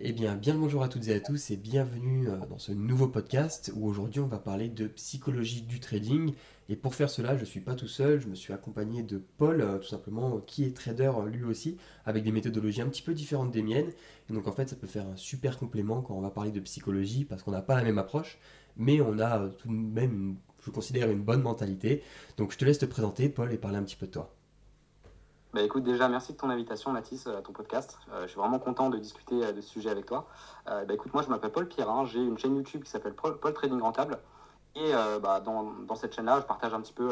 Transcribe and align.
Eh 0.00 0.12
bien, 0.12 0.36
bien 0.36 0.54
le 0.54 0.60
bonjour 0.60 0.84
à 0.84 0.88
toutes 0.88 1.08
et 1.08 1.14
à 1.14 1.18
tous 1.18 1.50
et 1.50 1.56
bienvenue 1.56 2.28
euh, 2.28 2.36
dans 2.48 2.60
ce 2.60 2.70
nouveau 2.70 3.08
podcast 3.08 3.72
où 3.74 3.88
aujourd'hui 3.88 4.20
on 4.20 4.28
va 4.28 4.38
parler 4.38 4.68
de 4.68 4.86
psychologie 4.86 5.62
du 5.62 5.80
trading. 5.80 6.34
Et 6.68 6.76
pour 6.76 6.94
faire 6.94 7.10
cela, 7.10 7.34
je 7.34 7.40
ne 7.40 7.44
suis 7.44 7.58
pas 7.58 7.74
tout 7.74 7.88
seul, 7.88 8.20
je 8.20 8.28
me 8.28 8.36
suis 8.36 8.52
accompagné 8.52 9.02
de 9.02 9.20
Paul, 9.38 9.60
euh, 9.60 9.78
tout 9.78 9.88
simplement, 9.88 10.38
qui 10.38 10.62
est 10.62 10.76
trader 10.76 11.10
euh, 11.16 11.28
lui 11.28 11.42
aussi, 11.42 11.78
avec 12.06 12.22
des 12.22 12.30
méthodologies 12.30 12.80
un 12.80 12.86
petit 12.86 13.02
peu 13.02 13.12
différentes 13.12 13.50
des 13.50 13.62
miennes. 13.62 13.90
Et 14.30 14.32
donc 14.32 14.46
en 14.46 14.52
fait, 14.52 14.68
ça 14.68 14.76
peut 14.76 14.86
faire 14.86 15.04
un 15.08 15.16
super 15.16 15.58
complément 15.58 16.00
quand 16.00 16.14
on 16.14 16.20
va 16.20 16.30
parler 16.30 16.52
de 16.52 16.60
psychologie 16.60 17.24
parce 17.24 17.42
qu'on 17.42 17.50
n'a 17.50 17.62
pas 17.62 17.74
la 17.74 17.82
même 17.82 17.98
approche, 17.98 18.38
mais 18.76 19.00
on 19.00 19.18
a 19.18 19.48
tout 19.48 19.66
de 19.66 19.72
même, 19.72 20.36
je 20.64 20.70
considère, 20.70 21.10
une 21.10 21.22
bonne 21.22 21.42
mentalité. 21.42 22.04
Donc 22.36 22.52
je 22.52 22.58
te 22.58 22.64
laisse 22.64 22.78
te 22.78 22.86
présenter, 22.86 23.28
Paul, 23.28 23.52
et 23.52 23.58
parler 23.58 23.78
un 23.78 23.82
petit 23.82 23.96
peu 23.96 24.06
de 24.06 24.12
toi. 24.12 24.37
Bah 25.54 25.62
écoute, 25.62 25.82
déjà, 25.82 26.08
merci 26.08 26.34
de 26.34 26.36
ton 26.36 26.50
invitation, 26.50 26.92
Mathis, 26.92 27.26
à 27.26 27.40
ton 27.40 27.54
podcast. 27.54 27.98
Euh, 28.12 28.24
je 28.24 28.28
suis 28.28 28.38
vraiment 28.38 28.58
content 28.58 28.90
de 28.90 28.98
discuter 28.98 29.42
euh, 29.42 29.52
de 29.52 29.62
ce 29.62 29.70
sujet 29.70 29.88
avec 29.88 30.04
toi. 30.04 30.28
Euh, 30.68 30.84
bah 30.84 30.92
écoute, 30.92 31.14
moi, 31.14 31.22
je 31.22 31.30
m'appelle 31.30 31.52
Paul 31.52 31.66
Pierrin, 31.66 32.04
j'ai 32.04 32.20
une 32.20 32.36
chaîne 32.36 32.54
YouTube 32.54 32.84
qui 32.84 32.90
s'appelle 32.90 33.14
Paul, 33.14 33.54
Trading 33.54 33.80
Rentable. 33.80 34.18
Et 34.76 34.92
bah, 35.22 35.40
dans, 35.40 35.72
dans, 35.88 35.96
cette 35.96 36.14
chaîne-là, 36.14 36.38
je 36.40 36.46
partage 36.46 36.72
un 36.72 36.80
petit 36.80 36.92
peu 36.92 37.08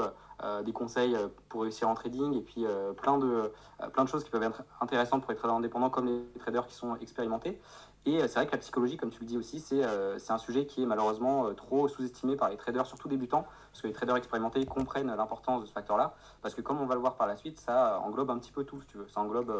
des 0.64 0.72
conseils 0.72 1.16
pour 1.48 1.62
réussir 1.62 1.88
en 1.88 1.94
trading 1.94 2.34
et 2.34 2.40
puis 2.40 2.64
plein, 2.98 3.18
de, 3.18 3.50
plein 3.92 4.04
de 4.04 4.08
choses 4.08 4.22
qui 4.22 4.30
peuvent 4.30 4.42
être 4.44 4.62
intéressantes 4.80 5.22
pour 5.22 5.32
les 5.32 5.36
traders 5.36 5.56
indépendants 5.56 5.90
comme 5.90 6.06
les 6.06 6.22
traders 6.38 6.68
qui 6.68 6.74
sont 6.74 6.94
expérimentés. 6.98 7.60
Et 8.06 8.20
c'est 8.20 8.34
vrai 8.34 8.46
que 8.46 8.52
la 8.52 8.58
psychologie, 8.58 8.96
comme 8.96 9.10
tu 9.10 9.18
le 9.20 9.26
dis 9.26 9.36
aussi, 9.36 9.58
c'est 9.58 9.82
un 9.82 10.38
sujet 10.38 10.64
qui 10.64 10.84
est 10.84 10.86
malheureusement 10.86 11.52
trop 11.54 11.88
sous-estimé 11.88 12.36
par 12.36 12.50
les 12.50 12.56
traders, 12.56 12.86
surtout 12.86 13.08
débutants, 13.08 13.44
parce 13.72 13.82
que 13.82 13.88
les 13.88 13.92
traders 13.92 14.16
expérimentés 14.16 14.64
comprennent 14.64 15.08
l'importance 15.08 15.62
de 15.62 15.66
ce 15.66 15.72
facteur-là, 15.72 16.14
parce 16.40 16.54
que 16.54 16.60
comme 16.60 16.80
on 16.80 16.86
va 16.86 16.94
le 16.94 17.00
voir 17.00 17.16
par 17.16 17.26
la 17.26 17.34
suite, 17.34 17.58
ça 17.58 17.98
englobe 18.04 18.30
un 18.30 18.38
petit 18.38 18.52
peu 18.52 18.62
tout, 18.62 18.80
si 18.80 18.86
tu 18.86 18.98
veux. 18.98 19.08
Ça 19.08 19.20
englobe 19.20 19.52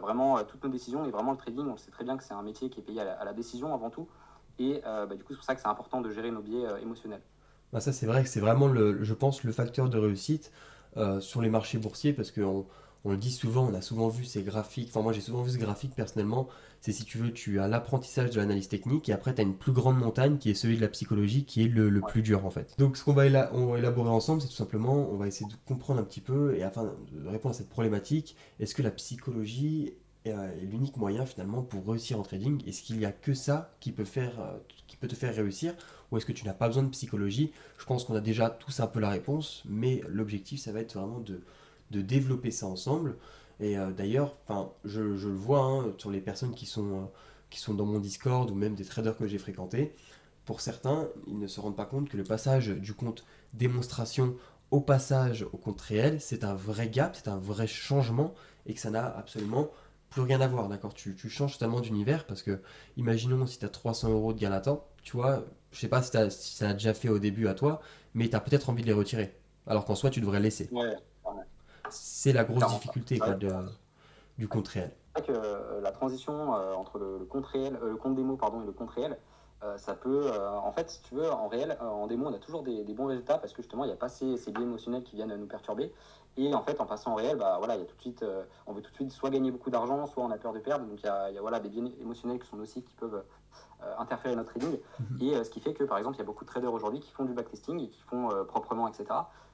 vraiment 0.00 0.40
toutes 0.44 0.62
nos 0.62 0.70
décisions, 0.70 1.04
et 1.04 1.10
vraiment 1.10 1.32
le 1.32 1.36
trading, 1.36 1.66
on 1.66 1.76
sait 1.76 1.90
très 1.90 2.04
bien 2.04 2.16
que 2.16 2.22
c'est 2.22 2.32
un 2.32 2.42
métier 2.42 2.70
qui 2.70 2.78
est 2.78 2.84
payé 2.84 3.00
à 3.00 3.24
la, 3.24 3.32
décision 3.32 3.74
avant 3.74 3.90
tout, 3.90 4.06
et 4.60 4.80
bah, 4.84 5.16
du 5.16 5.24
coup 5.24 5.32
c'est 5.32 5.38
pour 5.38 5.44
ça 5.44 5.56
que 5.56 5.60
c'est 5.60 5.68
important 5.68 6.00
de 6.00 6.10
gérer 6.10 6.30
nos 6.30 6.42
biais 6.42 6.64
émotionnels. 6.80 7.22
Bah 7.72 7.80
ça 7.80 7.92
c'est 7.92 8.06
vrai 8.06 8.22
que 8.22 8.28
c'est 8.28 8.40
vraiment, 8.40 8.68
le, 8.68 9.02
je 9.02 9.14
pense, 9.14 9.42
le 9.42 9.50
facteur 9.50 9.88
de 9.88 9.98
réussite 9.98 10.52
sur 11.18 11.42
les 11.42 11.50
marchés 11.50 11.78
boursiers, 11.78 12.12
parce 12.12 12.30
qu'on 12.30 12.66
on 13.04 13.10
le 13.12 13.16
dit 13.16 13.30
souvent, 13.30 13.66
on 13.70 13.74
a 13.74 13.80
souvent 13.80 14.08
vu 14.08 14.24
ces 14.24 14.42
graphiques, 14.42 14.88
enfin 14.90 15.02
moi 15.02 15.12
j'ai 15.12 15.20
souvent 15.20 15.42
vu 15.42 15.50
ce 15.50 15.58
graphique 15.58 15.94
personnellement, 15.94 16.48
c'est 16.80 16.92
si 16.92 17.04
tu 17.04 17.18
veux, 17.18 17.32
tu 17.32 17.60
as 17.60 17.68
l'apprentissage 17.68 18.30
de 18.30 18.36
l'analyse 18.36 18.68
technique 18.68 19.08
et 19.08 19.12
après 19.12 19.34
tu 19.34 19.40
as 19.40 19.44
une 19.44 19.54
plus 19.54 19.72
grande 19.72 19.98
montagne 19.98 20.38
qui 20.38 20.50
est 20.50 20.54
celui 20.54 20.76
de 20.76 20.82
la 20.82 20.88
psychologie 20.88 21.44
qui 21.44 21.62
est 21.62 21.68
le, 21.68 22.00
plus 22.00 22.22
dur 22.22 22.44
en 22.44 22.50
fait. 22.50 22.74
Donc 22.78 22.96
ce 22.96 23.04
qu'on 23.04 23.12
va, 23.12 23.26
élaborer 23.26 24.10
ensemble, 24.10 24.42
c'est 24.42 24.48
tout 24.48 24.54
simplement, 24.54 25.10
on 25.10 25.16
va 25.16 25.26
essayer 25.26 25.50
de 25.50 25.56
comprendre 25.66 26.00
un 26.00 26.04
petit 26.04 26.20
peu 26.20 26.54
et 26.56 26.62
afin 26.62 26.84
de 27.12 27.28
répondre 27.28 27.54
à 27.54 27.58
cette 27.58 27.70
problématique, 27.70 28.36
est-ce 28.58 28.74
que 28.74 28.82
la 28.82 28.90
psychologie 28.90 29.94
est 30.26 30.32
euh, 30.32 30.48
l'unique 30.70 30.98
moyen 30.98 31.24
finalement 31.24 31.62
pour 31.62 31.86
réussir 31.86 32.20
en 32.20 32.22
trading? 32.22 32.62
Est-ce 32.66 32.82
qu'il 32.82 32.98
n'y 32.98 33.06
a 33.06 33.12
que 33.12 33.32
ça 33.32 33.74
qui 33.80 33.92
peut, 33.92 34.04
faire, 34.04 34.32
qui 34.86 34.96
peut 34.98 35.08
te 35.08 35.14
faire 35.14 35.34
réussir? 35.34 35.74
Ou 36.10 36.18
est-ce 36.18 36.26
que 36.26 36.32
tu 36.32 36.44
n'as 36.44 36.52
pas 36.52 36.66
besoin 36.66 36.82
de 36.82 36.90
psychologie? 36.90 37.52
Je 37.78 37.84
pense 37.86 38.04
qu'on 38.04 38.14
a 38.14 38.20
déjà 38.20 38.50
tous 38.50 38.80
un 38.80 38.86
peu 38.86 39.00
la 39.00 39.08
réponse, 39.08 39.62
mais 39.66 40.02
l'objectif 40.08 40.60
ça 40.60 40.72
va 40.72 40.80
être 40.80 40.98
vraiment 40.98 41.20
de 41.20 41.40
de 41.90 42.00
développer 42.00 42.50
ça 42.50 42.66
ensemble. 42.66 43.16
Et 43.60 43.78
euh, 43.78 43.90
d'ailleurs, 43.90 44.36
enfin, 44.46 44.72
je, 44.84 45.00
le 45.00 45.34
vois 45.34 45.62
hein, 45.62 45.92
sur 45.98 46.10
les 46.10 46.20
personnes 46.20 46.54
qui 46.54 46.66
sont, 46.66 46.92
euh, 46.92 47.04
qui 47.50 47.60
sont 47.60 47.74
dans 47.74 47.86
mon 47.86 47.98
Discord 47.98 48.50
ou 48.50 48.54
même 48.54 48.74
des 48.74 48.84
traders 48.84 49.16
que 49.16 49.26
j'ai 49.26 49.38
fréquentés. 49.38 49.94
Pour 50.44 50.60
certains, 50.60 51.08
ils 51.26 51.38
ne 51.38 51.46
se 51.46 51.60
rendent 51.60 51.76
pas 51.76 51.84
compte 51.84 52.08
que 52.08 52.16
le 52.16 52.24
passage 52.24 52.68
du 52.68 52.94
compte 52.94 53.24
démonstration 53.52 54.36
au 54.70 54.80
passage 54.80 55.44
au 55.52 55.56
compte 55.56 55.80
réel, 55.80 56.20
c'est 56.20 56.44
un 56.44 56.54
vrai 56.54 56.88
gap, 56.88 57.16
c'est 57.16 57.28
un 57.28 57.38
vrai 57.38 57.66
changement 57.66 58.34
et 58.66 58.74
que 58.74 58.80
ça 58.80 58.90
n'a 58.90 59.06
absolument 59.06 59.68
plus 60.10 60.22
rien 60.22 60.40
à 60.40 60.48
voir, 60.48 60.68
d'accord? 60.68 60.94
Tu, 60.94 61.14
tu, 61.14 61.28
changes 61.28 61.54
totalement 61.54 61.80
d'univers 61.80 62.26
parce 62.26 62.42
que, 62.42 62.60
imaginons 62.96 63.46
si 63.46 63.58
tu 63.58 63.64
as 63.64 63.68
300 63.68 64.10
euros 64.10 64.32
de 64.32 64.38
gain 64.38 64.50
latent, 64.50 64.84
tu 65.02 65.16
vois, 65.16 65.44
je 65.70 65.78
sais 65.78 65.88
pas 65.88 66.02
si, 66.02 66.10
si 66.30 66.56
ça 66.56 66.70
a 66.70 66.72
déjà 66.72 66.94
fait 66.94 67.08
au 67.08 67.18
début 67.18 67.46
à 67.48 67.54
toi, 67.54 67.80
mais 68.14 68.28
tu 68.28 68.36
as 68.36 68.40
peut-être 68.40 68.70
envie 68.70 68.82
de 68.82 68.88
les 68.88 68.92
retirer. 68.92 69.34
Alors 69.66 69.84
qu'en 69.84 69.94
soi, 69.94 70.10
tu 70.10 70.20
devrais 70.20 70.40
laisser. 70.40 70.68
Ouais. 70.72 70.96
C'est 71.90 72.32
la 72.32 72.44
grosse 72.44 72.66
difficulté 72.66 73.20
du 74.38 74.48
compte 74.48 74.68
réel. 74.68 74.90
Que, 75.14 75.32
euh, 75.32 75.80
la 75.82 75.90
transition 75.90 76.54
euh, 76.54 76.72
entre 76.74 76.98
le, 76.98 77.26
compte 77.26 77.44
réel, 77.46 77.78
euh, 77.82 77.90
le 77.90 77.96
compte 77.96 78.14
démo 78.14 78.36
pardon, 78.36 78.62
et 78.62 78.66
le 78.66 78.72
compte 78.72 78.90
réel, 78.90 79.18
ça 79.76 79.92
peut, 79.92 80.30
en 80.64 80.72
fait, 80.72 80.88
si 80.88 81.02
tu 81.02 81.14
veux, 81.16 81.30
en 81.30 81.46
réel, 81.46 81.76
en 81.82 82.06
démo, 82.06 82.28
on 82.28 82.32
a 82.32 82.38
toujours 82.38 82.62
des, 82.62 82.82
bons 82.94 83.04
résultats 83.04 83.36
parce 83.36 83.52
que 83.52 83.60
justement, 83.60 83.84
il 83.84 83.88
n'y 83.88 83.92
a 83.92 83.96
pas 83.96 84.08
ces, 84.08 84.38
ces 84.38 84.52
biais 84.52 84.62
émotionnels 84.62 85.02
qui 85.02 85.16
viennent 85.16 85.36
nous 85.36 85.46
perturber. 85.46 85.92
Et 86.38 86.54
en 86.54 86.62
fait, 86.62 86.80
en 86.80 86.86
passant 86.86 87.12
en 87.12 87.16
réel, 87.16 87.36
bah, 87.36 87.56
voilà, 87.58 87.74
il 87.76 87.80
y 87.80 87.82
a 87.82 87.84
tout 87.84 87.94
de 87.94 88.00
suite, 88.00 88.24
on 88.66 88.72
veut 88.72 88.80
tout 88.80 88.90
de 88.90 88.94
suite 88.94 89.10
soit 89.10 89.28
gagner 89.28 89.50
beaucoup 89.50 89.68
d'argent, 89.68 90.06
soit 90.06 90.24
on 90.24 90.30
a 90.30 90.38
peur 90.38 90.54
de 90.54 90.60
perdre. 90.60 90.86
Donc 90.86 91.00
il 91.02 91.04
y 91.04 91.08
a, 91.10 91.30
voilà, 91.42 91.60
des 91.60 91.68
biais 91.68 91.82
émotionnels 92.00 92.38
qui 92.38 92.48
sont 92.48 92.56
nocifs 92.56 92.86
qui 92.86 92.94
peuvent 92.94 93.22
interférer 93.98 94.36
notre 94.36 94.50
trading. 94.50 94.78
Mhm. 94.98 95.18
Et 95.20 95.44
ce 95.44 95.50
qui 95.50 95.60
fait 95.60 95.72
que, 95.72 95.84
par 95.84 95.98
exemple, 95.98 96.16
il 96.16 96.18
y 96.18 96.22
a 96.22 96.26
beaucoup 96.26 96.44
de 96.44 96.50
traders 96.50 96.72
aujourd'hui 96.72 97.00
qui 97.00 97.10
font 97.12 97.24
du 97.24 97.32
backtesting 97.32 97.80
et 97.80 97.88
qui 97.88 98.02
font 98.02 98.28
proprement, 98.46 98.88
etc. 98.88 99.06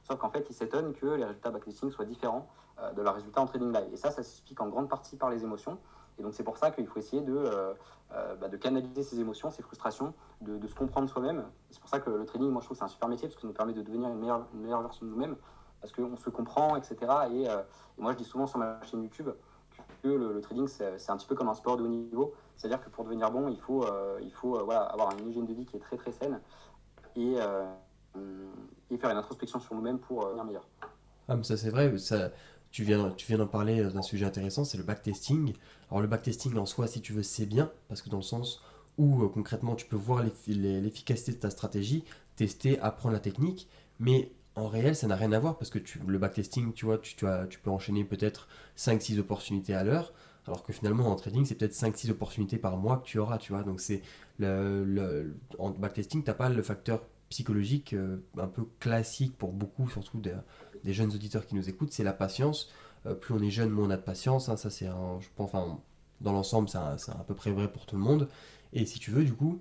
Sauf 0.07 0.19
qu'en 0.19 0.31
fait, 0.31 0.47
ils 0.49 0.55
s'étonnent 0.55 0.93
que 0.93 1.07
les 1.07 1.25
résultats 1.25 1.51
backtesting 1.51 1.91
soient 1.91 2.05
différents 2.05 2.49
euh, 2.81 2.93
de 2.93 3.01
leurs 3.01 3.15
résultats 3.15 3.41
en 3.41 3.47
trading 3.47 3.73
live. 3.73 3.89
Et 3.93 3.97
ça, 3.97 4.11
ça 4.11 4.23
s'explique 4.23 4.61
en 4.61 4.69
grande 4.69 4.89
partie 4.89 5.17
par 5.17 5.31
les 5.31 5.43
émotions. 5.43 5.79
Et 6.19 6.23
donc, 6.23 6.35
c'est 6.35 6.45
pour 6.45 6.59
ça 6.59 6.71
qu'il 6.71 6.87
faut 6.87 6.99
essayer 6.99 7.23
de, 7.23 7.35
euh, 7.35 7.73
euh, 8.13 8.37
bah, 8.37 8.49
de 8.49 8.57
canaliser 8.59 9.03
ces 9.03 9.19
émotions, 9.19 9.51
ces 9.51 9.63
frustrations, 9.63 10.13
de, 10.43 10.67
se 10.67 10.75
comprendre 10.75 11.09
soi-même. 11.09 11.45
C'est 11.71 11.81
pour 11.81 11.89
ça 11.89 12.01
que 12.01 12.11
le 12.11 12.27
trading, 12.27 12.51
moi, 12.51 12.61
je 12.61 12.67
trouve 12.67 12.77
c'est 12.77 12.85
un 12.85 12.89
super 12.89 13.09
métier 13.09 13.29
parce 13.29 13.37
que 13.37 13.41
ça 13.41 13.49
nous 13.49 13.55
permet 13.55 13.73
de 13.73 13.81
devenir 13.81 14.11
une 14.11 14.19
meilleure, 14.19 14.47
une 14.53 14.61
meilleure 14.61 14.83
version 14.83 15.07
de 15.07 15.11
nous-mêmes 15.11 15.37
parce 15.81 15.93
qu'on 15.93 16.17
se 16.17 16.29
comprend, 16.31 16.77
etc. 16.77 16.97
Et, 17.33 17.49
moi, 17.99 18.13
je 18.13 18.19
dis 18.19 18.25
souvent 18.25 18.47
sur 18.47 18.59
ma 18.59 18.83
chaîne 18.83 19.03
YouTube 19.03 19.31
que 20.07 20.35
le, 20.35 20.41
trading, 20.41 20.67
c'est 20.69 21.11
un 21.11 21.17
petit 21.17 21.27
peu 21.27 21.35
comme 21.35 21.49
un 21.49 21.55
sport 21.55 21.77
de 21.77 21.85
haut 21.85 21.89
niveau. 21.89 22.35
C'est-à-dire 22.57 22.81
que 22.81 22.89
pour 22.89 23.05
devenir 23.05 23.31
bon, 23.31 23.49
il 23.49 23.59
faut, 23.59 23.85
il 24.23 24.33
faut 24.33 24.65
voilà, 24.65 24.83
avoir 24.83 25.17
une 25.19 25.29
hygiène 25.29 25.47
de 25.47 25.55
vie 25.55 25.67
qui 25.67 25.77
est 25.77 25.81
très, 25.81 25.97
très 25.97 26.13
saine. 26.13 26.41
Et, 27.17 27.37
et 28.91 28.99
faire 28.99 29.11
une 29.11 29.17
introspection 29.17 29.61
sur 29.61 29.75
nous-mêmes 29.75 29.99
pour 29.99 30.25
euh, 30.25 30.29
devenir 30.29 30.45
meilleur. 30.45 30.69
Ah, 31.29 31.37
mais 31.37 31.43
ça 31.43 31.57
c'est 31.57 31.71
vrai, 31.71 31.97
ça, 31.99 32.31
tu 32.71 32.85
viens, 32.85 33.11
tu 33.11 33.27
viens 33.27 33.39
d'en 33.39 33.47
parler 33.47 33.83
d'un 33.85 34.03
sujet 34.03 34.27
intéressant, 34.27 34.65
c'est 34.65 34.79
le 34.79 34.85
backtesting. 34.85 35.55
Alors 35.91 36.01
le 36.01 36.07
backtesting 36.07 36.57
en 36.57 36.67
soi, 36.67 36.87
si 36.87 37.01
tu 37.01 37.13
veux, 37.13 37.23
c'est 37.23 37.47
bien, 37.47 37.71
parce 37.89 38.03
que 38.03 38.11
dans 38.11 38.19
le 38.19 38.23
sens 38.23 38.63
où 38.99 39.23
euh, 39.23 39.29
concrètement 39.29 39.75
tu 39.75 39.87
peux 39.87 39.97
voir 39.97 40.25
l'efficacité 40.47 41.33
de 41.33 41.39
ta 41.39 41.51
stratégie, 41.51 42.05
tester, 42.37 42.79
apprendre 42.81 43.15
la 43.15 43.21
technique, 43.21 43.69
mais 43.99 44.31
en 44.57 44.69
réel, 44.69 44.97
ça 44.97 45.07
n'a 45.07 45.17
rien 45.17 45.33
à 45.33 45.39
voir 45.39 45.59
parce 45.59 45.71
que 45.71 45.79
le 46.07 46.19
backtesting, 46.19 46.73
tu 46.73 46.87
vois, 46.87 46.99
tu, 46.99 47.27
as, 47.27 47.47
tu 47.47 47.59
peux 47.59 47.71
enchaîner 47.71 48.05
peut-être 48.05 48.49
5-6 48.77 49.21
opportunités 49.21 49.75
à 49.75 49.85
l'heure, 49.85 50.15
alors 50.47 50.65
que 50.65 50.73
finalement 50.73 51.09
en 51.09 51.15
trading, 51.15 51.45
c'est 51.45 51.57
peut-être 51.57 51.75
5-6 51.75 52.11
opportunités 52.11 52.57
par 52.57 52.79
mois 52.79 52.97
que 52.97 53.05
tu 53.05 53.19
auras, 53.19 53.37
tu 53.37 53.53
vois. 53.53 53.63
Donc 53.63 53.81
c'est 53.81 54.01
le, 54.39 55.37
en 55.59 55.71
backtesting, 55.71 56.23
tu 56.23 56.31
n'as 56.31 56.35
pas 56.35 56.49
le 56.49 56.63
facteur 56.63 57.03
psychologique 57.29 57.93
euh, 57.93 58.19
un 58.39 58.47
peu 58.47 58.65
classique 58.81 59.37
pour 59.37 59.53
beaucoup, 59.53 59.91
surtout 59.91 60.21
des, 60.21 60.93
jeunes 60.93 61.13
auditeurs 61.13 61.47
qui 61.47 61.55
nous 61.55 61.69
écoutent, 61.69 61.93
c'est 61.93 62.05
la 62.05 62.13
patience. 62.15 62.71
Euh, 63.05 63.15
plus 63.15 63.35
on 63.35 63.43
est 63.43 63.51
jeune, 63.51 63.71
moins 63.71 63.87
on 63.87 63.91
a 63.91 63.97
de 63.97 64.03
patience. 64.03 64.49
Hein, 64.49 64.57
ça, 64.57 64.71
c'est 64.71 64.87
je 64.87 65.29
pense, 65.37 65.51
dans 66.21 66.33
l'ensemble, 66.33 66.69
c'est 66.69 66.79
à 66.79 67.25
peu 67.27 67.35
près 67.35 67.51
vrai 67.51 67.71
pour 67.71 67.85
tout 67.85 67.97
le 67.97 68.03
monde. 68.03 68.29
Et 68.73 68.87
si 68.87 68.99
tu 68.99 69.11
veux, 69.11 69.25
du 69.25 69.35
coup, 69.35 69.61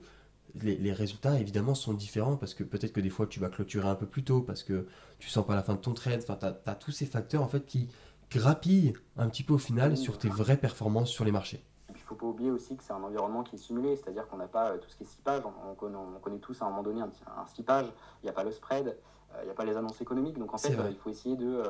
les, 0.62 0.94
résultats 0.94 1.40
évidemment 1.40 1.76
sont 1.76 1.94
différents 1.94 2.38
parce 2.38 2.54
que 2.54 2.64
peut-être 2.64 2.94
que 2.94 3.02
des 3.02 3.10
fois 3.10 3.28
tu 3.28 3.40
vas 3.40 3.50
clôturer 3.50 3.88
un 3.88 3.96
peu 3.96 4.06
plus 4.06 4.24
tôt 4.24 4.42
parce 4.42 4.64
que 4.64 4.88
tu 5.20 5.30
sens 5.30 5.46
pas 5.46 5.56
la 5.56 5.64
fin 5.64 5.74
de 5.74 5.80
ton 5.80 5.94
trade. 5.94 6.22
Enfin, 6.24 6.38
tu 6.40 6.70
as, 6.70 6.76
tous 6.76 6.92
ces 6.92 7.06
facteurs 7.06 7.44
en 7.44 7.48
fait 7.48 7.66
qui 7.66 7.90
grappillent 8.32 8.94
un 9.18 9.30
petit 9.30 9.44
peu 9.44 9.54
au 9.54 9.60
final 9.60 9.98
sur 9.98 10.18
tes 10.18 10.30
vraies 10.30 10.58
performances 10.58 11.10
sur 11.10 11.26
les 11.26 11.32
marchés 11.32 11.64
ne 12.06 12.10
faut 12.10 12.16
pas 12.16 12.28
oublier 12.28 12.52
aussi 12.52 12.78
que 12.78 12.84
c'est 12.84 12.94
un 12.94 13.04
environnement 13.04 13.44
qui 13.44 13.56
est 13.56 13.60
simulé, 13.60 13.96
c'est-à-dire 13.96 14.28
qu'on 14.28 14.38
n'a 14.38 14.48
pas 14.48 14.72
euh, 14.72 14.78
tout 14.78 14.90
ce 14.90 14.96
qui 14.96 15.04
est 15.04 15.08
skippage. 15.08 15.42
On, 15.46 15.76
connaît, 15.76 16.38
tous 16.40 16.62
à 16.62 16.66
un 16.66 16.70
moment 16.70 16.84
donné 16.84 17.02
un, 17.02 17.10
un 17.38 17.46
skippage, 17.48 17.88
il 18.22 18.26
n'y 18.26 18.30
a 18.30 18.34
pas 18.34 18.44
le 18.44 18.52
spread, 18.52 18.88
euh, 18.88 19.38
il 19.42 19.46
n'y 19.46 19.52
a 19.52 19.54
pas 19.54 19.66
les 19.66 19.76
annonces 19.76 20.00
économiques. 20.02 20.38
Donc 20.38 20.54
en 20.54 20.58
fait, 20.58 20.78
euh, 20.78 20.90
il 20.90 20.98
faut 20.98 21.10
essayer 21.10 21.36
de, 21.36 21.64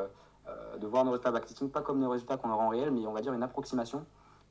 de 0.79 0.87
voir 0.87 1.05
nos 1.05 1.11
résultats 1.11 1.31
backtesting 1.31 1.69
pas 1.69 1.81
comme 1.81 1.99
nos 1.99 2.09
résultats 2.09 2.37
qu'on 2.37 2.51
aura 2.51 2.65
en 2.65 2.69
réel, 2.69 2.91
mais 2.91 3.07
on 3.07 3.13
va 3.13 3.21
dire 3.21 3.33
une 3.33 3.43
approximation 3.43 4.05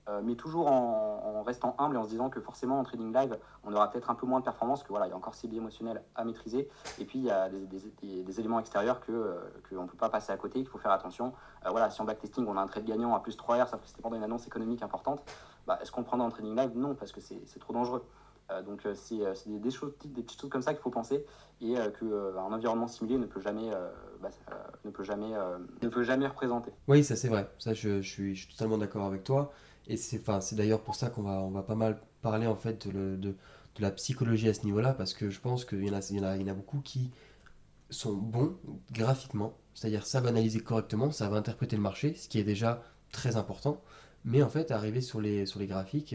euh, 0.09 0.21
mais 0.23 0.35
toujours 0.35 0.71
en, 0.71 1.43
restant 1.45 1.75
humble 1.79 1.97
et 1.97 1.99
en 1.99 2.05
se 2.05 2.09
disant 2.09 2.31
que 2.31 2.41
forcément 2.41 2.79
en 2.79 2.85
trading 2.85 3.13
live, 3.13 3.39
on 3.65 3.73
aura 3.75 3.91
peut-être 3.91 4.11
un 4.11 4.15
peu 4.15 4.27
moins 4.27 4.41
de 4.41 4.45
performance, 4.45 4.83
que 4.83 4.89
voilà, 4.89 5.06
il 5.06 5.11
y 5.11 5.12
a 5.12 5.17
encore 5.17 5.35
ces 5.35 5.47
biais 5.47 5.59
émotionnels 5.59 6.03
à 6.15 6.25
maîtriser, 6.25 6.69
et 6.99 7.05
puis 7.05 7.19
il 7.19 7.25
y 7.25 7.31
a 7.31 7.51
des, 7.51 8.41
éléments 8.41 8.61
extérieurs 8.61 9.01
que 9.01 9.12
euh, 9.12 9.35
qu'on 9.69 9.83
ne 9.83 9.89
peut 9.89 9.97
pas 9.97 10.09
passer 10.09 10.33
à 10.33 10.39
côté, 10.39 10.61
qu'il 10.61 10.69
faut 10.69 10.79
faire 10.79 10.91
attention. 10.91 11.35
Euh, 11.67 11.71
voilà, 11.71 11.91
si 11.91 12.01
en 12.01 12.05
backtesting 12.05 12.47
on 12.47 12.56
a 12.56 12.61
un 12.61 12.67
trade 12.67 12.87
gagnant 12.87 13.15
à 13.15 13.21
plus 13.21 13.37
3R, 13.37 13.69
ça 13.69 13.79
c'était 13.85 14.01
pendant 14.01 14.17
une 14.17 14.23
annonce 14.23 14.47
économique 14.47 14.83
importante, 14.83 15.23
bah, 15.67 15.79
est-ce 15.83 15.93
qu'on 15.93 16.01
le 16.01 16.07
prendra 16.07 16.27
en 16.27 16.31
trading 16.31 16.57
live? 16.57 16.71
Non, 16.75 16.95
parce 16.95 17.12
que 17.12 17.21
c'est 17.21 17.59
trop 17.59 17.75
dangereux. 17.75 18.05
donc 18.65 18.87
c'est 18.95 19.19
des, 19.47 19.71
choses, 19.71 19.93
des 20.05 20.23
petites 20.23 20.41
choses 20.41 20.50
comme 20.50 20.62
ça 20.62 20.73
qu'il 20.73 20.83
faut 20.83 20.91
penser 20.91 21.27
et 21.61 21.75
qu'un 21.75 22.37
environnement 22.37 22.89
simulé 22.89 23.19
ne 23.19 23.27
peut 23.27 23.41
jamais, 23.41 23.71
bah, 24.21 24.31
ne 24.85 24.91
peut 24.91 25.05
jamais, 25.05 25.33
ne 25.83 25.89
peut 25.89 26.03
jamais 26.03 26.27
représenter. 26.27 26.73
Oui, 26.89 27.05
ça 27.05 27.17
c'est 27.17 27.29
vrai. 27.29 27.49
Ça 27.59 27.75
je, 27.75 28.00
suis 28.00 28.49
totalement 28.49 28.79
d'accord 28.79 29.07
avec 29.07 29.25
toi. 29.25 29.53
Et 29.89 29.97
c'est 29.97 30.23
d'ailleurs 30.55 30.83
pour 30.83 30.95
ça 30.95 31.11
qu'on 31.11 31.23
va, 31.23 31.43
on 31.43 31.51
va 31.51 31.63
pas 31.63 31.75
mal 31.75 32.01
parler 32.23 32.47
en 32.47 32.57
fait 32.57 32.89
de, 32.89 33.17
de, 33.17 33.35
la 33.79 33.91
psychologie 33.91 34.49
à 34.49 34.55
ce 34.55 34.65
niveau-là, 34.65 34.95
parce 34.95 35.15
que 35.15 35.31
je 35.31 35.41
pense 35.41 35.65
qu'il 35.65 35.85
y, 35.85 35.91
en 35.91 35.95
a, 35.95 36.01
il 36.11 36.17
y, 36.17 36.21
en 36.21 36.53
a, 36.53 36.55
beaucoup 36.55 36.81
qui 36.81 37.11
sont 37.91 38.15
bons 38.15 38.57
graphiquement, 38.93 39.57
c'est-à-dire 39.75 40.07
savent 40.07 40.27
analyser 40.27 40.61
correctement, 40.61 41.11
savent 41.11 41.35
interpréter 41.35 41.77
le 41.77 41.83
marché, 41.83 42.15
ce 42.15 42.29
qui 42.29 42.39
est 42.39 42.45
déjà 42.45 42.83
très 43.11 43.37
important, 43.37 43.83
mais 44.25 44.43
en 44.43 44.49
fait 44.49 44.71
arriver 44.71 45.01
sur 45.01 45.21
les, 45.21 45.45
sur 45.45 45.59
les 45.59 45.67
graphiques, 45.67 46.15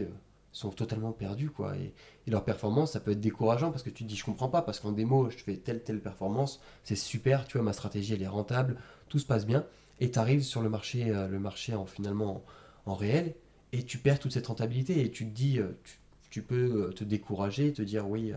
sont 0.52 0.70
totalement 0.70 1.12
perdus, 1.12 1.50
quoi. 1.50 1.76
Et, 1.76 1.94
et 2.26 2.30
leur 2.30 2.44
performance, 2.44 2.92
ça 2.92 3.00
peut 3.00 3.12
être 3.12 3.20
décourageant 3.20 3.70
parce 3.70 3.82
que 3.82 3.90
tu 3.90 4.04
te 4.04 4.08
dis, 4.08 4.16
je 4.16 4.24
comprends 4.24 4.48
pas, 4.48 4.62
parce 4.62 4.80
qu'en 4.80 4.92
démo, 4.92 5.30
je 5.30 5.36
fais 5.38 5.56
telle, 5.56 5.82
telle 5.82 6.00
performance, 6.00 6.60
c'est 6.82 6.96
super, 6.96 7.46
tu 7.46 7.58
vois, 7.58 7.64
ma 7.64 7.72
stratégie, 7.72 8.14
elle 8.14 8.22
est 8.22 8.28
rentable, 8.28 8.76
tout 9.08 9.18
se 9.18 9.26
passe 9.26 9.46
bien, 9.46 9.64
et 10.00 10.10
tu 10.10 10.18
arrives 10.18 10.42
sur 10.42 10.62
le 10.62 10.68
marché, 10.68 11.10
euh, 11.10 11.28
le 11.28 11.38
marché 11.38 11.74
en 11.74 11.86
finalement 11.86 12.42
en, 12.86 12.94
réel, 12.94 13.34
et 13.72 13.84
tu 13.84 13.98
perds 13.98 14.18
toute 14.18 14.32
cette 14.32 14.46
rentabilité, 14.46 15.00
et 15.04 15.10
tu 15.10 15.26
te 15.26 15.34
dis, 15.34 15.58
euh, 15.58 15.78
tu, 15.84 15.98
tu 16.30 16.42
peux 16.42 16.88
euh, 16.88 16.92
te 16.92 17.04
décourager, 17.04 17.72
te 17.72 17.82
dire, 17.82 18.08
oui, 18.08 18.32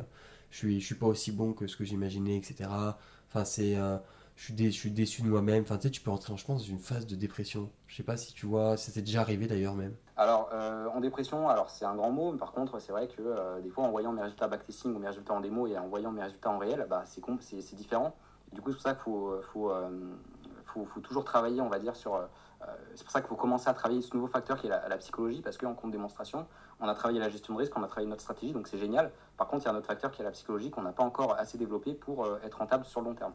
je 0.52 0.58
suis, 0.58 0.80
je 0.80 0.86
suis 0.86 0.96
pas 0.96 1.08
aussi 1.08 1.32
bon 1.32 1.54
que 1.54 1.68
ce 1.68 1.76
que 1.78 1.84
j'imaginais, 1.84 2.38
etc. 2.38 2.70
Enfin, 3.30 3.46
c'est 3.46 3.76
je 4.36 4.44
suis, 4.44 4.56
je 4.58 4.70
suis 4.72 4.92
déçu 4.92 5.22
de 5.22 5.28
moi-même. 5.28 5.64
Enfin, 5.64 5.78
tu 5.78 5.84
sais, 5.84 5.92
tu 5.92 6.02
peux 6.02 6.12
rentrer, 6.12 6.36
je 6.36 6.46
pense, 6.46 6.64
dans 6.64 6.70
une 6.70 6.80
phase 6.80 7.06
de 7.06 7.16
dépression. 7.16 7.70
Je 7.88 7.96
sais 7.96 8.04
pas 8.04 8.18
si 8.18 8.34
tu 8.34 8.46
vois, 8.46 8.78
ça 8.78 8.92
t'est 8.92 9.02
déjà 9.02 9.22
arrivé 9.22 9.48
d'ailleurs 9.48 9.76
même. 9.76 9.96
Alors, 10.18 10.50
euh, 10.54 10.88
en 10.94 11.00
dépression, 11.00 11.50
alors 11.50 11.70
c'est 11.70 11.86
un 11.86 11.96
grand 11.96 12.12
mot, 12.12 12.32
mais 12.32 12.38
par 12.38 12.52
contre, 12.52 12.80
c'est 12.80 12.92
vrai 12.92 13.08
que 13.08 13.22
euh, 13.22 13.62
des 13.62 13.70
fois, 13.70 13.84
en 13.84 13.92
voyant 13.92 14.12
mes 14.12 14.22
résultats 14.22 14.48
backtesting 14.48 14.96
ou 14.96 15.00
mes 15.00 15.08
résultats 15.08 15.34
en 15.34 15.42
démo 15.42 15.68
et 15.68 15.78
en 15.78 15.88
voyant 15.88 16.12
mes 16.12 16.24
résultats 16.24 16.50
en 16.50 16.58
réel, 16.58 16.86
bah, 16.90 17.04
c'est, 17.06 17.22
c'est, 17.62 17.76
différent. 17.76 18.16
du 18.52 18.62
coup, 18.62 18.72
c'est 18.72 18.76
pour 18.76 18.84
ça 18.84 18.94
qu'il 18.94 19.04
faut, 19.04 19.40
faut, 19.54 19.72
euh, 19.72 19.90
faut, 20.66 20.86
faut, 20.86 21.00
toujours 21.00 21.26
travailler, 21.26 21.62
on 21.62 21.70
va 21.70 21.80
dire, 21.80 21.96
sur. 21.96 22.20
C'est 22.96 23.04
pour 23.04 23.12
ça 23.12 23.22
qu'il 23.22 23.30
faut 23.30 23.36
commencer 23.36 23.70
à 23.70 23.74
travailler 23.74 24.02
ce 24.02 24.14
nouveau 24.16 24.28
facteur 24.28 24.60
qui 24.60 24.68
est 24.68 24.70
la, 24.70 24.88
la 24.88 24.98
psychologie, 24.98 25.42
parce 25.42 25.58
qu'en 25.58 25.74
compte 25.74 25.92
démonstration, 25.92 26.48
on 26.80 26.88
a 26.88 26.94
travaillé 26.94 27.20
la 27.20 27.30
gestion 27.30 27.54
de 27.54 27.60
risque, 27.60 27.78
on 27.78 27.84
a 27.84 27.88
travaillé 27.88 28.08
notre 28.08 28.22
stratégie, 28.22 28.54
donc 28.54 28.68
c'est 28.68 28.80
génial. 28.80 29.12
Par 29.38 29.48
contre, 29.48 29.64
il 29.64 29.66
y 29.66 29.70
a 29.70 29.74
un 29.74 29.78
autre 29.78 29.88
facteur 29.88 30.12
qui 30.12 30.22
est 30.22 30.26
la 30.26 30.32
psychologie 30.32 30.70
qu'on 30.70 30.84
n'a 30.84 30.92
pas 30.92 31.04
encore 31.04 31.38
assez 31.38 31.58
développé 31.58 31.94
pour 31.94 32.28
être 32.44 32.58
rentable 32.58 32.86
sur 32.86 33.02
le 33.02 33.10
long 33.10 33.16
terme. 33.16 33.34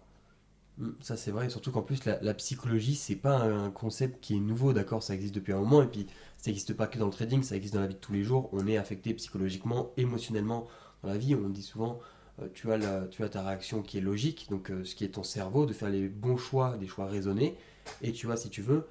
Mm, 0.78 0.90
ça 1.00 1.16
c'est 1.16 1.30
vrai, 1.30 1.50
surtout 1.50 1.72
qu'en 1.72 1.82
plus 1.82 2.04
la, 2.04 2.34
psychologie 2.34 2.94
c'est 2.94 3.16
pas 3.16 3.38
un 3.38 3.70
concept 3.70 4.20
qui 4.22 4.36
est 4.36 4.40
nouveau, 4.40 4.72
d'accord, 4.72 5.02
ça 5.02 5.14
existe 5.14 5.34
depuis 5.34 5.52
un 5.52 5.58
moment 5.58 5.82
et 5.82 5.88
puis 5.88 6.06
ça 6.36 6.50
n'existe 6.50 6.75
pas 6.75 6.86
que 6.86 6.98
dans 6.98 7.06
le 7.06 7.12
trading, 7.12 7.42
ça 7.42 7.56
existe 7.56 7.75
dans 7.75 7.80
la 7.80 7.88
vie 7.88 7.94
de 7.94 8.00
tous 8.00 8.12
les 8.12 8.22
jours, 8.22 8.48
on 8.52 8.66
est 8.66 8.76
affecté 8.76 9.12
psychologiquement, 9.14 9.90
émotionnellement 9.96 10.69
dans 11.02 11.08
la 11.08 11.19
vie, 11.19 11.34
on 11.34 11.48
dit 11.48 11.62
souvent 11.62 11.98
euh, 12.40 12.48
tu, 12.54 12.72
as 12.72 12.78
tu 13.08 13.25
as 13.25 13.28
ta 13.28 13.42
réaction 13.42 13.82
qui 13.82 13.98
est 13.98 14.00
logique, 14.00 14.46
donc 14.50 14.70
euh, 14.70 14.84
ce 14.84 14.94
qui 14.94 15.04
est 15.04 15.08
ton 15.08 15.25
cerveau, 15.25 15.66
de 15.66 15.72
faire 15.72 15.90
les 15.90 16.08
bons 16.08 16.36
choix, 16.36 16.76
des 16.76 16.86
choix 16.86 17.06
raisonnés, 17.06 17.58
et 18.00 18.12
tu 18.12 18.26
vois 18.26 18.36
si 18.36 18.48
tu 18.48 18.62
veux 18.62 18.76
euh, 18.76 18.86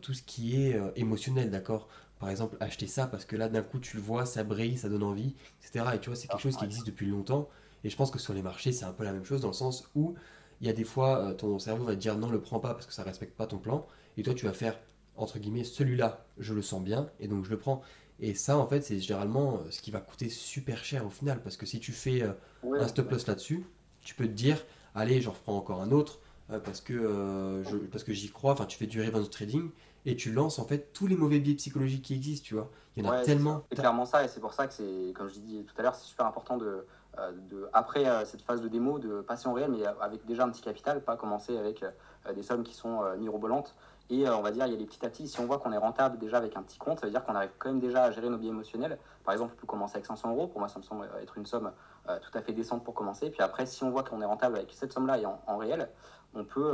tout 0.00 0.14
ce 0.14 0.22
qui 0.22 0.62
est 0.62 0.80
émotionnel, 0.96 1.50
d'accord? 1.50 1.88
Par 2.18 2.28
exemple, 2.28 2.56
acheter 2.60 2.86
ça 2.86 3.06
parce 3.06 3.24
que 3.24 3.34
là 3.34 3.48
d'un 3.48 3.62
coup 3.62 3.78
tu 3.78 3.96
le 3.96 4.02
vois, 4.02 4.26
ça 4.26 4.44
brille, 4.44 4.76
ça 4.76 4.88
donne 4.88 5.02
envie, 5.02 5.34
etc. 5.62 5.86
Et 5.94 5.98
tu 5.98 6.10
vois, 6.10 6.16
c'est 6.16 6.28
quelque 6.28 6.42
chose 6.42 6.56
qui 6.56 6.64
existe 6.64 6.86
depuis 6.86 7.06
longtemps. 7.06 7.48
Et 7.84 7.90
je 7.90 7.96
pense 7.96 8.10
que 8.10 8.18
sur 8.18 8.34
les 8.34 8.42
marchés, 8.42 8.72
c'est 8.72 8.84
un 8.84 8.92
peu 8.92 9.04
la 9.04 9.12
même 9.12 9.24
chose 9.24 9.40
dans 9.40 9.48
le 9.48 9.54
sens 9.54 9.88
où 9.94 10.14
il 10.60 10.66
y 10.66 10.70
a 10.70 10.72
des 10.72 10.84
fois, 10.84 11.18
euh, 11.18 11.34
ton 11.34 11.58
cerveau 11.58 11.84
va 11.84 11.94
te 11.94 12.00
dire 12.00 12.16
non, 12.18 12.28
le 12.28 12.40
prends 12.40 12.60
pas 12.60 12.74
parce 12.74 12.86
que 12.86 12.92
ça 12.92 13.02
respecte 13.02 13.36
pas 13.36 13.46
ton 13.46 13.58
plan. 13.58 13.86
Et 14.16 14.22
toi, 14.22 14.34
tu 14.34 14.44
vas 14.46 14.52
faire, 14.52 14.78
entre 15.16 15.38
guillemets, 15.38 15.64
celui-là, 15.64 16.26
je 16.38 16.52
le 16.52 16.62
sens 16.62 16.82
bien, 16.82 17.10
et 17.20 17.28
donc 17.28 17.44
je 17.44 17.50
le 17.50 17.58
prends. 17.58 17.82
Et 18.20 18.34
ça, 18.34 18.58
en 18.58 18.66
fait, 18.66 18.82
c'est 18.82 19.00
généralement 19.00 19.54
euh, 19.54 19.70
ce 19.70 19.80
qui 19.80 19.90
va 19.90 20.00
coûter 20.00 20.28
super 20.28 20.84
cher 20.84 21.06
au 21.06 21.10
final. 21.10 21.42
Parce 21.42 21.56
que 21.56 21.64
si 21.64 21.80
tu 21.80 21.92
fais 21.92 22.22
euh, 22.22 22.32
un 22.78 22.86
stop 22.86 23.10
loss 23.10 23.26
là-dessus, 23.26 23.64
tu 24.02 24.14
peux 24.14 24.26
te 24.26 24.32
dire, 24.32 24.62
allez, 24.94 25.22
j'en 25.22 25.32
reprends 25.32 25.56
encore 25.56 25.80
un 25.80 25.90
autre 25.90 26.20
parce 26.58 26.80
que, 26.80 27.62
je, 27.68 27.76
parce 27.76 28.04
que 28.04 28.12
j'y 28.12 28.30
crois. 28.30 28.52
Enfin, 28.52 28.66
tu 28.66 28.76
fais 28.76 28.86
du 28.86 29.00
revenge 29.00 29.30
trading 29.30 29.70
et 30.06 30.16
tu 30.16 30.32
lances 30.32 30.58
en 30.58 30.64
fait 30.64 30.92
tous 30.92 31.06
les 31.06 31.16
mauvais 31.16 31.38
biais 31.38 31.54
psychologiques 31.54 32.02
qui 32.02 32.14
existent, 32.14 32.46
tu 32.46 32.54
vois. 32.54 32.70
Il 32.96 33.04
y 33.04 33.08
en 33.08 33.12
a 33.12 33.22
tellement. 33.22 33.62
C'est 33.70 33.78
clairement 33.78 34.04
ça, 34.04 34.24
et 34.24 34.28
c'est 34.28 34.40
pour 34.40 34.52
ça 34.52 34.66
que 34.66 34.72
c'est, 34.72 35.12
comme 35.14 35.28
je 35.28 35.38
dis 35.38 35.64
tout 35.64 35.74
à 35.78 35.82
l'heure, 35.82 35.94
c'est 35.94 36.06
super 36.06 36.26
important 36.26 36.56
de, 36.56 36.84
euh, 37.18 37.32
de, 37.50 37.68
après 37.72 38.06
euh, 38.06 38.24
cette 38.24 38.42
phase 38.42 38.62
de 38.62 38.68
démo, 38.68 38.98
de 38.98 39.20
passer 39.20 39.48
en 39.48 39.52
réel, 39.52 39.70
mais 39.70 39.84
avec 40.00 40.24
déjà 40.26 40.44
un 40.44 40.50
petit 40.50 40.62
capital, 40.62 41.02
pas 41.02 41.16
commencer 41.16 41.56
avec 41.56 41.82
euh, 41.82 42.32
des 42.32 42.42
sommes 42.42 42.62
qui 42.62 42.74
sont 42.74 43.02
mirobolantes. 43.18 43.74
Et 44.12 44.28
on 44.28 44.42
va 44.42 44.50
dire, 44.50 44.66
il 44.66 44.72
y 44.72 44.74
a 44.74 44.78
les 44.78 44.86
petits 44.86 45.04
à 45.06 45.08
petits. 45.08 45.28
Si 45.28 45.38
on 45.38 45.46
voit 45.46 45.58
qu'on 45.58 45.70
est 45.70 45.78
rentable 45.78 46.18
déjà 46.18 46.38
avec 46.38 46.56
un 46.56 46.62
petit 46.62 46.78
compte, 46.78 46.98
ça 46.98 47.06
veut 47.06 47.12
dire 47.12 47.22
qu'on 47.22 47.36
arrive 47.36 47.50
quand 47.60 47.68
même 47.68 47.78
déjà 47.78 48.02
à 48.02 48.10
gérer 48.10 48.28
nos 48.28 48.38
biais 48.38 48.50
émotionnels. 48.50 48.98
Par 49.24 49.34
exemple, 49.34 49.54
on 49.56 49.60
peut 49.60 49.68
commencer 49.68 49.96
avec 49.96 50.06
500 50.06 50.32
euros. 50.32 50.48
Pour 50.48 50.58
moi, 50.58 50.68
ça 50.68 50.80
me 50.80 50.84
semble 50.84 51.08
être 51.22 51.38
une 51.38 51.46
somme 51.46 51.70
tout 52.08 52.36
à 52.36 52.42
fait 52.42 52.52
décente 52.52 52.82
pour 52.82 52.92
commencer. 52.92 53.30
Puis 53.30 53.40
après, 53.40 53.66
si 53.66 53.84
on 53.84 53.90
voit 53.90 54.02
qu'on 54.02 54.20
est 54.20 54.24
rentable 54.24 54.56
avec 54.56 54.72
cette 54.72 54.92
somme-là 54.92 55.18
et 55.18 55.26
en, 55.26 55.56
réel, 55.58 55.88
on 56.34 56.44
peut 56.44 56.72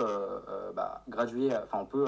bah, 0.75 1.03
graduer, 1.09 1.55
enfin, 1.57 1.79
on 1.81 1.87
peut 1.87 2.07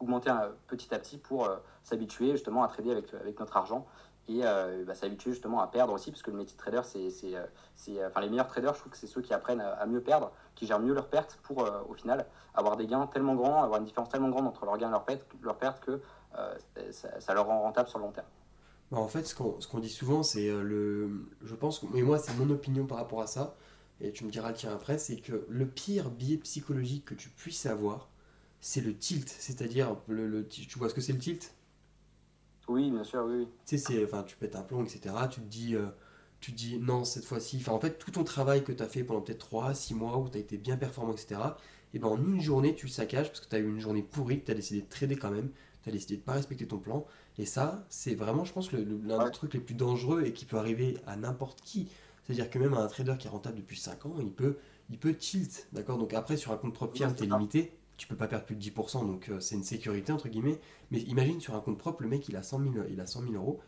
augmenter 0.00 0.32
petit 0.66 0.94
à 0.94 0.98
petit 0.98 1.18
pour 1.18 1.48
s'habituer 1.82 2.32
justement 2.32 2.62
à 2.62 2.68
trader 2.68 2.92
avec, 2.92 3.12
avec 3.14 3.38
notre 3.38 3.56
argent 3.56 3.86
et 4.28 4.40
euh, 4.42 4.84
bah, 4.86 4.94
s'habituer 4.94 5.32
justement 5.32 5.60
à 5.60 5.66
perdre 5.66 5.92
aussi 5.92 6.10
parce 6.10 6.22
que 6.22 6.30
le 6.30 6.36
métier 6.36 6.54
de 6.54 6.58
trader 6.58 6.80
c'est 6.82 7.34
euh, 7.34 7.44
euh, 7.88 8.08
enfin 8.08 8.20
les 8.20 8.30
meilleurs 8.30 8.46
traders 8.46 8.74
je 8.74 8.80
trouve 8.80 8.92
que 8.92 8.98
c'est 8.98 9.06
ceux 9.06 9.20
qui 9.20 9.34
apprennent 9.34 9.60
à, 9.60 9.84
mieux 9.86 10.00
perdre 10.00 10.32
qui 10.54 10.66
gèrent 10.66 10.80
mieux 10.80 10.94
leurs 10.94 11.08
pertes 11.08 11.38
pour 11.42 11.68
au 11.88 11.94
final 11.94 12.26
avoir 12.54 12.76
des 12.76 12.86
gains 12.86 13.06
tellement 13.06 13.34
grands 13.34 13.62
avoir 13.62 13.80
une 13.80 13.84
différence 13.84 14.08
tellement 14.08 14.30
grande 14.30 14.46
entre 14.46 14.64
leurs 14.64 14.78
gains 14.78 14.88
et 14.88 15.18
leurs 15.42 15.58
pertes 15.58 15.80
que 15.80 16.00
ça, 16.90 17.34
leur 17.34 17.46
rend 17.46 17.60
rentable 17.60 17.88
sur 17.88 17.98
le 17.98 18.06
long 18.06 18.12
terme. 18.12 18.26
Bah, 18.90 18.98
en 18.98 19.08
fait 19.08 19.24
ce 19.24 19.34
qu'on 19.34 19.60
ce 19.60 19.76
dit 19.76 19.90
souvent 19.90 20.22
c'est 20.22 20.48
le 20.48 21.28
je 21.42 21.54
pense 21.54 21.82
mais 21.82 22.02
moi 22.02 22.18
c'est 22.18 22.34
mon 22.38 22.48
opinion 22.50 22.86
par 22.86 22.98
rapport 22.98 23.20
à 23.20 23.26
ça 23.26 23.54
et 24.00 24.12
tu 24.12 24.24
me 24.24 24.30
diras 24.30 24.50
le 24.50 24.56
tien 24.56 24.72
après 24.72 24.98
c'est 24.98 25.16
que 25.16 25.46
le 25.48 25.66
pire 25.66 26.10
biais 26.10 26.38
psychologique 26.38 27.04
que 27.04 27.14
tu 27.14 27.28
puisses 27.30 27.66
avoir 27.66 28.10
c'est 28.60 28.80
le 28.80 28.96
tilt 28.96 29.28
c'est-à-dire 29.28 29.96
le, 30.08 30.26
le 30.28 30.46
tu 30.46 30.78
vois 30.78 30.88
ce 30.88 30.94
que 30.94 31.00
c'est 31.00 31.12
le 31.12 31.18
tilt? 31.18 31.54
Oui, 32.68 32.90
bien 32.90 33.04
sûr, 33.04 33.24
oui. 33.26 33.46
Tu 33.66 33.78
sais, 33.78 34.04
enfin, 34.04 34.22
tu 34.22 34.36
pètes 34.36 34.56
un 34.56 34.62
plomb, 34.62 34.84
etc. 34.84 35.14
Tu 35.30 35.40
te 35.40 35.46
dis, 35.46 35.74
euh, 35.76 35.86
tu 36.40 36.52
dis 36.52 36.78
non, 36.78 37.04
cette 37.04 37.24
fois-ci. 37.24 37.58
Enfin, 37.60 37.72
en 37.72 37.80
fait, 37.80 37.98
tout 37.98 38.10
ton 38.10 38.24
travail 38.24 38.64
que 38.64 38.72
tu 38.72 38.82
as 38.82 38.88
fait 38.88 39.04
pendant 39.04 39.20
peut-être 39.20 39.38
3, 39.38 39.74
6 39.74 39.94
mois, 39.94 40.18
où 40.18 40.28
tu 40.28 40.38
as 40.38 40.40
été 40.40 40.56
bien 40.56 40.76
performant, 40.76 41.12
etc. 41.12 41.40
Et 41.92 41.98
ben 41.98 42.08
en 42.08 42.18
une 42.18 42.40
journée, 42.40 42.74
tu 42.74 42.86
le 42.86 42.92
saccages 42.92 43.28
parce 43.28 43.40
que 43.40 43.48
tu 43.48 43.56
as 43.56 43.58
eu 43.58 43.68
une 43.68 43.80
journée 43.80 44.02
pourrie, 44.02 44.40
que 44.40 44.46
tu 44.46 44.52
as 44.52 44.54
décidé 44.54 44.80
de 44.80 44.88
trader 44.88 45.16
quand 45.16 45.30
même, 45.30 45.50
tu 45.82 45.90
as 45.90 45.92
décidé 45.92 46.16
de 46.16 46.22
pas 46.22 46.32
respecter 46.32 46.66
ton 46.66 46.78
plan. 46.78 47.06
Et 47.38 47.46
ça, 47.46 47.86
c'est 47.88 48.14
vraiment, 48.14 48.44
je 48.44 48.52
pense, 48.52 48.72
l'un 48.72 49.24
des 49.24 49.30
trucs 49.30 49.54
les 49.54 49.60
plus 49.60 49.74
dangereux 49.74 50.24
et 50.24 50.32
qui 50.32 50.44
peut 50.44 50.56
arriver 50.56 50.98
à 51.06 51.16
n'importe 51.16 51.60
qui. 51.60 51.88
C'est-à-dire 52.24 52.50
que 52.50 52.58
même 52.58 52.74
un 52.74 52.86
trader 52.86 53.16
qui 53.18 53.26
est 53.26 53.30
rentable 53.30 53.56
depuis 53.56 53.78
5 53.78 54.06
ans, 54.06 54.14
il 54.18 54.32
peut, 54.32 54.56
il 54.90 54.98
peut 54.98 55.14
tilt. 55.14 55.68
D'accord? 55.72 55.98
Donc 55.98 56.14
après, 56.14 56.36
sur 56.36 56.52
un 56.52 56.56
compte 56.56 56.74
propre 56.74 56.96
firme, 56.96 57.14
tu 57.14 57.24
es 57.24 57.26
limité 57.26 57.76
tu 57.96 58.06
peux 58.06 58.16
pas 58.16 58.26
perdre 58.26 58.44
plus 58.44 58.56
de 58.56 58.62
10%, 58.62 59.06
donc 59.06 59.28
euh, 59.28 59.40
c'est 59.40 59.54
une 59.54 59.64
sécurité 59.64 60.12
entre 60.12 60.28
guillemets. 60.28 60.60
Mais 60.90 61.00
imagine 61.00 61.40
sur 61.40 61.54
un 61.54 61.60
compte 61.60 61.78
propre, 61.78 62.02
le 62.02 62.08
mec 62.08 62.28
il 62.28 62.36
a 62.36 62.42
100 62.42 62.60
000, 62.60 62.74
il 62.90 63.00
a 63.00 63.06
100 63.06 63.22
000 63.22 63.34
euros, 63.34 63.60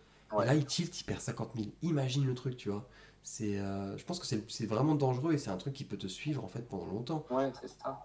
et 0.43 0.45
là 0.45 0.55
il 0.55 0.65
tilt, 0.65 1.01
il 1.01 1.05
perd 1.05 1.21
50 1.21 1.51
000. 1.57 1.69
Imagine 1.83 2.27
le 2.27 2.35
truc, 2.35 2.57
tu 2.57 2.71
vois. 2.71 2.85
C'est, 3.23 3.59
euh, 3.59 3.97
je 3.97 4.05
pense 4.05 4.21
que 4.21 4.27
c'est 4.27 4.67
vraiment 4.67 4.95
dangereux 4.95 5.33
et 5.33 5.39
c'est 5.39 5.51
un 5.51 5.57
truc 5.57 5.75
qui 5.75 5.85
peut 5.85 5.97
te 5.97 6.07
suivre 6.07 6.45
en 6.45 6.49
fait 6.49 6.63
pendant 6.63 6.87
longtemps. 6.87 7.25
Ouais, 7.31 7.51
c'est 7.61 7.69
ça. 7.69 8.01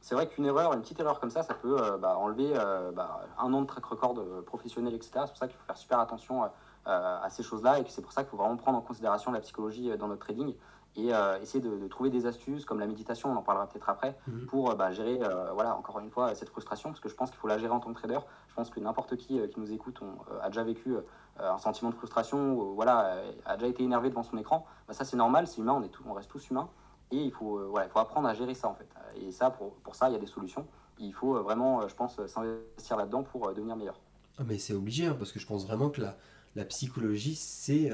C'est 0.00 0.14
vrai 0.14 0.28
qu'une 0.28 0.44
erreur, 0.44 0.74
une 0.74 0.82
petite 0.82 1.00
erreur 1.00 1.18
comme 1.18 1.30
ça, 1.30 1.42
ça 1.42 1.54
peut 1.54 1.82
euh, 1.82 1.96
bah, 1.96 2.18
enlever 2.18 2.52
bah, 2.94 3.26
un 3.38 3.50
an 3.54 3.62
de 3.62 3.66
track 3.66 3.86
record 3.86 4.22
professionnel, 4.44 4.94
etc. 4.94 5.12
C'est 5.14 5.28
pour 5.28 5.36
ça 5.38 5.48
qu'il 5.48 5.56
faut 5.56 5.64
faire 5.64 5.78
super 5.78 5.98
attention 5.98 6.42
à 6.86 7.28
ces 7.30 7.42
choses-là 7.42 7.80
et 7.80 7.84
que 7.84 7.90
c'est 7.90 8.02
pour 8.02 8.12
ça 8.12 8.22
qu'il 8.22 8.30
faut 8.30 8.36
vraiment 8.36 8.56
prendre 8.56 8.78
en 8.78 8.82
considération 8.82 9.32
la 9.32 9.40
psychologie 9.40 9.96
dans 9.96 10.08
notre 10.08 10.24
trading 10.24 10.54
et 10.96 11.12
euh, 11.12 11.40
essayer 11.40 11.60
de, 11.60 11.88
trouver 11.88 12.10
des 12.10 12.26
astuces 12.26 12.64
comme 12.64 12.78
la 12.78 12.86
méditation, 12.86 13.32
on 13.32 13.36
en 13.36 13.42
parlera 13.42 13.68
peut-être 13.68 13.88
après, 13.88 14.16
mhm. 14.28 14.46
pour 14.46 14.70
euh, 14.70 14.74
bah, 14.74 14.92
gérer, 14.92 15.18
euh, 15.22 15.50
voilà, 15.52 15.76
encore 15.76 15.98
une 15.98 16.10
fois, 16.10 16.34
cette 16.34 16.48
frustration, 16.48 16.90
parce 16.90 17.00
que 17.00 17.08
je 17.08 17.14
pense 17.14 17.30
qu'il 17.30 17.38
faut 17.38 17.48
la 17.48 17.58
gérer 17.58 17.72
en 17.72 17.80
tant 17.80 17.92
que 17.92 17.98
trader. 17.98 18.20
Je 18.48 18.54
pense 18.54 18.70
que 18.70 18.78
n'importe 18.78 19.16
qui 19.16 19.40
qui 19.48 19.60
nous 19.60 19.72
écoute 19.72 20.00
a 20.42 20.48
déjà 20.48 20.62
vécu 20.62 20.94
un 21.40 21.58
sentiment 21.58 21.90
de 21.90 21.96
frustration, 21.96 22.72
voilà, 22.74 23.20
a 23.44 23.56
déjà 23.56 23.66
été 23.66 23.82
énervé 23.82 24.10
devant 24.10 24.22
son 24.22 24.38
écran. 24.38 24.64
Bah, 24.86 24.94
ça, 24.94 25.04
c'est 25.04 25.16
normal, 25.16 25.48
c'est 25.48 25.60
humain, 25.60 25.72
on, 25.72 25.82
est 25.82 25.90
on 26.06 26.12
reste 26.12 26.30
tous 26.30 26.50
humains, 26.50 26.68
et 27.10 27.16
il 27.16 27.32
faut, 27.32 27.60
voilà, 27.68 27.86
il 27.86 27.90
faut 27.90 27.98
apprendre 27.98 28.28
à 28.28 28.34
gérer 28.34 28.54
ça, 28.54 28.68
en 28.68 28.74
fait. 28.74 28.88
Et 29.16 29.32
ça, 29.32 29.50
pour, 29.50 29.74
pour 29.76 29.96
ça, 29.96 30.08
il 30.08 30.12
y 30.12 30.16
a 30.16 30.20
des 30.20 30.26
solutions. 30.26 30.66
Il 31.00 31.12
faut 31.12 31.42
vraiment, 31.42 31.88
je 31.88 31.94
pense, 31.96 32.24
s'investir 32.26 32.96
là-dedans 32.96 33.24
pour 33.24 33.52
devenir 33.52 33.74
meilleur. 33.74 33.98
Ah, 34.38 34.42
mais 34.46 34.58
c'est 34.58 34.74
obligé, 34.74 35.06
hein, 35.06 35.16
parce 35.18 35.32
que 35.32 35.40
je 35.40 35.46
pense 35.46 35.66
vraiment 35.66 35.90
que 35.90 36.00
la, 36.00 36.16
la 36.56 36.64
psychologie, 36.64 37.34
c'est 37.34 37.90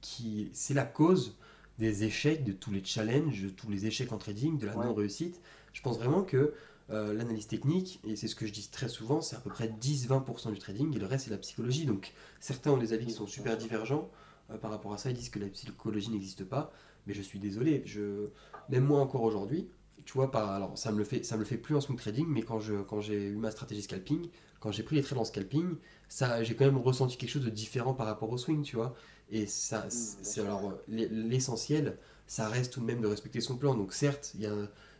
qui 0.00 0.50
c'est 0.52 0.74
la 0.74 0.84
cause 0.84 1.36
des 1.78 2.04
échecs, 2.04 2.44
de 2.44 2.52
tous 2.52 2.70
les 2.70 2.84
challenges, 2.84 3.42
de 3.42 3.48
tous 3.48 3.70
les 3.70 3.86
échecs 3.86 4.12
en 4.12 4.18
trading, 4.18 4.58
de 4.58 4.66
la 4.66 4.74
non-réussite. 4.74 5.40
Je 5.72 5.82
pense 5.82 5.98
vraiment 5.98 6.22
que 6.22 6.54
euh, 6.90 7.14
l'analyse 7.14 7.46
technique, 7.46 8.00
et 8.04 8.14
c'est 8.14 8.28
ce 8.28 8.36
que 8.36 8.46
je 8.46 8.52
dis 8.52 8.68
très 8.68 8.88
souvent, 8.88 9.20
c'est 9.20 9.36
à 9.36 9.40
peu 9.40 9.50
près 9.50 9.68
10-20% 9.68 10.52
du 10.52 10.58
trading, 10.58 10.94
et 10.94 10.98
le 10.98 11.06
reste 11.06 11.24
c'est 11.24 11.30
la 11.30 11.38
psychologie. 11.38 11.86
Donc 11.86 12.12
certains 12.40 12.70
ont 12.70 12.76
des 12.76 12.92
avis 12.92 13.06
qui 13.06 13.12
sont 13.12 13.26
super 13.26 13.56
divergents 13.56 14.10
euh, 14.50 14.58
par 14.58 14.70
rapport 14.70 14.92
à 14.92 14.98
ça, 14.98 15.10
ils 15.10 15.16
disent 15.16 15.30
que 15.30 15.38
la 15.38 15.48
psychologie 15.48 16.10
n'existe 16.10 16.44
pas, 16.44 16.72
mais 17.06 17.14
je 17.14 17.22
suis 17.22 17.38
désolé, 17.38 17.82
je... 17.86 18.28
même 18.68 18.84
moi 18.84 19.00
encore 19.00 19.22
aujourd'hui, 19.22 19.68
tu 20.04 20.12
vois, 20.12 20.30
pas, 20.30 20.54
alors 20.54 20.76
ça 20.76 20.92
me 20.92 20.98
le 20.98 21.04
fait, 21.04 21.24
ça 21.24 21.36
me 21.36 21.40
le 21.40 21.46
fait 21.46 21.56
plus 21.56 21.74
en 21.74 21.80
swing 21.80 21.96
trading, 21.96 22.26
mais 22.28 22.42
quand 22.42 22.60
je, 22.60 22.82
quand 22.82 23.00
j'ai 23.00 23.28
eu 23.28 23.36
ma 23.36 23.50
stratégie 23.50 23.82
scalping, 23.82 24.28
quand 24.64 24.72
j'ai 24.72 24.82
pris 24.82 24.96
les 24.96 25.02
trades 25.02 25.18
en 25.18 25.26
scalping, 25.26 25.76
ça, 26.08 26.42
j'ai 26.42 26.56
quand 26.56 26.64
même 26.64 26.78
ressenti 26.78 27.18
quelque 27.18 27.28
chose 27.28 27.44
de 27.44 27.50
différent 27.50 27.92
par 27.92 28.06
rapport 28.06 28.30
au 28.30 28.38
swing, 28.38 28.62
tu 28.62 28.76
vois. 28.76 28.94
Et 29.30 29.46
ça, 29.46 29.80
mmh, 29.80 29.90
c'est 29.90 30.40
alors 30.40 30.70
euh, 30.70 31.06
l'essentiel, 31.10 31.98
ça 32.26 32.48
reste 32.48 32.72
tout 32.72 32.80
de 32.80 32.86
même 32.86 33.02
de 33.02 33.06
respecter 33.06 33.42
son 33.42 33.58
plan. 33.58 33.74
Donc 33.74 33.92
certes, 33.92 34.32
il 34.34 34.40
y 34.40 34.46
a, 34.46 34.54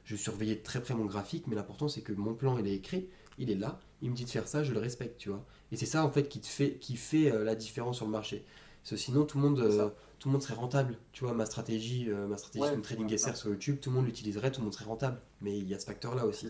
je 0.04 0.16
surveillais 0.16 0.56
de 0.56 0.62
très 0.62 0.82
près 0.82 0.92
mon 0.92 1.06
graphique, 1.06 1.46
mais 1.46 1.56
l'important 1.56 1.88
c'est 1.88 2.02
que 2.02 2.12
mon 2.12 2.34
plan 2.34 2.58
il 2.58 2.66
est 2.66 2.74
écrit, 2.74 3.08
il 3.38 3.50
est 3.50 3.54
là, 3.54 3.80
il 4.02 4.10
me 4.10 4.14
dit 4.14 4.26
de 4.26 4.30
faire 4.30 4.46
ça, 4.46 4.62
je 4.64 4.74
le 4.74 4.80
respecte, 4.80 5.16
tu 5.16 5.30
vois. 5.30 5.42
Et 5.72 5.76
c'est 5.76 5.86
ça 5.86 6.04
en 6.04 6.10
fait 6.10 6.28
qui 6.28 6.40
te 6.40 6.46
fait, 6.46 6.74
qui 6.74 6.96
fait 6.96 7.32
euh, 7.32 7.42
la 7.42 7.54
différence 7.54 7.96
sur 7.96 8.04
le 8.04 8.12
marché. 8.12 8.44
sinon 8.82 9.24
tout 9.24 9.38
le 9.38 9.48
monde, 9.48 9.60
euh, 9.60 9.88
tout 10.18 10.28
le 10.28 10.32
monde 10.32 10.42
serait 10.42 10.52
rentable. 10.52 10.98
Tu 11.12 11.24
vois, 11.24 11.32
ma 11.32 11.46
stratégie, 11.46 12.10
ma 12.10 12.36
stratégie 12.36 12.68
comme 12.68 12.82
trading 12.82 13.16
SR 13.16 13.34
sur 13.34 13.48
YouTube, 13.48 13.78
tout 13.80 13.88
le 13.88 13.96
monde 13.96 14.04
l'utiliserait, 14.04 14.52
tout 14.52 14.60
le 14.60 14.64
monde 14.64 14.74
serait 14.74 14.84
rentable. 14.84 15.22
Mais 15.40 15.56
il 15.56 15.66
y 15.66 15.72
a 15.72 15.78
ce 15.78 15.86
facteur 15.86 16.14
là 16.14 16.26
aussi. 16.26 16.48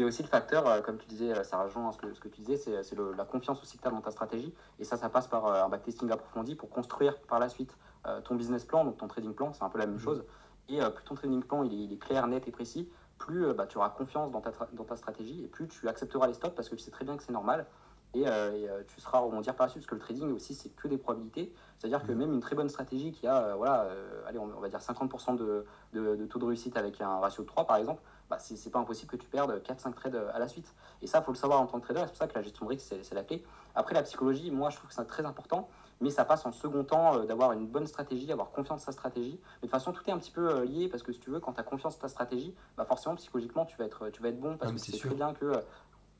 Y 0.00 0.04
a 0.04 0.06
aussi 0.06 0.22
le 0.22 0.28
facteur, 0.28 0.66
euh, 0.66 0.80
comme 0.80 0.96
tu 0.98 1.06
disais, 1.06 1.32
euh, 1.36 1.42
ça 1.44 1.62
rejoint 1.62 1.92
ce 1.92 1.98
que, 1.98 2.12
ce 2.14 2.20
que 2.20 2.28
tu 2.28 2.40
disais, 2.40 2.56
c'est 2.82 2.94
le- 2.96 3.12
la 3.12 3.24
confiance 3.24 3.60
aussi 3.62 3.76
que 3.76 3.82
tu 3.82 3.88
as 3.88 3.90
dans 3.90 4.00
ta 4.00 4.10
stratégie. 4.10 4.54
Et 4.78 4.84
ça, 4.84 4.96
ça 4.96 5.08
passe 5.10 5.28
par 5.28 5.46
euh, 5.46 5.62
un 5.64 5.68
backtesting 5.68 6.10
approfondi 6.10 6.54
pour 6.54 6.70
construire 6.70 7.18
par 7.22 7.38
la 7.38 7.48
suite 7.48 7.76
euh, 8.06 8.20
ton 8.22 8.34
business 8.34 8.64
plan, 8.64 8.84
donc 8.84 8.96
ton 8.96 9.06
trading 9.06 9.34
plan, 9.34 9.52
c'est 9.52 9.62
un 9.64 9.68
peu 9.68 9.78
la 9.78 9.86
même 9.86 9.96
Mhm. 9.96 10.00
chose. 10.00 10.24
Et 10.68 10.80
euh, 10.82 10.90
plus 10.90 11.04
ton 11.04 11.14
trading 11.14 11.42
plan 11.42 11.62
il 11.62 11.72
est, 11.72 11.84
il 11.84 11.92
est 11.92 11.98
clair, 11.98 12.26
net 12.26 12.48
et 12.48 12.52
précis, 12.52 12.88
plus 13.18 13.46
euh, 13.46 13.52
bah, 13.54 13.66
tu 13.66 13.76
auras 13.78 13.90
confiance 13.90 14.32
dans 14.32 14.40
ta, 14.40 14.50
dans 14.72 14.84
ta 14.84 14.96
stratégie 14.96 15.44
et 15.44 15.46
plus 15.46 15.68
tu 15.68 15.86
accepteras 15.88 16.26
les 16.26 16.34
stops 16.34 16.54
parce 16.56 16.68
que 16.68 16.74
tu 16.74 16.82
sais 16.82 16.90
très 16.90 17.04
bien 17.04 17.16
que 17.16 17.22
c'est 17.22 17.32
normal. 17.32 17.66
Et, 18.14 18.26
euh, 18.26 18.52
et, 18.52 18.68
euh, 18.68 18.82
tu 18.86 19.00
seras 19.00 19.20
rebondir 19.20 19.54
par 19.56 19.66
la 19.66 19.70
suite 19.70 19.82
parce 19.84 19.90
que 19.90 19.94
le 19.94 20.00
trading 20.00 20.32
aussi, 20.34 20.54
c'est 20.54 20.68
que 20.70 20.86
des 20.88 20.98
probabilités. 20.98 21.52
C'est-à-dire 21.78 22.04
que 22.04 22.12
Mhm. 22.12 22.18
même 22.18 22.32
une 22.34 22.40
très 22.40 22.54
bonne 22.56 22.68
stratégie 22.68 23.10
qui 23.12 23.26
a, 23.26 23.36
euh, 23.42 23.54
voilà, 23.54 23.82
euh, 23.84 24.22
allez, 24.26 24.38
on, 24.38 24.44
on 24.56 24.60
va 24.60 24.68
dire 24.68 24.80
50% 24.80 25.34
de, 25.34 25.64
de, 25.94 26.16
de 26.16 26.26
taux 26.26 26.38
de 26.38 26.44
réussite 26.44 26.76
avec 26.76 27.00
un 27.00 27.18
ratio 27.20 27.42
de 27.44 27.48
3 27.48 27.66
par 27.66 27.76
exemple, 27.76 28.02
bah, 28.32 28.38
c'est 28.38 28.70
pas 28.70 28.78
impossible 28.78 29.10
que 29.10 29.16
tu 29.16 29.26
perdes 29.28 29.62
4-5 29.62 29.92
trades 29.94 30.14
à 30.32 30.38
la 30.38 30.48
suite. 30.48 30.74
Et 31.02 31.06
ça, 31.06 31.18
il 31.18 31.24
faut 31.24 31.32
le 31.32 31.36
savoir 31.36 31.60
en 31.60 31.66
tant 31.66 31.78
que 31.80 31.84
trader, 31.84 32.00
c'est 32.02 32.08
pour 32.08 32.16
ça 32.16 32.28
que 32.28 32.34
la 32.34 32.42
gestion 32.42 32.64
de 32.64 32.70
risque, 32.70 32.86
c'est 33.02 33.14
la 33.14 33.24
clé. 33.24 33.44
Après, 33.74 33.94
la 33.94 34.02
psychologie, 34.02 34.50
moi, 34.50 34.70
je 34.70 34.76
trouve 34.76 34.88
que 34.88 34.94
c'est 34.94 35.04
très 35.04 35.26
important, 35.26 35.68
mais 36.00 36.08
ça 36.10 36.24
passe 36.24 36.46
en 36.46 36.52
second 36.52 36.82
temps 36.84 37.16
euh, 37.18 37.26
d'avoir 37.26 37.52
une 37.52 37.66
bonne 37.66 37.86
stratégie, 37.86 38.32
avoir 38.32 38.50
confiance 38.50 38.82
en 38.82 38.84
sa 38.86 38.92
stratégie. 38.92 39.38
Mais 39.42 39.46
de 39.56 39.60
toute 39.62 39.70
façon, 39.70 39.92
tout 39.92 40.02
est 40.08 40.12
un 40.12 40.18
petit 40.18 40.30
peu 40.30 40.48
euh, 40.48 40.64
lié, 40.64 40.88
parce 40.88 41.02
que 41.02 41.12
si 41.12 41.20
tu 41.20 41.28
veux, 41.30 41.40
quand 41.40 41.52
tu 41.52 41.60
as 41.60 41.64
confiance 41.64 41.96
en 41.96 41.98
ta 41.98 42.08
stratégie, 42.08 42.54
bah 42.76 42.84
forcément, 42.86 43.16
psychologiquement, 43.16 43.66
tu 43.66 43.76
vas 43.76 43.84
être, 43.84 44.08
tu 44.08 44.22
vas 44.22 44.28
être 44.30 44.40
bon, 44.40 44.56
parce 44.56 44.70
Ah, 44.70 44.74
que 44.74 44.80
c'est 44.80 44.92
tu 44.92 45.06
très 45.08 45.14
bien 45.14 45.34
que... 45.34 45.44
euh, 45.44 45.60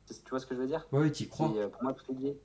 tu 0.09 0.29
vois 0.31 0.39
ce 0.41 0.47
que 0.47 0.55
je 0.55 0.61
veux 0.61 0.67
dire? 0.67 0.87
Ouais, 0.93 1.01
ouais, 1.01 1.11
t'y 1.11 1.29
crois. 1.29 1.49
Pour 1.73 1.83
moi, 1.83 1.95
tout 1.95 2.05
est 2.11 2.15
lié. 2.15 2.39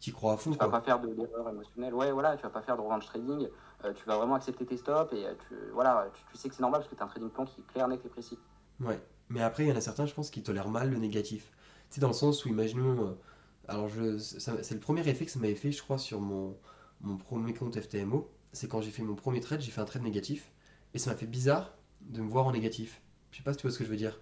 T'y 0.00 0.12
crois 0.12 0.34
à 0.34 0.36
fond, 0.36 0.52
Tu 0.52 0.58
vas 0.58 0.66
quoi. 0.66 0.78
pas 0.78 0.80
faire 0.84 1.00
de 1.00 1.08
l'erreur 1.08 1.48
émotionnelle. 1.48 1.92
Ouais, 1.92 2.12
voilà, 2.12 2.36
tu 2.36 2.44
vas 2.44 2.50
pas 2.50 2.62
faire 2.62 2.76
de 2.76 2.82
revenge 2.82 3.04
trading. 3.06 3.48
euh, 3.84 3.92
tu 3.92 4.04
vas 4.06 4.16
vraiment 4.16 4.36
accepter 4.36 4.64
tes 4.64 4.76
stops 4.76 5.12
et 5.12 5.26
euh, 5.26 5.34
tu, 5.48 5.56
voilà, 5.72 6.06
tu, 6.14 6.22
tu 6.30 6.36
sais 6.36 6.48
que 6.48 6.54
c'est 6.54 6.62
normal 6.62 6.80
parce 6.82 6.90
que 6.90 6.94
tu 6.94 7.02
as 7.02 7.04
un 7.04 7.08
trading 7.08 7.30
plan 7.30 7.44
qui 7.44 7.60
est 7.60 7.64
clair, 7.72 7.88
net 7.88 8.04
et 8.04 8.08
précis. 8.08 8.38
Ouais. 8.80 9.00
Mais 9.28 9.40
après, 9.42 9.64
il 9.64 9.68
y 9.68 9.72
en 9.72 9.76
a 9.76 9.80
certains, 9.80 10.06
je 10.06 10.14
pense, 10.14 10.30
qui 10.30 10.42
tolèrent 10.42 10.68
mal 10.70 10.90
le 10.90 10.98
négatif. 10.98 11.52
C'est 11.90 12.00
dans 12.00 12.08
le 12.08 12.14
sens 12.14 12.44
où, 12.44 12.48
imaginons. 12.48 13.06
euh, 13.08 13.14
alors, 13.68 13.88
je, 13.88 14.18
ça- 14.18 14.62
c'est 14.62 14.74
le 14.74 14.80
premier 14.80 15.06
effet 15.08 15.24
que 15.26 15.30
ça 15.30 15.38
m'avait 15.38 15.54
fait, 15.54 15.72
je 15.72 15.82
crois, 15.82 15.98
sur 15.98 16.20
mon, 16.20 16.56
mon 17.02 17.16
premier 17.16 17.52
compte 17.54 17.78
FTMO. 17.80 18.30
C'est 18.52 18.68
quand 18.68 18.80
j'ai 18.80 18.90
fait 18.90 19.02
mon 19.02 19.14
premier 19.14 19.40
trade, 19.40 19.60
j'ai 19.60 19.70
fait 19.70 19.80
un 19.80 19.84
trade 19.84 20.02
négatif. 20.02 20.50
Et 20.94 20.98
ça 20.98 21.10
m'a 21.10 21.16
fait 21.16 21.26
bizarre 21.26 21.76
de 22.00 22.22
me 22.22 22.28
voir 22.28 22.46
en 22.46 22.52
négatif. 22.52 23.02
Je 23.30 23.38
sais 23.38 23.42
pas 23.42 23.52
si 23.52 23.58
tu 23.58 23.62
vois 23.66 23.72
ce 23.72 23.78
que 23.78 23.84
je 23.84 23.90
veux 23.90 23.96
dire. 23.96 24.18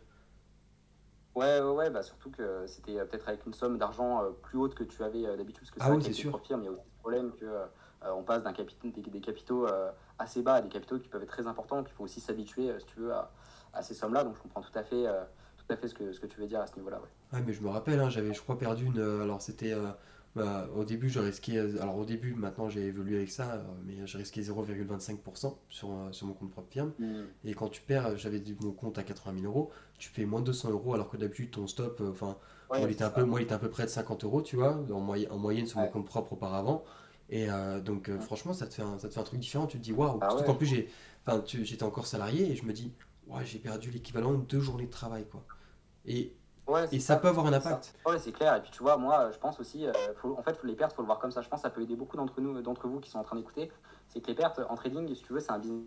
Ouais, 1.35 1.61
ouais, 1.61 1.71
ouais, 1.71 1.91
bah 1.91 2.03
surtout 2.03 2.31
que 2.31 2.67
c'était 2.67 2.99
euh, 2.99 3.05
peut-être 3.05 3.29
avec 3.29 3.45
une 3.45 3.53
somme 3.53 3.77
d'argent 3.77 4.23
euh, 4.25 4.31
plus 4.31 4.57
haute 4.59 4.75
que 4.75 4.85
tu 4.85 5.03
avais 5.05 5.23
d'habitude, 5.37 5.61
parce 5.65 5.71
que 5.71 5.81
Ah 5.81 5.91
vrai 5.91 5.99
oui, 5.99 6.03
c'est 6.03 6.13
sûr. 6.13 6.39
profils, 6.39 6.57
mais 6.57 6.63
il 6.63 6.67
y 6.67 6.69
a 6.69 6.73
aussi 6.73 6.89
ce 6.89 6.95
problème 6.97 7.33
que 7.35 7.45
euh, 7.45 7.67
on 8.15 8.23
passe 8.25 8.43
d'un 8.43 8.53
capit- 8.55 8.79
des, 8.83 9.03
des 9.03 9.21
capitaux 9.21 9.67
euh, 9.67 9.93
assez 10.19 10.41
bas 10.43 10.55
à 10.55 10.61
des 10.63 10.71
capitaux 10.71 10.99
qui 10.99 11.09
peuvent 11.11 11.23
être 11.23 11.29
très 11.29 11.47
importants, 11.47 11.85
qu'il 11.85 11.93
faut 11.95 12.05
aussi 12.05 12.21
s'habituer, 12.21 12.71
euh, 12.71 12.79
si 12.79 12.87
tu 12.87 13.01
veux, 13.01 13.13
à, 13.13 13.31
à 13.76 13.83
ces 13.83 13.95
sommes-là. 13.95 14.25
Donc 14.25 14.37
je 14.37 14.42
comprends 14.42 14.62
tout 14.62 14.76
à 14.78 14.85
fait, 14.85 15.06
euh, 15.06 15.25
tout 15.59 15.66
à 15.73 15.76
fait 15.76 15.88
ce 15.88 15.95
que, 15.95 16.12
ce 16.12 16.21
que 16.21 16.26
tu 16.26 16.40
veux 16.40 16.47
dire 16.47 16.61
à 16.61 16.66
ce 16.66 16.76
niveau-là. 16.76 17.00
Ouais. 17.00 17.09
Ouais, 17.33 17.42
mais 17.45 17.52
je 17.52 17.61
me 17.62 17.68
rappelle, 17.68 17.99
hein, 18.00 18.09
j'avais, 18.09 18.33
je 18.35 18.40
crois, 18.40 18.59
perdu 18.59 18.85
une. 18.87 18.99
euh, 18.99 19.23
alors, 19.23 19.42
c'était. 19.42 19.73
euh, 19.73 19.90
bah, 20.35 20.68
au 20.75 20.85
début, 20.85 21.09
risquais. 21.21 21.56
euh, 21.56 21.80
Alors, 21.83 21.97
au 21.97 22.04
début, 22.04 22.35
maintenant, 22.35 22.68
j'ai 22.68 22.83
évolué 22.87 23.16
avec 23.16 23.30
ça, 23.30 23.64
mais 23.85 24.06
j'ai 24.06 24.18
risqué 24.18 24.42
0,25% 24.42 25.59
sur, 25.68 25.90
sur 26.12 26.26
mon 26.26 26.35
compte 26.35 26.50
propre 26.50 26.71
firme. 26.71 26.92
Et 27.45 27.54
quand 27.54 27.68
tu 27.68 27.80
perds, 27.83 28.16
j'avais 28.16 28.42
mon 28.61 28.73
compte 28.73 28.99
à 28.99 29.02
80 29.02 29.33
000 29.33 29.47
euros, 29.47 29.71
tu 29.99 30.11
payes 30.11 30.26
moins 30.26 30.40
de 30.40 30.47
200 30.47 30.71
euros, 30.71 30.95
alors 30.95 31.09
que 31.11 31.16
d'habitude, 31.16 31.50
ton 31.50 31.66
stop, 31.66 32.00
enfin, 32.11 32.37
Ouais, 32.71 32.78
moi, 32.78 32.88
il 32.88 32.92
était 32.92 33.04
un 33.04 33.11
peu, 33.11 33.25
moi, 33.25 33.40
il 33.40 33.45
était 33.45 33.54
un 33.54 33.59
peu 33.59 33.71
près 33.71 33.85
de 33.85 33.88
50 33.88 34.25
euros, 34.25 34.42
tu 34.42 34.56
vois, 34.56 34.75
en, 34.92 35.00
moy- 35.00 35.28
en 35.30 35.38
moyenne 35.38 35.66
sur 35.66 35.80
mon 35.80 35.88
compte 35.88 36.06
propre 36.06 36.35
auparavant. 36.35 36.85
Et 37.30 37.50
euh, 37.50 37.80
donc, 37.80 38.09
euh, 38.09 38.21
franchement, 38.21 38.52
ça 38.52 38.66
te 38.66 38.75
fait 38.75 38.83
un, 38.83 38.99
ça 38.99 39.09
te 39.09 39.14
fait 39.14 39.21
un 39.21 39.25
truc 39.25 39.40
différent. 39.40 39.66
Tu 39.66 39.78
te 39.78 39.83
dis, 39.83 39.92
waouh, 39.92 40.21
Ah 40.21 40.28
surtout 40.28 40.45
ouais. 40.45 40.45
qu'en 40.45 40.54
plus, 40.54 40.66
j'ai, 40.66 40.88
j'étais 41.64 41.83
encore 41.83 42.06
salarié 42.06 42.50
et 42.52 42.56
je 42.56 42.64
me 42.64 42.73
dis, 42.73 42.92
ouais, 43.26 43.45
j'ai 43.45 43.59
perdu 43.59 43.90
l'équivalent 43.90 44.33
de 44.33 44.42
deux 44.42 44.61
journées 44.61 44.87
de 44.87 44.90
travail, 44.92 45.26
quoi. 45.28 45.42
Et, 46.04 46.33
Ouais, 46.68 46.85
et 46.90 46.99
ça 46.99 47.14
peut 47.16 47.28
avoir 47.28 47.47
un 47.47 47.52
ça. 47.52 47.59
impact. 47.59 47.95
Ouais, 48.04 48.18
c'est 48.18 48.33
clair. 48.33 48.56
Et 48.56 48.61
puis 48.61 48.73
tu 48.73 48.83
vois, 48.83 48.97
moi, 48.97 49.30
je 49.30 49.38
pense 49.38 49.61
aussi, 49.61 49.87
euh, 49.87 49.92
faut, 50.16 50.37
en 50.37 50.42
fait, 50.42 50.52
faut 50.56 50.66
les 50.66 50.75
pertes, 50.75 50.92
faut 50.95 51.02
le 51.02 51.06
voir 51.06 51.21
comme 51.21 51.30
ça. 51.30 51.40
Je 51.40 51.49
pense 51.49 51.61
que 51.61 51.68
ça 51.68 51.71
peut 51.71 51.80
aider 51.80 51.95
beaucoup 51.95 52.16
d'entre 52.16 52.40
nous, 52.40 52.61
d'entre 52.61 52.88
vous 52.88 52.99
qui 52.99 53.09
sont 53.09 53.21
en 53.21 53.23
train 53.23 53.37
d'écouter. 53.37 53.71
C'est 54.09 54.21
que 54.21 54.26
les 54.26 54.35
pertes 54.35 54.61
en 54.68 54.75
trading, 54.75 55.06
si 55.14 55.23
tu 55.23 55.33
veux, 55.33 55.38
c'est 55.38 55.52
un 55.52 55.61
business 55.61 55.85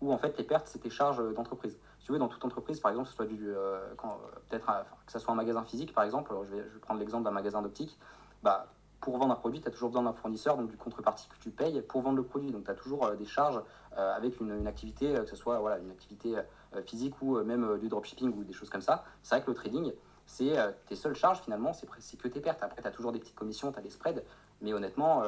où 0.00 0.12
en 0.12 0.18
fait 0.18 0.36
les 0.36 0.42
pertes, 0.42 0.66
c'est 0.66 0.80
tes 0.80 0.90
charges 0.90 1.22
d'entreprise. 1.34 1.78
Si 2.00 2.06
tu 2.06 2.10
veux, 2.12 2.18
dans 2.18 2.26
toute 2.26 2.44
entreprise, 2.44 2.80
par 2.80 2.90
exemple, 2.90 3.06
que 3.06 3.10
ce 3.12 3.16
soit 3.16 3.26
du, 3.26 3.48
euh, 3.48 3.78
quand, 3.96 4.08
euh, 4.10 4.38
peut-être, 4.48 4.66
que 5.06 5.12
ce 5.12 5.20
soit 5.20 5.32
un 5.32 5.36
magasin 5.36 5.62
physique, 5.62 5.92
par 5.94 6.02
exemple, 6.02 6.32
alors 6.32 6.44
je 6.46 6.50
vais, 6.50 6.64
je 6.68 6.74
vais 6.74 6.80
prendre 6.80 6.98
l'exemple 6.98 7.22
d'un 7.22 7.30
magasin 7.30 7.62
d'optique. 7.62 7.96
Bah, 8.42 8.66
pour 9.00 9.16
vendre 9.16 9.32
un 9.32 9.36
produit, 9.36 9.60
tu 9.60 9.68
as 9.68 9.70
toujours 9.70 9.90
besoin 9.90 10.02
d'un 10.02 10.12
fournisseur, 10.12 10.56
donc 10.56 10.70
du 10.70 10.76
contrepartie 10.76 11.28
que 11.28 11.36
tu 11.40 11.50
payes 11.50 11.80
pour 11.82 12.00
vendre 12.00 12.16
le 12.16 12.24
produit. 12.24 12.50
Donc 12.50 12.64
tu 12.64 12.70
as 12.70 12.74
toujours 12.74 13.06
euh, 13.06 13.14
des 13.14 13.24
charges 13.24 13.60
euh, 13.96 14.14
avec 14.14 14.40
une, 14.40 14.66
activité, 14.66 15.16
euh, 15.16 15.22
que 15.22 15.30
ce 15.30 15.36
soit 15.36 15.60
voilà, 15.60 15.78
une 15.78 15.90
activité 15.90 16.36
physique 16.84 17.14
ou 17.22 17.42
même 17.42 17.78
du 17.78 17.88
dropshipping 17.88 18.30
ou 18.36 18.44
des 18.44 18.52
choses 18.52 18.68
comme 18.68 18.82
ça. 18.82 19.04
C'est 19.22 19.36
vrai 19.36 19.44
que 19.44 19.50
le 19.50 19.56
trading, 19.56 19.92
c'est 20.26 20.56
tes 20.84 20.96
seules 20.96 21.14
charges 21.14 21.40
finalement, 21.40 21.72
c'est 21.72 22.18
que 22.18 22.28
tes 22.28 22.40
pertes. 22.40 22.62
Après, 22.62 22.82
tu 22.82 22.88
as 22.88 22.90
toujours 22.90 23.12
des 23.12 23.18
petites 23.18 23.34
commissions, 23.34 23.72
tu 23.72 23.78
as 23.78 23.82
des 23.82 23.88
spreads. 23.88 24.22
Mais 24.60 24.74
honnêtement, 24.74 25.22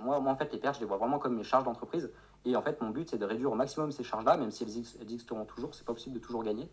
moi, 0.00 0.18
en 0.18 0.34
fait, 0.34 0.52
les 0.52 0.58
pertes, 0.58 0.76
je 0.76 0.80
les 0.80 0.86
vois 0.86 0.96
vraiment 0.96 1.20
comme 1.20 1.36
mes 1.36 1.44
charges 1.44 1.62
d'entreprise. 1.62 2.10
Et 2.44 2.56
en 2.56 2.62
fait, 2.62 2.80
mon 2.80 2.90
but, 2.90 3.08
c'est 3.08 3.18
de 3.18 3.24
réduire 3.24 3.52
au 3.52 3.54
maximum 3.54 3.92
ces 3.92 4.02
charges-là, 4.02 4.36
même 4.36 4.50
si 4.50 4.64
elles, 4.64 4.70
elles 5.00 5.02
existeront 5.02 5.44
toujours. 5.44 5.72
C'est 5.76 5.86
pas 5.86 5.92
possible 5.92 6.16
de 6.16 6.20
toujours 6.20 6.42
gagner. 6.42 6.68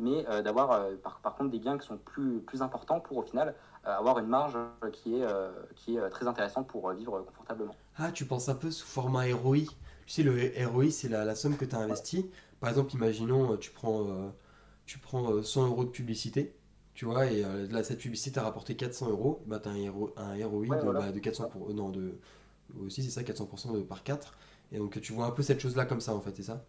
Mais 0.00 0.26
euh, 0.28 0.42
d'avoir, 0.42 0.72
euh, 0.72 0.96
par, 0.96 1.20
par 1.20 1.36
contre, 1.36 1.50
des 1.50 1.60
gains 1.60 1.78
qui 1.78 1.86
sont 1.86 1.98
plus, 1.98 2.40
plus 2.40 2.62
importants 2.62 3.00
pour, 3.00 3.18
au 3.18 3.22
final, 3.22 3.54
euh, 3.86 3.96
avoir 3.96 4.18
une 4.18 4.26
marge 4.26 4.56
qui 4.92 5.16
est, 5.20 5.26
qui 5.76 5.96
est 5.96 6.10
très 6.10 6.26
intéressante 6.26 6.66
pour 6.66 6.90
vivre 6.92 7.20
confortablement. 7.26 7.76
Ah, 7.96 8.10
tu 8.10 8.24
penses 8.26 8.48
un 8.48 8.54
peu 8.54 8.70
sous 8.70 8.86
format 8.86 9.24
ROI. 9.32 9.58
Tu 10.06 10.14
sais, 10.14 10.22
le 10.22 10.50
ROI, 10.66 10.90
c'est 10.90 11.08
la, 11.08 11.24
la 11.24 11.34
somme 11.34 11.56
que 11.56 11.64
tu 11.64 11.76
as 11.76 11.78
investie. 11.78 12.30
Par 12.60 12.70
exemple, 12.70 12.92
imaginons, 12.94 13.56
tu 13.56 13.70
prends, 13.70 14.32
tu 14.86 14.98
prends 14.98 15.30
euh, 15.32 15.42
100 15.42 15.66
euros 15.68 15.84
de 15.84 15.90
publicité, 15.90 16.56
tu 16.94 17.04
vois, 17.04 17.26
et 17.30 17.44
euh, 17.44 17.68
là, 17.70 17.84
cette 17.84 17.98
publicité 18.00 18.32
t'a 18.32 18.42
rapporté 18.42 18.74
400 18.76 19.08
euros, 19.10 19.42
bah, 19.46 19.60
tu 19.60 19.68
as 19.68 19.72
un, 19.72 19.90
RO 19.90 20.12
un 20.16 20.34
ROI 20.46 20.66
Ouais, 20.66 20.78
de, 20.78 20.82
voilà. 20.82 21.00
bah, 21.00 21.12
de 21.12 21.18
400 21.20 21.48
pour, 21.48 21.70
euh, 21.70 21.72
non, 21.72 21.90
de, 21.90 22.18
aussi, 22.84 23.02
c'est 23.02 23.10
ça, 23.10 23.22
400% 23.22 23.72
de, 23.74 23.82
par 23.82 24.02
4. 24.02 24.36
Et 24.72 24.78
donc, 24.78 25.00
tu 25.00 25.12
vois 25.12 25.26
un 25.26 25.30
peu 25.30 25.42
cette 25.42 25.60
chose-là 25.60 25.86
comme 25.86 26.00
ça, 26.00 26.14
en 26.14 26.20
fait, 26.20 26.34
c'est 26.36 26.42
ça? 26.42 26.64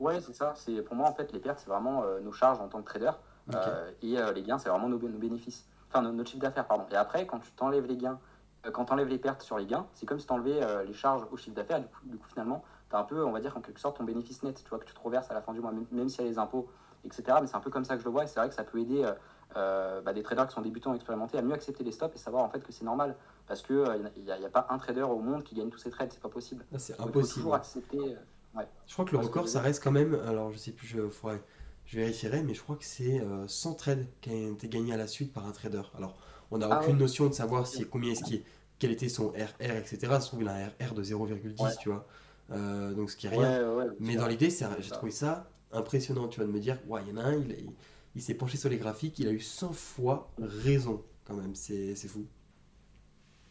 Ouais, 0.00 0.20
c'est 0.20 0.34
ça. 0.34 0.52
C'est 0.56 0.82
pour 0.82 0.96
moi 0.96 1.08
en 1.08 1.14
fait 1.14 1.32
les 1.32 1.38
pertes, 1.38 1.60
c'est 1.60 1.70
vraiment 1.70 2.02
euh, 2.04 2.20
nos 2.20 2.32
charges 2.32 2.60
en 2.60 2.68
tant 2.68 2.80
que 2.80 2.86
trader 2.86 3.10
euh, 3.54 3.90
et 4.02 4.18
euh, 4.18 4.32
les 4.32 4.42
gains, 4.42 4.58
c'est 4.58 4.68
vraiment 4.68 4.88
nos, 4.88 4.98
nos 4.98 5.18
bénéfices. 5.18 5.66
Enfin, 5.88 6.02
no- 6.02 6.12
notre 6.12 6.30
chiffre 6.30 6.42
d'affaires, 6.42 6.66
pardon. 6.66 6.86
Et 6.90 6.96
après, 6.96 7.26
quand 7.26 7.38
tu 7.38 7.50
t'enlèves 7.52 7.86
les 7.86 7.96
gains, 7.96 8.18
euh, 8.66 8.70
quand 8.70 8.86
tu 8.86 8.92
enlèves 8.92 9.08
les 9.08 9.18
pertes 9.18 9.42
sur 9.42 9.58
les 9.58 9.66
gains, 9.66 9.86
c'est 9.92 10.06
comme 10.06 10.18
si 10.18 10.26
tu 10.26 10.32
enlevais 10.32 10.84
les 10.84 10.94
charges 10.94 11.26
au 11.30 11.36
chiffre 11.36 11.54
d'affaires. 11.56 11.80
Du 11.80 11.86
coup, 11.86 11.98
du 12.04 12.16
coup, 12.18 12.26
finalement, 12.28 12.64
tu 12.90 12.96
as 12.96 12.98
un 12.98 13.04
peu, 13.04 13.24
on 13.24 13.32
va 13.32 13.40
dire 13.40 13.56
en 13.56 13.60
quelque 13.60 13.80
sorte, 13.80 13.98
ton 13.98 14.04
bénéfice 14.04 14.42
net, 14.42 14.60
tu 14.62 14.68
vois, 14.68 14.78
que 14.78 14.84
tu 14.86 14.94
te 14.94 15.00
reverses 15.00 15.30
à 15.30 15.34
la 15.34 15.42
fin 15.42 15.52
du 15.52 15.60
mois, 15.60 15.70
même, 15.72 15.86
même 15.92 16.08
s'il 16.08 16.22
y 16.22 16.26
a 16.26 16.30
les 16.30 16.38
impôts, 16.38 16.68
etc. 17.04 17.22
Mais 17.40 17.46
c'est 17.46 17.56
un 17.56 17.60
peu 17.60 17.70
comme 17.70 17.84
ça 17.84 17.94
que 17.94 18.00
je 18.00 18.06
le 18.06 18.10
vois 18.10 18.24
et 18.24 18.26
c'est 18.26 18.40
vrai 18.40 18.48
que 18.48 18.54
ça 18.54 18.64
peut 18.64 18.78
aider 18.80 19.04
euh, 19.04 19.12
euh, 19.56 20.00
bah, 20.00 20.12
des 20.14 20.22
traders 20.22 20.48
qui 20.48 20.54
sont 20.54 20.62
débutants 20.62 20.94
expérimentés 20.94 21.38
à 21.38 21.42
mieux 21.42 21.52
accepter 21.54 21.84
les 21.84 21.92
stops 21.92 22.14
et 22.16 22.18
savoir 22.18 22.42
en 22.42 22.48
fait 22.48 22.60
que 22.60 22.72
c'est 22.72 22.84
normal 22.84 23.14
parce 23.46 23.62
qu'il 23.62 23.76
n'y 24.24 24.32
a, 24.32 24.38
y 24.38 24.44
a 24.44 24.48
pas 24.48 24.66
un 24.70 24.78
trader 24.78 25.02
au 25.02 25.18
monde 25.20 25.44
qui 25.44 25.54
gagne 25.54 25.68
tous 25.68 25.78
ses 25.78 25.90
trades, 25.90 26.10
c'est 26.12 26.20
pas 26.22 26.28
possible. 26.30 26.64
Ah, 26.74 26.78
c'est 26.78 26.96
Donc, 26.96 27.08
il 27.08 27.12
faut 27.12 27.18
impossible. 27.18 27.34
toujours 27.34 27.54
accepter. 27.54 28.16
Euh, 28.56 28.58
ouais. 28.60 28.68
Je 28.86 28.92
crois 28.92 29.04
que 29.04 29.12
le 29.12 29.18
que 29.18 29.24
record, 29.24 29.48
ça 29.48 29.60
reste 29.60 29.82
quand 29.82 29.92
même, 29.92 30.14
alors 30.26 30.52
je 30.52 30.58
sais 30.58 30.72
plus, 30.72 30.86
je, 30.86 31.08
faudrait, 31.08 31.42
je 31.86 31.96
vérifierai, 31.98 32.42
mais 32.42 32.54
je 32.54 32.62
crois 32.62 32.76
que 32.76 32.84
c'est 32.84 33.20
euh, 33.20 33.46
100 33.48 33.74
trades 33.74 34.06
qui 34.20 34.30
ont 34.30 34.54
été 34.54 34.68
gagnés 34.68 34.92
à 34.94 34.96
la 34.96 35.06
suite 35.06 35.32
par 35.32 35.46
un 35.46 35.52
trader. 35.52 35.82
Alors, 35.96 36.16
on 36.50 36.58
n'a 36.58 36.68
Ah 36.70 36.80
aucune 36.80 36.94
ouais. 36.94 37.00
notion 37.00 37.28
de 37.28 37.34
savoir 37.34 37.66
si, 37.66 37.86
combien 37.88 38.12
est-ce 38.12 38.24
qu'il, 38.24 38.44
quel 38.78 38.90
était 38.90 39.08
son 39.08 39.28
RR, 39.30 39.76
etc. 39.76 39.98
Ça 40.02 40.20
se 40.20 40.26
trouve, 40.28 40.42
il 40.42 40.48
a 40.48 40.54
un 40.54 40.68
RR 40.68 40.94
de 40.94 41.02
0,10, 41.02 41.60
Ouais. 41.62 41.70
tu 41.80 41.88
vois. 41.88 42.06
Euh, 42.50 42.92
donc, 42.94 43.10
ce 43.10 43.16
qui 43.16 43.26
est 43.26 43.30
rien. 43.30 43.94
Mais 44.00 44.16
dans 44.16 44.26
l'idée, 44.26 44.50
j'ai 44.50 44.90
trouvé 44.90 45.12
ça 45.12 45.50
impressionnant, 45.72 46.28
tu 46.28 46.40
vois, 46.40 46.46
de 46.46 46.52
me 46.52 46.60
dire, 46.60 46.78
ouais, 46.86 47.02
il 47.06 47.08
y 47.08 47.12
en 47.12 47.16
a 47.16 47.24
un, 47.24 47.34
il, 47.34 47.50
il, 47.52 47.76
il 48.14 48.22
s'est 48.22 48.34
penché 48.34 48.56
sur 48.56 48.68
les 48.68 48.78
graphiques, 48.78 49.18
il 49.18 49.28
a 49.28 49.32
eu 49.32 49.40
100 49.40 49.72
fois 49.72 50.30
raison, 50.38 51.02
quand 51.24 51.34
même, 51.34 51.54
c'est 51.54 51.94
fou. 52.08 52.26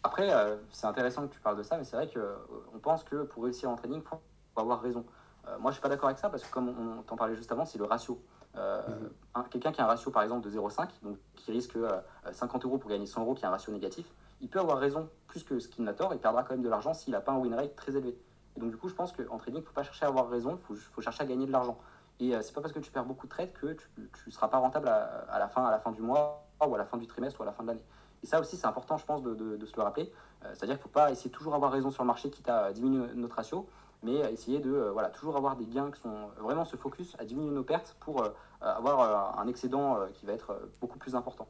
Après, 0.03 0.33
euh, 0.33 0.57
c'est 0.69 0.87
intéressant 0.87 1.27
que 1.27 1.33
tu 1.33 1.39
parles 1.39 1.57
de 1.57 1.63
ça, 1.63 1.77
mais 1.77 1.83
c'est 1.85 1.95
vrai 1.95 2.09
qu'on 2.11 2.79
pense 2.79 3.03
que 3.03 3.23
pour 3.23 3.43
réussir 3.43 3.69
en 3.69 3.77
faut, 3.77 3.87
faut 4.03 4.19
avoir 4.61 4.81
raison. 4.81 5.05
Euh, 5.47 5.57
moi, 5.59 5.71
je 5.71 5.75
suis 5.75 5.81
pas 5.81 5.89
d'accord 5.89 6.07
avec 6.07 6.19
ça 6.19 6.29
parce 6.29 6.43
que, 6.43 6.51
comme 6.53 6.69
on, 6.69 6.99
on 6.99 7.03
t'en 7.03 7.15
parlait 7.15 7.35
juste 7.35 7.51
avant, 7.51 7.65
c'est 7.65 7.77
le 7.77 7.85
ratio. 7.85 8.21
Euh, 8.55 8.81
Mhm. 8.87 9.09
un- 9.35 9.43
Quelqu'un 9.43 9.71
qui 9.71 9.81
a 9.81 9.85
un 9.85 9.87
ratio, 9.87 10.11
par 10.11 10.23
exemple, 10.23 10.43
de 10.45 10.49
0,5, 10.49 10.89
donc 11.01 11.17
qui 11.35 11.51
risque 11.51 11.75
euh, 11.75 11.99
50 12.31 12.63
euros 12.65 12.77
pour 12.77 12.89
gagner 12.89 13.05
100 13.05 13.21
euros, 13.21 13.33
qui 13.33 13.43
a 13.45 13.49
un 13.49 13.51
ratio 13.51 13.73
négatif, 13.73 14.07
il 14.41 14.49
peut 14.49 14.59
avoir 14.59 14.77
raison 14.77 15.09
plus 15.27 15.43
que 15.43 15.59
ce 15.59 15.67
qu'il 15.67 15.83
n'a 15.83 15.93
tort, 15.93 16.13
il 16.13 16.19
perdra 16.19 16.43
quand 16.43 16.53
même 16.53 16.61
de 16.63 16.69
l'argent 16.69 16.93
s'il 16.93 17.11
n'a 17.13 17.21
pas 17.21 17.31
un 17.31 17.37
win 17.39 17.53
rate 17.55 17.75
très 17.75 17.91
élevé. 17.95 18.17
Et 18.55 18.59
donc, 18.59 18.69
du 18.69 18.77
coup, 18.77 18.87
je 18.87 18.93
pense 18.93 19.11
qu'en 19.11 19.37
trading, 19.37 19.57
il 19.59 19.61
ne 19.61 19.65
faut 19.65 19.73
pas 19.73 19.83
chercher 19.83 20.05
à 20.05 20.09
avoir 20.09 20.29
raison, 20.29 20.51
il 20.51 20.57
faut, 20.59 20.75
faut 20.75 21.01
chercher 21.01 21.23
à 21.23 21.25
gagner 21.25 21.47
de 21.47 21.51
l'argent. 21.51 21.77
Et 22.19 22.35
euh, 22.35 22.41
c'est 22.43 22.53
pas 22.53 22.61
parce 22.61 22.73
que 22.73 22.79
tu 22.79 22.91
perds 22.91 23.05
beaucoup 23.05 23.25
de 23.25 23.31
trades 23.31 23.51
que 23.53 23.73
tu 23.73 23.89
ne 24.27 24.31
seras 24.31 24.47
pas 24.47 24.59
rentable 24.59 24.87
à, 24.87 25.25
à 25.29 25.39
la 25.39 25.47
fin, 25.47 25.65
à 25.65 25.71
la 25.71 25.79
fin 25.79 25.91
du 25.91 26.01
mois, 26.03 26.45
ou 26.65 26.75
à 26.75 26.77
la 26.77 26.85
fin 26.85 26.97
du 26.97 27.07
trimestre, 27.07 27.39
ou 27.39 27.43
à 27.43 27.47
la 27.47 27.51
fin 27.51 27.63
de 27.63 27.69
l'année. 27.69 27.83
Et 28.21 28.27
ça 28.27 28.39
aussi, 28.39 28.55
c'est 28.55 28.67
important, 28.67 28.97
je 28.97 29.05
pense, 29.05 29.23
de, 29.23 29.33
de- 29.33 29.57
de 29.57 29.65
se 29.65 29.75
le 29.75 29.81
rappeler. 29.81 30.13
Euh, 30.45 30.49
C'est-à-dire 30.53 30.75
qu'il 30.75 30.77
ne 30.77 30.83
faut 30.83 30.89
pas 30.89 31.11
essayer 31.11 31.31
toujours 31.31 31.55
avoir 31.55 31.71
raison 31.71 31.89
sur 31.89 32.03
le 32.03 32.07
marché, 32.07 32.29
quitte 32.29 32.47
à 32.47 32.71
diminuer 32.71 33.07
notre 33.15 33.35
ratio, 33.35 33.67
mais 34.03 34.19
essayer 34.31 34.59
de 34.59 34.71
euh, 34.71 34.91
voilà, 34.91 35.09
toujours 35.09 35.37
avoir 35.37 35.55
des 35.55 35.65
gains 35.65 35.91
qui 35.91 36.01
sont 36.01 36.29
vraiment 36.39 36.65
se 36.65 36.75
focus 36.75 37.15
à 37.19 37.25
diminuer 37.25 37.51
nos 37.51 37.63
pertes 37.63 37.95
pour 37.99 38.23
euh, 38.23 38.29
avoir 38.61 38.99
euh, 39.37 39.41
un 39.41 39.47
excédent 39.47 39.97
euh, 39.97 40.07
qui 40.13 40.25
va 40.25 40.33
être 40.33 40.51
euh, 40.51 40.71
beaucoup 40.81 40.99
plus 40.99 41.15
important. 41.15 41.47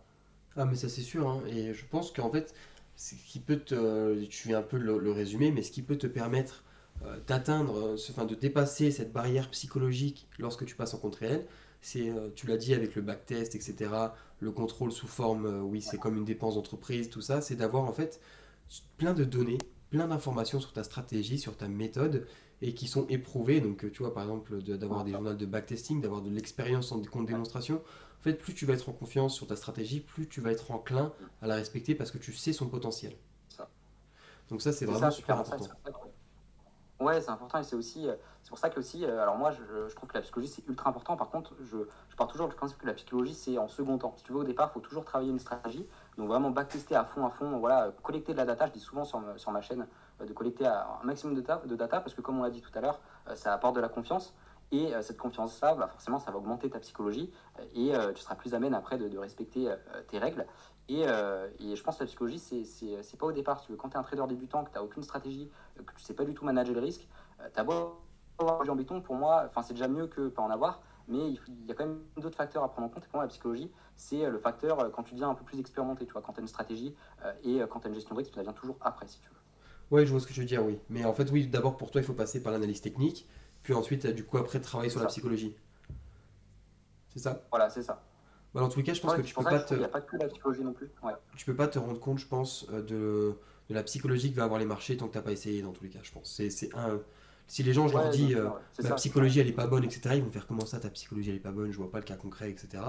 Ah, 0.55 0.65
mais 0.65 0.75
ça, 0.75 0.87
c'est 0.89 1.01
sûr, 1.01 1.27
hein. 1.27 1.41
Et 1.47 1.73
je 1.73 1.85
pense 1.85 2.11
qu'en 2.11 2.29
fait, 2.29 2.53
ce 2.95 3.15
qui 3.15 3.39
peut 3.39 3.57
te. 3.57 4.23
Tu 4.25 4.49
viens 4.49 4.59
un 4.59 4.63
peu 4.63 4.77
le, 4.77 4.99
le 4.99 5.11
résumer, 5.11 5.51
mais 5.51 5.63
ce 5.63 5.71
qui 5.71 5.81
peut 5.81 5.97
te 5.97 6.07
permettre 6.07 6.63
euh, 7.05 7.17
d'atteindre, 7.27 7.77
euh, 7.77 7.95
enfin, 8.11 8.25
de 8.25 8.35
dépasser 8.35 8.91
cette 8.91 9.11
barrière 9.11 9.49
psychologique 9.49 10.27
lorsque 10.39 10.65
tu 10.65 10.75
passes 10.75 10.93
en 10.93 10.99
contre 10.99 11.19
réel, 11.19 11.45
c'est, 11.81 12.09
euh, 12.09 12.29
tu 12.35 12.47
l'as 12.47 12.57
dit 12.57 12.73
avec 12.73 12.95
le 12.95 13.01
backtest, 13.01 13.55
etc., 13.55 13.91
le 14.39 14.51
contrôle 14.51 14.91
sous 14.91 15.07
forme, 15.07 15.45
euh, 15.45 15.61
oui, 15.61 15.81
c'est 15.81 15.97
comme 15.97 16.17
une 16.17 16.25
dépense 16.25 16.55
d'entreprise, 16.55 17.09
tout 17.09 17.21
ça, 17.21 17.41
c'est 17.41 17.55
d'avoir 17.55 17.83
en 17.85 17.93
fait 17.93 18.21
plein 18.97 19.13
de 19.13 19.23
données, 19.23 19.57
plein 19.93 20.07
d'informations 20.07 20.59
sur 20.59 20.73
ta 20.73 20.83
stratégie, 20.83 21.37
sur 21.37 21.55
ta 21.55 21.67
méthode, 21.67 22.25
et 22.63 22.73
qui 22.73 22.87
sont 22.87 23.05
éprouvées. 23.09 23.61
Donc, 23.61 23.85
euh, 23.85 23.91
tu 23.91 24.01
vois, 24.01 24.11
par 24.11 24.23
exemple, 24.23 24.59
d'avoir 24.63 25.03
des 25.03 25.11
journaux 25.11 25.35
de 25.35 25.45
backtesting, 25.45 26.01
d'avoir 26.01 26.23
de 26.23 26.31
l'expérience 26.31 26.91
en 26.91 26.99
compte 27.03 27.27
démonstration. 27.27 27.75
En 28.19 28.23
fait, 28.23 28.33
plus 28.33 28.55
tu 28.55 28.65
vas 28.65 28.73
être 28.73 28.89
en 28.89 28.93
confiance 28.93 29.35
sur 29.35 29.45
ta 29.45 29.55
stratégie, 29.55 29.99
plus 29.99 30.27
tu 30.27 30.41
vas 30.41 30.51
être 30.51 30.71
enclin 30.71 31.13
à 31.43 31.47
la 31.47 31.55
respecter 31.55 31.93
parce 31.93 32.09
que 32.09 32.17
tu 32.17 32.33
sais 32.33 32.53
son 32.53 32.69
potentiel. 32.69 33.15
Ça. 33.49 33.69
Donc 34.49 34.63
ça, 34.63 34.71
c'est 34.71 34.85
vraiment 34.85 34.99
ça, 34.99 35.11
super 35.11 35.37
important. 35.39 35.67
Ouais, 36.99 37.21
c'est 37.21 37.29
important 37.29 37.59
et 37.59 37.63
c'est 37.63 37.75
aussi, 37.75 38.07
euh, 38.07 38.15
c'est 38.41 38.49
pour 38.49 38.57
ça 38.57 38.69
que 38.69 38.79
aussi, 38.79 39.03
euh, 39.03 39.21
alors 39.21 39.37
moi, 39.37 39.51
je, 39.51 39.89
je 39.89 39.95
trouve 39.95 40.09
que 40.09 40.15
la 40.15 40.21
psychologie 40.21 40.51
c'est 40.51 40.67
ultra 40.67 40.89
important. 40.89 41.17
Par 41.17 41.29
contre, 41.29 41.53
je, 41.59 41.77
je 42.09 42.15
pars 42.15 42.27
toujours 42.27 42.47
du 42.47 42.55
principe 42.55 42.79
que 42.79 42.87
la 42.87 42.93
psychologie 42.93 43.35
c'est 43.35 43.57
en 43.57 43.67
second 43.67 43.97
temps. 43.99 44.15
Si 44.17 44.23
tu 44.23 44.31
veux, 44.31 44.39
au 44.39 44.43
départ, 44.43 44.69
il 44.71 44.73
faut 44.73 44.79
toujours 44.79 45.03
travailler 45.03 45.29
une 45.29 45.39
stratégie. 45.39 45.85
Donc 46.17 46.27
vraiment 46.27 46.51
backtester 46.51 46.95
à 46.95 47.03
fond, 47.03 47.25
à 47.25 47.29
fond. 47.29 47.57
Voilà, 47.59 47.91
collecter 48.03 48.33
de 48.33 48.37
la 48.37 48.45
data. 48.45 48.67
Je 48.67 48.73
dis 48.73 48.79
souvent 48.79 49.03
sur, 49.03 49.21
sur 49.37 49.51
ma 49.51 49.61
chaîne 49.61 49.87
euh, 50.21 50.25
de 50.25 50.33
collecter 50.33 50.65
un 50.65 50.99
maximum 51.03 51.35
de 51.35 51.41
data, 51.41 51.65
de 51.65 51.75
data 51.75 51.99
parce 51.99 52.13
que 52.13 52.21
comme 52.21 52.39
on 52.39 52.43
l'a 52.43 52.49
dit 52.49 52.61
tout 52.61 52.71
à 52.75 52.81
l'heure, 52.81 52.99
euh, 53.27 53.35
ça 53.35 53.53
apporte 53.53 53.75
de 53.75 53.81
la 53.81 53.89
confiance. 53.89 54.35
Et 54.71 54.93
euh, 54.93 55.01
cette 55.01 55.17
confiance-là, 55.17 55.75
bah, 55.75 55.87
forcément, 55.87 56.19
ça 56.19 56.31
va 56.31 56.37
augmenter 56.37 56.69
ta 56.69 56.79
psychologie 56.79 57.31
et 57.75 57.93
tu 58.15 58.21
seras 58.21 58.35
plus 58.35 58.53
amène 58.55 58.73
après 58.73 58.97
de, 58.97 59.17
respecter 59.17 59.71
tes 60.07 60.17
règles. 60.17 60.47
Et, 60.89 61.03
je 61.03 61.83
pense 61.83 61.97
que 61.97 62.03
la 62.03 62.07
psychologie, 62.07 62.39
c'est- 62.39 63.17
pas 63.17 63.25
au 63.27 63.31
départ. 63.31 63.61
Tu 63.61 63.75
quand 63.75 63.89
tu 63.89 63.95
es 63.95 63.99
un 63.99 64.03
trader 64.03 64.23
débutant, 64.27 64.63
que 64.63 64.71
tu 64.71 64.75
n'as 64.75 64.83
aucune 64.83 65.03
stratégie, 65.03 65.51
que 65.75 65.93
tu 65.95 66.03
sais 66.03 66.15
pas 66.15 66.25
du 66.25 66.33
tout 66.33 66.43
manager 66.43 66.73
le 66.73 66.81
risque, 66.81 67.07
euh, 67.41 67.49
t'as 67.53 67.63
beau 67.63 67.99
avoir 68.39 68.69
en 68.69 68.75
béton, 68.75 69.01
pour 69.01 69.15
moi, 69.15 69.49
c'est 69.61 69.73
déjà 69.73 69.87
mieux 69.87 70.07
que 70.07 70.27
pas 70.27 70.41
en 70.41 70.49
avoir, 70.49 70.81
mais 71.07 71.31
il, 71.31 71.65
y 71.67 71.71
a 71.71 71.75
quand 71.75 71.85
même 71.85 71.99
d'autres 72.17 72.35
facteurs 72.35 72.63
à 72.63 72.69
prendre 72.69 72.87
en 72.87 72.89
compte. 72.89 73.03
Et 73.03 73.07
pour 73.07 73.17
moi, 73.17 73.23
la 73.23 73.29
psychologie, 73.29 73.69
c'est 73.95 74.23
euh, 74.23 74.29
le 74.29 74.37
facteur 74.37 74.79
euh, 74.79 74.89
quand 74.89 75.03
tu 75.03 75.13
deviens 75.13 75.29
un 75.29 75.35
peu 75.35 75.43
plus 75.43 75.59
expérimenté, 75.59 76.05
tu 76.05 76.13
vois, 76.13 76.21
quand 76.21 76.33
tu 76.33 76.39
as 76.39 76.41
une 76.41 76.47
stratégie 76.47 76.95
euh, 77.25 77.33
et 77.43 77.59
quand 77.69 77.81
tu 77.81 77.87
as 77.87 77.89
une 77.89 77.95
gestion 77.95 78.15
de 78.15 78.19
risque, 78.19 78.33
ça 78.33 78.41
vient 78.41 78.53
toujours 78.53 78.77
après, 78.81 79.07
si 79.07 79.19
tu 79.19 79.29
veux. 79.29 79.35
Ouais, 79.95 80.05
je 80.05 80.11
vois 80.11 80.19
ce 80.19 80.27
que 80.27 80.33
tu 80.33 80.39
veux 80.39 80.45
dire, 80.45 80.65
oui. 80.65 80.79
Mais 80.89 81.05
en 81.05 81.13
fait, 81.13 81.29
oui, 81.31 81.47
d'abord 81.47 81.77
pour 81.77 81.91
toi, 81.91 82.01
il 82.01 82.03
faut 82.05 82.13
passer 82.13 82.41
par 82.41 82.51
l'analyse 82.51 82.81
technique, 82.81 83.27
puis 83.63 83.73
ensuite, 83.73 84.07
du 84.07 84.23
coup, 84.23 84.37
après, 84.37 84.59
travailler 84.59 84.89
sur 84.89 85.01
la 85.01 85.07
psychologie. 85.07 85.55
C'est 87.09 87.19
ça? 87.19 87.43
Voilà, 87.51 87.69
c'est 87.69 87.83
ça. 87.83 88.03
Bah, 88.53 88.61
dans 88.61 88.69
tous 88.69 88.79
les 88.79 88.85
cas, 88.85 88.93
je 88.93 89.01
pense 89.01 89.11
Ouais, 89.11 89.17
que 89.17 89.23
tu 89.23 89.35
peux 89.35 89.43
pas 89.43 89.59
te, 89.59 89.75
n'y 89.75 89.83
a 89.83 89.87
pas 89.87 90.01
que 90.01 90.15
la 90.17 90.27
psychologie 90.27 90.63
non 90.63 90.73
plus. 90.73 90.89
Ouais. 91.03 91.13
tu 91.35 91.45
peux 91.45 91.55
pas 91.55 91.67
te 91.67 91.77
rendre 91.79 91.99
compte, 91.99 92.19
je 92.19 92.27
pense, 92.27 92.67
de, 92.69 93.35
de 93.69 93.73
la 93.73 93.83
psychologie 93.83 94.31
que 94.31 94.37
va 94.37 94.45
avoir 94.45 94.59
les 94.59 94.65
marchés 94.65 94.97
tant 94.97 95.07
que 95.07 95.13
t'as 95.13 95.21
pas 95.21 95.31
essayé, 95.31 95.61
dans 95.61 95.73
tous 95.73 95.83
les 95.83 95.89
cas, 95.89 95.99
je 96.01 96.11
pense. 96.11 96.31
C'est, 96.31 96.49
c'est 96.49 96.73
un... 96.75 96.99
Si 97.47 97.61
les 97.63 97.73
gens, 97.73 97.87
je 97.87 97.93
leur 97.93 98.09
dis, 98.09 98.35
euh, 98.35 98.49
ma 98.81 98.89
ça. 98.89 98.95
psychologie, 98.95 99.39
elle 99.39 99.47
est 99.47 99.51
pas 99.53 99.67
bonne, 99.67 99.83
etc., 99.83 100.15
ils 100.15 100.23
vont 100.23 100.31
faire 100.31 100.47
comment 100.47 100.65
ça, 100.65 100.79
ta 100.79 100.89
psychologie, 100.89 101.29
elle 101.29 101.35
est 101.35 101.39
pas 101.39 101.51
bonne, 101.51 101.71
je 101.71 101.77
vois 101.77 101.91
pas 101.91 101.99
le 101.99 102.05
cas 102.05 102.15
concret, 102.15 102.49
etc. 102.49 102.81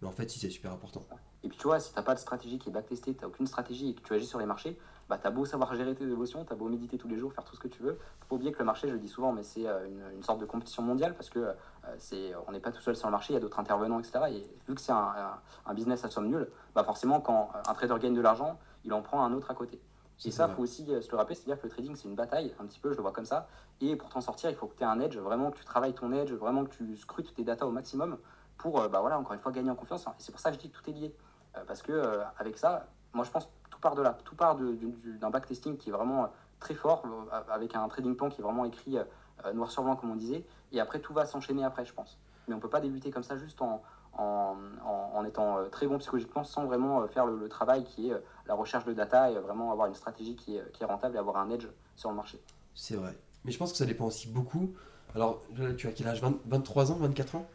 Mais 0.00 0.08
en 0.08 0.12
fait, 0.12 0.28
si, 0.30 0.38
c'est 0.38 0.50
super 0.50 0.72
important. 0.72 1.04
Et 1.44 1.48
puis 1.48 1.56
tu 1.58 1.64
vois, 1.64 1.78
si 1.78 1.92
t'as 1.92 2.02
pas 2.02 2.14
de 2.14 2.18
stratégie 2.20 2.58
qui 2.58 2.68
est 2.68 2.72
backtestée, 2.72 3.14
t'as 3.14 3.26
aucune 3.28 3.46
stratégie 3.46 3.90
et 3.90 3.94
que 3.94 4.00
tu 4.02 4.12
agis 4.12 4.26
sur 4.26 4.40
les 4.40 4.46
marchés, 4.46 4.76
bah 5.08 5.18
t'as 5.22 5.30
beau 5.30 5.44
savoir 5.44 5.72
gérer 5.76 5.94
tes 5.94 6.02
émotions, 6.04 6.44
t'as 6.44 6.56
beau 6.56 6.68
méditer 6.68 6.98
tous 6.98 7.06
les 7.08 7.16
jours, 7.16 7.32
faire 7.32 7.44
tout 7.44 7.54
ce 7.54 7.60
que 7.60 7.68
tu 7.68 7.80
veux. 7.82 7.94
Faut 8.20 8.26
pas 8.28 8.34
oublier 8.34 8.50
que 8.52 8.58
le 8.58 8.64
marché, 8.64 8.88
je 8.88 8.92
le 8.94 8.98
dis 8.98 9.08
souvent, 9.08 9.32
mais 9.32 9.44
c'est 9.44 9.66
euh, 9.66 9.86
une, 9.86 10.16
une 10.16 10.22
sorte 10.24 10.40
de 10.40 10.46
compétition 10.46 10.82
mondiale 10.82 11.14
parce 11.14 11.30
que 11.30 11.38
euh, 11.38 11.52
c'est, 11.98 12.32
on 12.48 12.52
n'est 12.52 12.58
pas 12.60 12.72
tout 12.72 12.80
seul 12.82 12.96
sur 12.96 13.06
le 13.06 13.12
marché, 13.12 13.32
il 13.32 13.34
y 13.34 13.36
a 13.36 13.40
d'autres 13.40 13.60
intervenants, 13.60 14.00
etc. 14.00 14.18
Et 14.30 14.42
vu 14.68 14.74
que 14.74 14.80
c'est 14.80 14.90
un, 14.92 14.96
un- 14.96 15.38
un 15.66 15.74
business 15.74 16.04
à 16.04 16.10
somme 16.10 16.26
nulle, 16.26 16.48
bah 16.74 16.82
forcément 16.82 17.20
quand 17.20 17.50
un 17.68 17.74
trader 17.74 17.94
gagne 18.00 18.14
de 18.14 18.20
l'argent, 18.20 18.58
il 18.84 18.92
en 18.92 19.02
prend 19.02 19.24
un 19.24 19.32
autre 19.32 19.50
à 19.50 19.54
côté. 19.54 19.80
Et 20.24 20.30
ça, 20.30 20.46
vrai. 20.46 20.56
faut 20.56 20.62
aussi 20.62 20.84
euh, 20.92 21.00
se 21.00 21.10
le 21.10 21.16
rappeler, 21.16 21.34
c'est-à-dire 21.36 21.60
que 21.60 21.66
le 21.66 21.72
trading, 21.72 21.94
c'est 21.94 22.08
une 22.08 22.16
bataille, 22.16 22.52
un 22.58 22.66
petit 22.66 22.80
peu, 22.80 22.90
je 22.90 22.96
le 22.96 23.02
vois 23.02 23.12
comme 23.12 23.24
ça. 23.24 23.48
Et 23.80 23.94
pour 23.94 24.08
t'en 24.08 24.20
sortir, 24.20 24.50
il 24.50 24.56
faut 24.56 24.66
que 24.66 24.76
tu 24.76 24.82
aies 24.82 24.86
un 24.86 24.98
edge, 25.00 25.16
vraiment 25.16 25.50
que 25.50 25.58
tu 25.58 25.64
travailles 25.64 25.94
ton 25.94 26.12
edge, 26.12 26.32
vraiment 26.32 26.64
que 26.64 26.70
tu 26.70 26.96
scrutes 26.96 27.34
tes 27.34 27.44
datas 27.44 27.66
au 27.66 27.70
maximum 27.70 28.18
pour, 28.56 28.80
euh, 28.80 28.88
bah 28.88 29.00
voilà, 29.00 29.18
encore 29.18 29.34
une 29.34 29.38
fois, 29.38 29.52
gagner 29.52 29.70
en 29.70 29.76
confiance. 29.76 30.04
Et 30.06 30.10
c'est 30.18 30.32
pour 30.32 30.40
ça 30.40 30.50
que 30.50 30.56
je 30.56 30.60
dis 30.60 30.70
que 30.70 30.76
tout 30.76 30.90
est 30.90 30.92
lié. 30.92 31.14
Euh, 31.56 31.64
parce 31.66 31.82
que 31.82 31.92
euh, 31.92 32.22
avec 32.38 32.58
ça, 32.58 32.86
moi 33.12 33.24
je 33.24 33.30
pense 33.30 33.46
que 33.46 33.70
tout 33.70 33.80
part 33.80 33.94
de 33.94 34.02
là, 34.02 34.16
tout 34.24 34.36
part 34.36 34.56
d'un 34.56 35.30
backtesting 35.30 35.76
qui 35.76 35.88
est 35.88 35.92
vraiment 35.92 36.30
très 36.60 36.74
fort, 36.74 37.04
avec 37.50 37.74
un 37.76 37.86
trading 37.88 38.16
plan 38.16 38.28
qui 38.28 38.40
est 38.40 38.44
vraiment 38.44 38.64
écrit 38.64 38.98
euh, 38.98 39.52
noir 39.52 39.70
sur 39.70 39.82
blanc, 39.82 39.96
comme 39.96 40.10
on 40.10 40.16
disait. 40.16 40.44
Et 40.72 40.80
après, 40.80 41.00
tout 41.00 41.14
va 41.14 41.24
s'enchaîner 41.24 41.64
après, 41.64 41.84
je 41.84 41.94
pense. 41.94 42.18
Mais 42.48 42.54
on 42.54 42.60
peut 42.60 42.70
pas 42.70 42.80
débuter 42.80 43.10
comme 43.10 43.22
ça 43.22 43.36
juste 43.36 43.62
en, 43.62 43.82
en, 44.18 44.56
en- 44.84 45.10
en 45.14 45.24
étant 45.24 45.58
euh, 45.58 45.68
très 45.68 45.86
bon 45.86 45.98
psychologiquement 45.98 46.44
sans 46.44 46.66
vraiment 46.66 47.02
euh, 47.02 47.06
faire 47.06 47.26
le, 47.26 47.36
le 47.38 47.48
travail 47.48 47.84
qui 47.84 48.08
est 48.10 48.12
euh, 48.12 48.18
la 48.46 48.54
recherche 48.54 48.84
de 48.84 48.92
data 48.92 49.30
et 49.30 49.38
vraiment 49.38 49.72
avoir 49.72 49.86
une 49.88 49.94
stratégie 49.94 50.36
qui 50.36 50.56
est, 50.56 50.72
qui 50.72 50.82
est 50.82 50.86
rentable 50.86 51.16
et 51.16 51.18
avoir 51.18 51.36
un 51.38 51.50
edge 51.50 51.66
sur 51.96 52.10
le 52.10 52.16
marché. 52.16 52.40
C'est 52.74 52.96
vrai. 52.96 53.16
Mais 53.44 53.52
je 53.52 53.58
pense 53.58 53.72
que 53.72 53.78
ça 53.78 53.86
dépend 53.86 54.06
aussi 54.06 54.28
beaucoup. 54.28 54.74
Alors, 55.14 55.42
tu 55.76 55.86
as 55.86 55.92
quel 55.92 56.06
âge? 56.08 56.20
20 56.20 56.36
23 56.46 56.92
ans, 56.92 56.96
24 56.96 57.36
ans? 57.36 57.46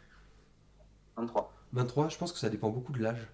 23. 1.16 1.52
23, 1.72 2.08
je 2.08 2.18
pense 2.18 2.32
que 2.32 2.38
ça 2.38 2.50
dépend 2.50 2.70
beaucoup 2.70 2.92
de 2.92 3.00
l'âge. 3.02 3.28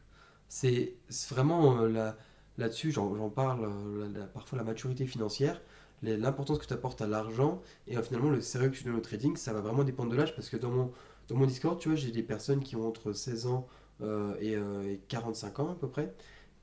C'est 0.48 0.94
vraiment 1.30 1.78
euh, 1.82 1.88
là, 1.88 2.16
là-dessus, 2.58 2.90
j'en 2.90 3.14
j'en 3.14 3.30
parle, 3.30 3.64
euh, 3.64 4.08
la- 4.12 4.20
la- 4.20 4.26
parfois 4.26 4.58
la 4.58 4.64
maturité 4.64 5.06
financière, 5.06 5.60
l'importance 6.02 6.58
que 6.58 6.66
tu 6.66 6.72
apportes 6.74 7.00
à 7.02 7.06
l'argent 7.06 7.60
et 7.86 7.96
euh, 7.96 8.02
finalement 8.02 8.30
le 8.30 8.40
sérieux 8.40 8.70
que 8.70 8.76
tu 8.76 8.84
donnes 8.84 8.96
au 8.96 9.00
trading, 9.00 9.36
ça 9.36 9.52
va 9.52 9.60
vraiment 9.60 9.84
dépendre 9.84 10.10
de 10.10 10.16
l'âge 10.16 10.34
parce 10.34 10.48
que 10.48 10.56
dans 10.56 10.70
mon, 10.70 10.92
dans 11.30 11.36
mon 11.36 11.46
Discord, 11.46 11.78
tu 11.78 11.88
vois, 11.88 11.96
j'ai 11.96 12.10
des 12.10 12.22
personnes 12.22 12.60
qui 12.60 12.76
ont 12.76 12.86
entre 12.86 13.12
16 13.12 13.46
ans 13.46 13.66
euh, 14.02 14.34
et, 14.40 14.56
euh, 14.56 14.82
et 14.92 15.00
45 15.08 15.60
ans 15.60 15.70
à 15.70 15.74
peu 15.74 15.88
près. 15.88 16.12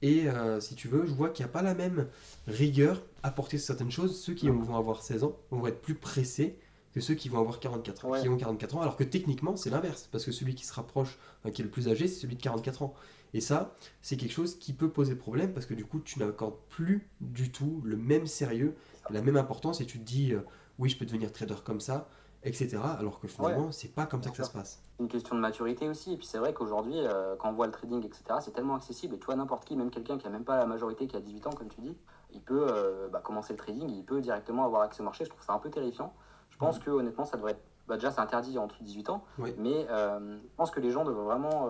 Et 0.01 0.27
euh, 0.27 0.59
si 0.59 0.75
tu 0.75 0.87
veux, 0.87 1.05
je 1.05 1.13
vois 1.13 1.29
qu'il 1.29 1.43
n'y 1.45 1.49
a 1.49 1.53
pas 1.53 1.61
la 1.63 1.73
même 1.73 2.07
rigueur 2.47 3.01
à 3.23 3.31
porter 3.31 3.57
sur 3.57 3.67
certaines 3.67 3.91
choses. 3.91 4.19
Ceux 4.19 4.33
qui 4.33 4.49
vont 4.49 4.75
avoir 4.75 5.01
16 5.01 5.23
ans 5.23 5.37
vont 5.49 5.65
être 5.67 5.81
plus 5.81 5.95
pressés 5.95 6.59
que 6.93 6.99
ceux 6.99 7.15
qui 7.15 7.29
vont 7.29 7.39
avoir 7.39 7.59
44 7.59 8.05
ans, 8.05 8.11
Ouais. 8.11 8.21
qui 8.21 8.29
ont 8.29 8.37
44 8.37 8.75
ans, 8.75 8.81
alors 8.81 8.97
que 8.97 9.03
techniquement 9.03 9.55
c'est 9.55 9.69
l'inverse, 9.69 10.09
parce 10.11 10.25
que 10.25 10.31
celui 10.31 10.55
qui 10.55 10.65
se 10.65 10.73
rapproche, 10.73 11.17
enfin, 11.39 11.51
qui 11.51 11.61
est 11.61 11.65
le 11.65 11.71
plus 11.71 11.87
âgé, 11.87 12.07
c'est 12.07 12.19
celui 12.21 12.35
de 12.35 12.41
44 12.41 12.81
ans. 12.81 12.93
Et 13.33 13.41
ça, 13.41 13.75
c'est 14.01 14.17
quelque 14.17 14.31
chose 14.31 14.57
qui 14.57 14.73
peut 14.73 14.89
poser 14.89 15.15
problème, 15.15 15.53
parce 15.53 15.65
que 15.65 15.73
du 15.73 15.85
coup, 15.85 15.99
tu 15.99 16.17
n'accordes 16.19 16.57
plus 16.69 17.07
du 17.21 17.51
tout 17.51 17.81
le 17.83 17.97
même 17.97 18.25
sérieux, 18.25 18.75
la 19.09 19.21
même 19.21 19.37
importance, 19.37 19.79
et 19.81 19.85
tu 19.85 19.99
te 19.99 20.03
dis, 20.05 20.33
euh, 20.33 20.39
oui, 20.79 20.89
je 20.89 20.97
peux 20.97 21.05
devenir 21.05 21.31
trader 21.31 21.55
comme 21.63 21.79
ça, 21.81 22.09
etc. 22.43 22.77
Alors 22.99 23.19
que 23.19 23.27
finalement, 23.27 23.71
c'est 23.71 23.93
pas 23.93 24.05
comme 24.05 24.21
ça 24.23 24.29
que 24.29 24.37
ça 24.37 24.43
se 24.43 24.51
passe. 24.51 24.81
Une 24.99 25.07
question 25.07 25.35
de 25.35 25.41
maturité 25.41 25.87
aussi. 25.89 26.13
Et 26.13 26.17
puis 26.17 26.25
c'est 26.25 26.37
vrai 26.37 26.53
qu'aujourd'hui, 26.53 26.95
euh, 26.97 27.35
quand 27.37 27.49
on 27.49 27.53
voit 27.53 27.65
le 27.67 27.71
trading, 27.71 28.03
etc., 28.05 28.23
c'est 28.41 28.51
tellement 28.51 28.75
accessible. 28.75 29.15
Et 29.15 29.19
tu 29.19 29.25
vois, 29.25 29.35
n'importe 29.35 29.65
qui, 29.65 29.75
même 29.75 29.89
quelqu'un 29.91 30.17
qui 30.17 30.27
a 30.27 30.29
même 30.29 30.43
pas 30.45 30.57
la 30.57 30.65
majorité, 30.65 31.07
qui 31.07 31.15
a 31.15 31.19
18 31.19 31.47
ans, 31.47 31.51
comme 31.51 31.67
tu 31.67 31.81
dis, 31.81 31.97
il 32.31 32.41
peut 32.41 32.67
euh, 32.69 33.07
bah, 33.09 33.21
commencer 33.23 33.53
le 33.53 33.57
trading, 33.57 33.89
il 33.89 34.03
peut 34.03 34.21
directement 34.21 34.65
avoir 34.65 34.81
accès 34.83 35.01
au 35.01 35.05
marché. 35.05 35.25
Je 35.25 35.29
trouve 35.29 35.43
ça 35.43 35.53
un 35.53 35.59
peu 35.59 35.69
terrifiant. 35.69 36.13
Je 36.49 36.57
pense 36.57 36.79
que 36.79 36.89
honnêtement, 36.89 37.25
ça 37.25 37.37
devrait 37.37 37.51
être. 37.53 37.63
Bah, 37.87 37.95
déjà, 37.95 38.11
c'est 38.11 38.19
interdit 38.21 38.57
entre 38.57 38.81
18 38.81 39.09
ans. 39.09 39.23
Oui. 39.39 39.53
Mais 39.57 39.87
euh, 39.89 40.37
je 40.41 40.55
pense 40.57 40.71
que 40.71 40.79
les 40.79 40.91
gens 40.91 41.03
devraient 41.05 41.23
vraiment 41.25 41.69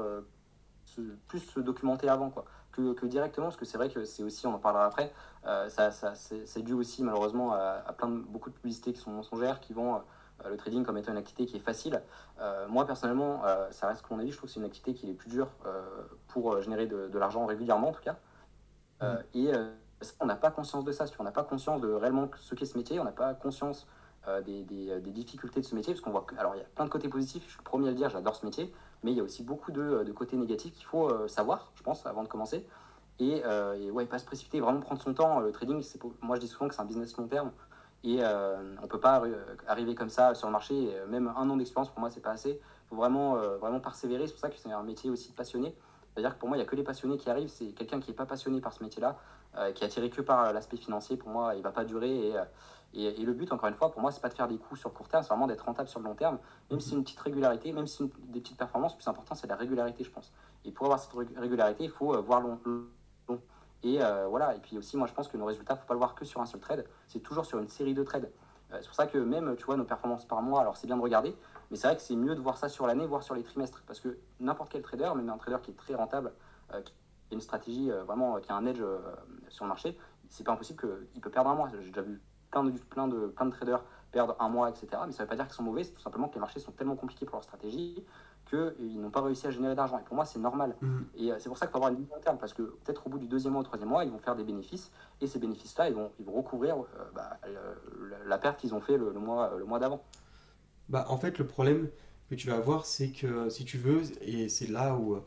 se- 0.86 1.02
plus 1.28 1.40
se 1.40 1.60
documenter 1.60 2.10
avant. 2.10 2.30
Quoi. 2.30 2.46
Que, 2.72 2.94
que 2.94 3.06
directement, 3.08 3.48
parce 3.48 3.58
que 3.58 3.66
c'est 3.66 3.78
vrai 3.78 3.90
que 3.90 4.04
c'est 4.06 4.24
aussi, 4.24 4.46
on 4.48 4.54
en 4.54 4.60
parlera 4.60 4.86
après, 4.86 5.12
euh, 5.46 5.68
ça, 5.70 5.90
ça, 5.92 6.14
c'est 6.16 6.62
dû 6.62 6.74
aussi 6.74 7.04
malheureusement 7.04 7.54
à, 7.54 7.82
à 7.86 7.94
plein 7.94 8.08
de, 8.08 8.20
beaucoup 8.20 8.50
de 8.52 8.56
publicités 8.56 8.94
qui 8.94 9.00
sont 9.00 9.10
mensongères, 9.12 9.60
qui 9.60 9.74
vont 9.74 10.00
le 10.50 10.58
trading 10.58 10.84
comme 10.84 10.98
étant 10.98 11.12
une 11.12 11.18
activité 11.18 11.46
qui 11.46 11.58
est 11.58 11.62
facile. 11.62 12.02
Euh, 12.40 12.68
moi 12.68 12.86
personnellement, 12.86 13.44
euh, 13.46 13.70
ça 13.72 13.88
reste 13.88 14.02
comme 14.04 14.18
on 14.18 14.22
a 14.22 14.24
dit, 14.24 14.32
je 14.32 14.38
trouve 14.38 14.48
que 14.50 14.54
c'est 14.54 14.60
une 14.60 14.66
activité 14.66 14.94
qui 14.94 15.10
est 15.10 15.14
plus 15.14 15.30
dure 15.30 15.50
euh, 15.66 15.82
pour 16.28 16.54
euh, 16.54 16.62
générer 16.62 16.86
de, 16.86 17.08
de 17.08 17.20
l'argent 17.20 17.46
régulièrement 17.46 17.90
en 17.90 17.92
tout 17.92 18.02
cas. 18.04 18.18
Euh, 19.02 19.22
et 19.34 19.54
euh, 19.54 19.70
on 20.20 20.26
n'a 20.26 20.36
pas 20.36 20.52
conscience 20.52 20.86
de 20.86 20.92
ça, 20.92 21.06
on 21.20 21.24
n'a 21.24 21.32
pas 21.32 21.44
conscience 21.44 21.82
de 21.82 21.92
réellement 21.92 22.30
ce 22.40 22.56
qu'est 22.56 22.66
ce 22.66 22.78
métier, 22.78 23.00
on 23.00 23.04
n'a 23.04 23.12
pas 23.12 23.34
conscience 23.34 23.88
euh, 24.28 24.42
des, 24.42 24.64
des- 24.64 25.00
des 25.00 25.12
difficultés 25.12 25.62
de 25.62 25.66
ce 25.66 25.74
métier, 25.76 25.94
parce 25.94 26.02
qu'on 26.02 26.12
voit 26.12 26.22
que, 26.22 26.36
alors 26.36 26.56
il 26.56 26.60
y 26.60 26.62
a 26.62 26.66
plein 26.76 26.86
de 26.86 26.90
côtés 26.90 27.10
positifs, 27.10 27.44
je 27.46 27.50
suis 27.52 27.60
le 27.60 27.64
premier 27.64 27.88
à 27.88 27.92
le 27.92 27.98
dire, 27.98 28.10
j'adore 28.10 28.36
ce 28.36 28.46
métier, 28.46 28.74
mais 29.04 29.12
il 29.12 29.18
y 29.18 29.22
a 29.22 29.24
aussi 29.24 29.44
beaucoup 29.44 29.72
de, 29.72 30.04
de 30.04 30.12
côtés 30.12 30.38
négatifs 30.38 30.74
qu'il 30.74 30.86
faut 30.86 31.10
euh, 31.10 31.28
savoir, 31.28 31.72
je 31.76 31.84
pense, 31.84 32.06
avant 32.06 32.24
de 32.24 32.28
commencer. 32.28 32.66
Et, 33.20 33.42
euh, 33.46 33.74
et 33.74 33.90
ouais, 33.90 34.06
pas 34.06 34.20
se 34.20 34.26
précipiter, 34.26 34.60
vraiment 34.60 34.80
prendre 34.80 35.02
son 35.02 35.14
temps. 35.14 35.40
Le 35.40 35.52
trading, 35.52 35.82
c'est 35.82 36.00
moi 36.22 36.36
je 36.36 36.42
dis 36.42 36.48
souvent 36.48 36.68
que 36.68 36.76
c'est 36.76 36.82
un 36.82 36.86
business 36.86 37.18
long 37.18 37.28
terme. 37.28 37.52
Et 38.08 38.20
euh, 38.22 38.56
on 38.82 38.88
peut 38.88 39.02
pas 39.02 39.20
arri- 39.20 39.36
arriver 39.68 39.94
comme 39.94 40.10
ça 40.10 40.34
sur 40.34 40.48
le 40.48 40.54
marché. 40.54 40.74
Euh, 40.96 41.06
même 41.08 41.28
un 41.36 41.50
an 41.50 41.58
d'expérience, 41.58 41.90
pour 41.90 42.00
moi, 42.00 42.10
c'est 42.10 42.22
pas 42.22 42.32
assez. 42.32 42.52
Il 42.52 42.88
faut 42.90 42.96
vraiment, 42.96 43.36
euh, 43.36 43.58
vraiment 43.58 43.82
persévérer. 43.82 44.28
C'est 44.28 44.34
pour 44.34 44.40
ça 44.40 44.50
que 44.50 44.56
c'est 44.56 44.72
un 44.72 44.82
métier 44.84 45.10
aussi 45.10 45.34
passionné. 45.34 45.76
C'est-à-dire 46.14 46.34
que 46.36 46.40
pour 46.40 46.48
moi, 46.48 46.56
il 46.58 46.62
n'y 46.62 46.66
a 46.66 46.70
que 46.70 46.78
les 46.78 46.84
passionnés 46.84 47.18
qui 47.18 47.30
arrivent. 47.30 47.50
C'est 47.50 47.74
quelqu'un 47.74 48.00
qui 48.00 48.10
n'est 48.12 48.16
pas 48.16 48.26
passionné 48.26 48.62
par 48.62 48.72
ce 48.72 48.82
métier-là, 48.82 49.18
qui 49.76 49.84
est 49.84 49.88
attiré 49.88 50.10
que 50.10 50.22
par 50.22 50.54
l'aspect 50.54 50.78
financier. 50.78 51.18
Pour 51.18 51.30
moi, 51.30 51.54
il 51.54 51.58
ne 51.58 51.64
va 51.64 51.72
pas 51.72 51.84
durer. 51.84 52.34
Et, 52.94 53.24
le 53.24 53.34
but, 53.34 53.52
encore 53.52 53.68
une 53.68 53.76
fois, 53.76 53.92
pour 53.92 54.02
moi, 54.02 54.12
c'est 54.12 54.22
pas 54.22 54.30
de 54.30 54.34
faire 54.34 54.48
des 54.48 54.58
coups 54.58 54.80
sur 54.80 54.90
le 54.90 54.96
court 54.96 55.10
terme, 55.10 55.22
c'est 55.22 55.30
vraiment 55.30 55.46
d'être 55.46 55.66
rentable 55.66 55.90
sur 55.90 56.00
le 56.00 56.06
long 56.06 56.16
terme. 56.16 56.40
Même 56.72 56.80
si 56.80 56.96
une 56.96 57.04
petite 57.04 57.20
régularité, 57.20 57.72
même 57.72 57.86
si 57.86 58.02
une- 58.02 58.10
des 58.32 58.40
petites 58.40 58.58
performances, 58.58 58.94
le 58.94 58.98
plus 58.98 59.08
important, 59.08 59.36
c'est 59.36 59.46
la 59.46 59.58
régularité, 59.58 60.04
je 60.04 60.10
pense. 60.10 60.32
Et 60.66 60.72
pour 60.72 60.86
avoir 60.88 61.00
cette 61.00 61.14
rég- 61.14 61.38
régularité, 61.38 61.84
il 61.84 61.92
faut 61.92 62.20
voir 62.24 62.42
long. 62.42 62.58
Et 63.84 64.02
euh, 64.02 64.28
voilà. 64.28 64.56
Et 64.56 64.60
puis 64.60 64.78
aussi, 64.78 64.98
moi, 64.98 65.08
je 65.08 65.14
pense 65.14 65.28
que 65.28 65.38
nos 65.38 65.46
résultats, 65.46 65.76
faut 65.76 65.88
pas 65.88 65.94
le 65.94 66.00
voir 66.00 66.16
que 66.16 66.26
sur 66.26 66.42
un 66.42 66.46
seul 66.46 66.62
trade. 66.62 66.86
C'est 67.08 67.20
toujours 67.20 67.46
sur 67.46 67.60
une 67.60 67.68
série 67.68 67.94
de 67.94 68.04
trades. 68.04 68.32
Euh, 68.72 68.78
c'est 68.82 68.88
pour 68.88 68.96
ça 68.96 69.08
que 69.08 69.18
même, 69.18 69.56
tu 69.58 69.66
vois, 69.66 69.78
nos 69.78 69.86
performances 69.86 70.26
par 70.26 70.42
mois, 70.42 70.62
alors 70.62 70.76
c'est 70.78 70.88
bien 70.88 70.98
de 70.98 71.02
regarder, 71.02 71.36
mais 71.72 71.78
c'est 71.78 71.88
vrai 71.88 71.96
que 71.96 72.02
c'est 72.02 72.16
mieux 72.16 72.36
de 72.36 72.42
voir 72.42 72.58
ça 72.58 72.70
sur 72.70 72.88
l'année, 72.88 73.06
voire 73.06 73.24
sur 73.24 73.36
les 73.36 73.44
trimestres. 73.44 73.84
Parce 73.88 74.00
que 74.00 74.18
n'importe 74.40 74.72
quel 74.72 74.82
trader, 74.82 75.12
même 75.16 75.30
un 75.30 75.38
trader 75.38 75.58
qui 75.62 75.72
est 75.72 75.76
très 75.76 75.96
rentable, 75.96 76.34
euh, 76.74 76.82
qui 76.82 76.94
a 77.32 77.36
une 77.36 77.42
stratégie 77.42 77.92
vraiment, 78.06 78.40
qui 78.40 78.52
a 78.52 78.56
un 78.56 78.66
edge 78.66 78.82
sur 79.50 79.66
le 79.66 79.70
marché, 79.70 79.98
c'est 80.30 80.46
pas 80.46 80.54
impossible 80.54 80.82
qu'il 81.12 81.22
peut 81.22 81.30
perdre 81.30 81.50
un 81.50 81.56
mois. 81.56 81.70
J'ai 81.82 81.90
déjà 81.90 82.02
vu 82.02 82.22
plein 82.52 82.64
de, 82.64 82.72
plein, 82.72 83.08
de, 83.08 83.28
plein 83.28 83.46
de 83.46 83.52
traders 83.52 83.84
perdre 84.12 84.36
un 84.40 84.50
mois, 84.50 84.70
etc. 84.70 84.88
Mais 85.06 85.12
ça 85.12 85.24
veut 85.24 85.30
pas 85.30 85.36
dire 85.36 85.46
qu'ils 85.46 85.56
sont 85.56 85.64
mauvais, 85.64 85.84
c'est 85.84 85.92
tout 85.92 86.02
simplement 86.02 86.30
que 86.30 86.36
les 86.36 86.40
marchés 86.40 86.60
sont 86.60 86.72
tellement 86.72 86.96
compliqués 86.96 87.26
pour 87.26 87.36
leur 87.36 87.44
stratégie 87.44 88.04
qu'ils 88.50 89.02
n'ont 89.02 89.10
pas 89.10 89.22
réussi 89.22 89.48
à 89.48 89.52
générer 89.52 89.76
d'argent. 89.76 89.98
Et 90.00 90.04
pour 90.04 90.16
moi, 90.16 90.26
c'est 90.26 90.40
normal. 90.40 90.76
Mhm. 90.82 91.06
Et 91.18 91.32
c'est 91.40 91.50
pour 91.50 91.58
ça 91.58 91.66
qu'il 91.66 91.72
faut 91.72 91.78
avoir 91.78 91.92
une 91.92 92.00
ligne 92.00 92.14
interne, 92.16 92.38
parce 92.38 92.54
que 92.54 92.64
peut-être 92.64 93.06
au 93.08 93.10
bout 93.10 93.20
du 93.20 93.28
deuxième 93.28 93.54
mois 93.54 93.62
ou 93.62 93.66
troisième 93.66 93.90
mois, 93.90 94.04
ils 94.04 94.12
vont 94.12 94.18
faire 94.18 94.36
des 94.36 94.44
bénéfices, 94.44 94.92
et 95.22 95.28
ces 95.28 95.40
bénéfices-là, 95.40 95.90
ils 95.90 95.96
vont, 95.96 96.12
ils 96.20 96.26
vont 96.26 96.34
recouvrir 96.34 96.78
bah, 97.14 97.38
la 98.26 98.38
perte 98.38 98.60
qu'ils 98.60 98.74
ont 98.74 98.82
fait 98.82 98.98
le, 98.98 99.12
mois, 99.14 99.54
le 99.58 99.66
mois 99.66 99.80
d'avant. 99.80 100.04
Bah, 100.90 101.06
en 101.10 101.18
fait, 101.18 101.38
le 101.38 101.46
problème 101.48 101.90
que 102.30 102.36
tu 102.36 102.48
vas 102.48 102.56
avoir, 102.56 102.86
c'est 102.86 103.12
que 103.12 103.50
si 103.50 103.66
tu 103.66 103.78
veux, 103.78 104.02
et 104.22 104.50
c'est 104.50 104.68
là 104.68 104.96
où, 104.96 105.18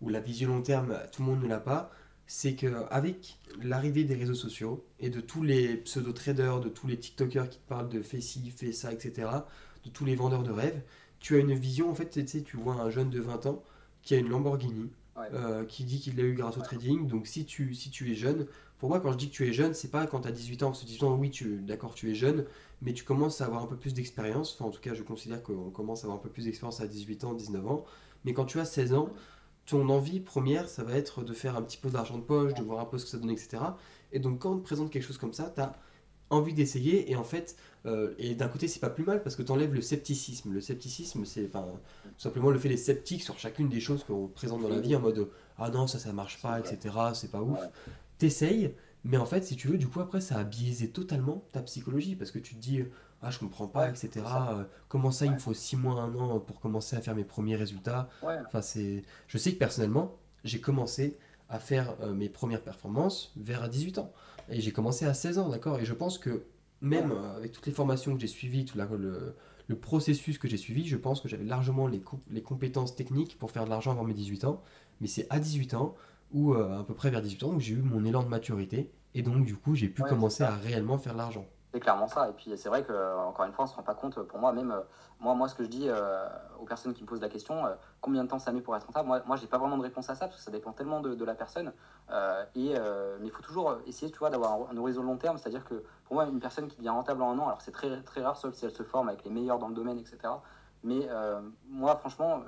où 0.00 0.08
la 0.08 0.20
vision 0.20 0.48
long 0.48 0.62
terme, 0.62 0.96
tout 1.12 1.22
le 1.22 1.28
monde 1.28 1.42
ne 1.42 1.48
l'a 1.48 1.60
pas, 1.60 1.90
c'est 2.26 2.54
qu'avec 2.54 3.38
l'arrivée 3.60 4.04
des 4.04 4.14
réseaux 4.14 4.34
sociaux 4.34 4.86
et 5.00 5.10
de 5.10 5.20
tous 5.20 5.42
les 5.42 5.76
pseudo-traders, 5.78 6.60
de 6.60 6.68
tous 6.68 6.86
les 6.86 6.96
TikTokers 6.96 7.48
qui 7.48 7.58
te 7.58 7.68
parlent 7.68 7.88
de 7.88 8.02
fais 8.02 8.20
ci, 8.20 8.52
fais 8.56 8.70
ça, 8.70 8.92
etc., 8.92 9.28
de 9.84 9.90
tous 9.90 10.04
les 10.04 10.14
vendeurs 10.14 10.44
de 10.44 10.52
rêves, 10.52 10.80
tu 11.20 11.36
as 11.36 11.38
une 11.38 11.54
vision, 11.54 11.90
en 11.90 11.94
fait, 11.94 12.08
tu 12.10 12.26
sais, 12.26 12.42
tu 12.42 12.56
vois 12.56 12.74
un 12.74 12.90
jeune 12.90 13.10
de 13.10 13.20
20 13.20 13.46
ans 13.46 13.62
qui 14.02 14.14
a 14.14 14.18
une 14.18 14.28
Lamborghini, 14.28 14.90
euh, 15.34 15.64
qui 15.66 15.84
dit 15.84 16.00
qu'il 16.00 16.16
l'a 16.16 16.22
eu 16.22 16.34
grâce 16.34 16.56
au 16.56 16.62
trading. 16.62 17.06
Donc 17.06 17.26
si 17.26 17.44
tu, 17.44 17.74
si 17.74 17.90
tu 17.90 18.10
es 18.10 18.14
jeune, 18.14 18.46
pour 18.78 18.88
moi, 18.88 19.00
quand 19.00 19.12
je 19.12 19.18
dis 19.18 19.28
que 19.28 19.34
tu 19.34 19.46
es 19.46 19.52
jeune, 19.52 19.74
c'est 19.74 19.90
pas 19.90 20.06
quand 20.06 20.20
tu 20.20 20.28
as 20.28 20.32
18 20.32 20.62
ans, 20.62 20.72
que 20.72 20.78
18 20.78 21.02
ans, 21.04 21.14
oui, 21.14 21.30
tu, 21.30 21.60
d'accord, 21.60 21.94
tu 21.94 22.10
es 22.10 22.14
jeune, 22.14 22.46
mais 22.80 22.94
tu 22.94 23.04
commences 23.04 23.42
à 23.42 23.44
avoir 23.44 23.62
un 23.62 23.66
peu 23.66 23.76
plus 23.76 23.92
d'expérience. 23.92 24.54
Enfin, 24.54 24.64
en 24.64 24.70
tout 24.70 24.80
cas, 24.80 24.94
je 24.94 25.02
considère 25.02 25.42
qu'on 25.42 25.70
commence 25.70 26.02
à 26.02 26.06
avoir 26.06 26.18
un 26.18 26.22
peu 26.22 26.30
plus 26.30 26.44
d'expérience 26.44 26.80
à 26.80 26.86
18 26.86 27.24
ans, 27.24 27.34
19 27.34 27.66
ans. 27.68 27.84
Mais 28.24 28.32
quand 28.32 28.46
tu 28.46 28.58
as 28.58 28.64
16 28.64 28.94
ans, 28.94 29.10
ton 29.66 29.88
envie 29.90 30.20
première, 30.20 30.68
ça 30.68 30.82
va 30.82 30.94
être 30.94 31.22
de 31.22 31.34
faire 31.34 31.56
un 31.56 31.62
petit 31.62 31.76
peu 31.76 31.90
d'argent 31.90 32.16
de 32.16 32.22
poche, 32.22 32.54
de 32.54 32.62
voir 32.62 32.80
un 32.80 32.86
peu 32.86 32.96
ce 32.96 33.04
que 33.04 33.10
ça 33.10 33.18
donne, 33.18 33.30
etc. 33.30 33.58
Et 34.12 34.18
donc, 34.18 34.40
quand 34.40 34.52
on 34.52 34.58
te 34.58 34.64
présente 34.64 34.90
quelque 34.90 35.04
chose 35.04 35.18
comme 35.18 35.34
ça, 35.34 35.52
tu 35.54 35.60
as 35.60 35.76
envie 36.30 36.54
d'essayer. 36.54 37.10
Et 37.10 37.16
en 37.16 37.24
fait, 37.24 37.56
euh, 37.86 38.14
et 38.18 38.34
d'un 38.34 38.48
côté, 38.48 38.68
c'est 38.68 38.80
pas 38.80 38.90
plus 38.90 39.04
mal 39.04 39.22
parce 39.22 39.36
que 39.36 39.42
tu 39.42 39.52
enlèves 39.52 39.74
le 39.74 39.82
scepticisme. 39.82 40.52
Le 40.52 40.60
scepticisme, 40.60 41.24
c'est 41.24 41.46
enfin, 41.46 41.66
tout 42.04 42.20
simplement 42.20 42.50
le 42.50 42.58
fait 42.58 42.68
des 42.68 42.76
sceptiques 42.76 43.22
sur 43.22 43.38
chacune 43.38 43.68
des 43.68 43.80
choses 43.80 44.04
qu'on 44.04 44.28
présente 44.28 44.62
dans 44.62 44.68
la 44.68 44.80
vie 44.80 44.96
en 44.96 45.00
mode 45.00 45.28
Ah 45.58 45.70
non, 45.70 45.86
ça, 45.86 45.98
ça 45.98 46.12
marche 46.12 46.40
pas, 46.40 46.60
etc. 46.60 46.94
C'est 47.14 47.30
pas 47.30 47.42
ouf. 47.42 47.60
T'essayes, 48.18 48.74
mais 49.04 49.16
en 49.16 49.26
fait, 49.26 49.44
si 49.44 49.56
tu 49.56 49.68
veux, 49.68 49.78
du 49.78 49.88
coup, 49.88 50.00
après, 50.00 50.20
ça 50.20 50.38
a 50.38 50.44
biaisé 50.44 50.88
totalement 50.90 51.44
ta 51.52 51.62
psychologie 51.62 52.16
parce 52.16 52.30
que 52.30 52.38
tu 52.38 52.54
te 52.54 52.60
dis 52.60 52.82
ah 53.22 53.30
je 53.30 53.38
comprends 53.38 53.66
pas 53.66 53.88
etc 53.88 54.24
euh, 54.26 54.64
comment 54.88 55.10
ça 55.10 55.26
il 55.26 55.32
me 55.32 55.38
faut 55.38 55.54
6 55.54 55.76
mois 55.76 56.00
un 56.00 56.14
an 56.14 56.40
pour 56.40 56.60
commencer 56.60 56.96
à 56.96 57.00
faire 57.00 57.14
mes 57.14 57.24
premiers 57.24 57.56
résultats 57.56 58.08
enfin 58.22 58.62
c'est 58.62 59.04
je 59.28 59.38
sais 59.38 59.52
que 59.52 59.58
personnellement 59.58 60.16
j'ai 60.44 60.60
commencé 60.60 61.18
à 61.48 61.58
faire 61.58 61.94
euh, 62.00 62.14
mes 62.14 62.28
premières 62.28 62.62
performances 62.62 63.32
vers 63.36 63.68
18 63.68 63.98
ans 63.98 64.12
et 64.50 64.60
j'ai 64.60 64.72
commencé 64.72 65.04
à 65.04 65.14
16 65.14 65.38
ans 65.38 65.48
d'accord? 65.48 65.78
Et 65.78 65.84
je 65.84 65.94
pense 65.94 66.18
que 66.18 66.44
même 66.80 67.12
euh, 67.12 67.36
avec 67.36 67.52
toutes 67.52 67.66
les 67.66 67.72
formations 67.72 68.14
que 68.14 68.20
j'ai 68.20 68.26
suivies 68.26 68.64
tout 68.64 68.78
le, 68.78 69.34
le, 69.68 69.76
processus 69.76 70.38
que 70.38 70.48
j'ai 70.48 70.56
suivi 70.56 70.86
je 70.86 70.96
pense 70.96 71.20
que 71.20 71.28
j'avais 71.28 71.44
largement 71.44 71.86
les, 71.86 72.02
les 72.30 72.42
compétences 72.42 72.96
techniques 72.96 73.38
pour 73.38 73.50
faire 73.50 73.64
de 73.64 73.70
l'argent 73.70 73.92
avant 73.92 74.04
mes 74.04 74.14
18 74.14 74.44
ans. 74.44 74.62
Mais 75.00 75.06
c'est 75.06 75.26
à 75.30 75.38
18 75.38 75.74
ans 75.74 75.94
ou 76.32 76.54
à 76.54 76.84
peu 76.86 76.94
près 76.94 77.10
vers 77.10 77.22
18 77.22 77.42
ans 77.44 77.54
où 77.54 77.60
j'ai 77.60 77.74
eu 77.74 77.82
mon 77.82 78.04
élan 78.04 78.22
de 78.22 78.28
maturité. 78.28 78.90
Et 79.14 79.22
donc 79.22 79.44
du 79.44 79.56
coup 79.56 79.74
j'ai 79.74 79.88
pu 79.88 80.02
commencer 80.02 80.42
à 80.42 80.54
réellement 80.56 80.98
faire 80.98 81.14
de 81.14 81.18
l'argent 81.18 81.46
c'est 81.72 81.80
clairement 81.80 82.08
ça. 82.08 82.28
Et 82.28 82.32
puis 82.32 82.52
c'est 82.56 82.68
vrai 82.68 82.82
que 82.82 83.16
encore 83.18 83.44
une 83.44 83.52
fois, 83.52 83.64
on 83.64 83.68
se 83.68 83.76
rend 83.76 83.82
pas 83.82 83.94
compte. 83.94 84.20
Pour 84.22 84.38
moi, 84.38 84.52
même 84.52 84.74
moi, 85.20 85.34
moi, 85.34 85.48
ce 85.48 85.54
que 85.54 85.64
je 85.64 85.68
dis 85.68 85.86
euh, 85.86 86.26
aux 86.58 86.64
personnes 86.64 86.94
qui 86.94 87.02
me 87.02 87.08
posent 87.08 87.20
la 87.20 87.28
question, 87.28 87.66
euh, 87.66 87.74
combien 88.00 88.24
de 88.24 88.28
temps 88.28 88.38
ça 88.38 88.52
met 88.52 88.62
pour 88.62 88.74
être 88.74 88.86
rentable 88.86 89.06
Moi, 89.06 89.22
moi, 89.26 89.36
j'ai 89.36 89.46
pas 89.46 89.58
vraiment 89.58 89.76
de 89.76 89.82
réponse 89.82 90.08
à 90.08 90.14
ça 90.14 90.26
parce 90.26 90.38
que 90.38 90.42
ça 90.42 90.50
dépend 90.50 90.72
tellement 90.72 91.00
de, 91.00 91.24
la 91.24 91.34
personne. 91.34 91.72
Euh, 92.10 92.44
et 92.54 92.74
mais 93.20 93.26
il 93.26 93.30
faut 93.30 93.42
toujours 93.42 93.76
essayer, 93.86 94.10
tu 94.10 94.18
vois, 94.18 94.30
d'avoir 94.30 94.70
un, 94.70 94.76
horizon 94.76 95.02
long 95.02 95.18
terme. 95.18 95.36
C'est-à-dire 95.36 95.64
que 95.64 95.84
pour 96.04 96.14
moi, 96.14 96.24
une 96.24 96.40
personne 96.40 96.68
qui 96.68 96.76
devient 96.78 96.88
rentable 96.88 97.22
en 97.22 97.32
un 97.32 97.38
an, 97.38 97.46
alors 97.48 97.60
c'est 97.60 97.72
très 97.72 98.02
très 98.02 98.22
rare, 98.22 98.36
sauf 98.36 98.54
si 98.54 98.64
elle 98.64 98.70
se 98.70 98.82
forme 98.82 99.08
avec 99.08 99.24
les 99.24 99.30
meilleurs 99.30 99.58
dans 99.58 99.68
le 99.68 99.74
domaine, 99.74 99.98
etc. 99.98 100.18
Mais 100.82 101.06
moi, 101.68 101.94
franchement, 101.96 102.42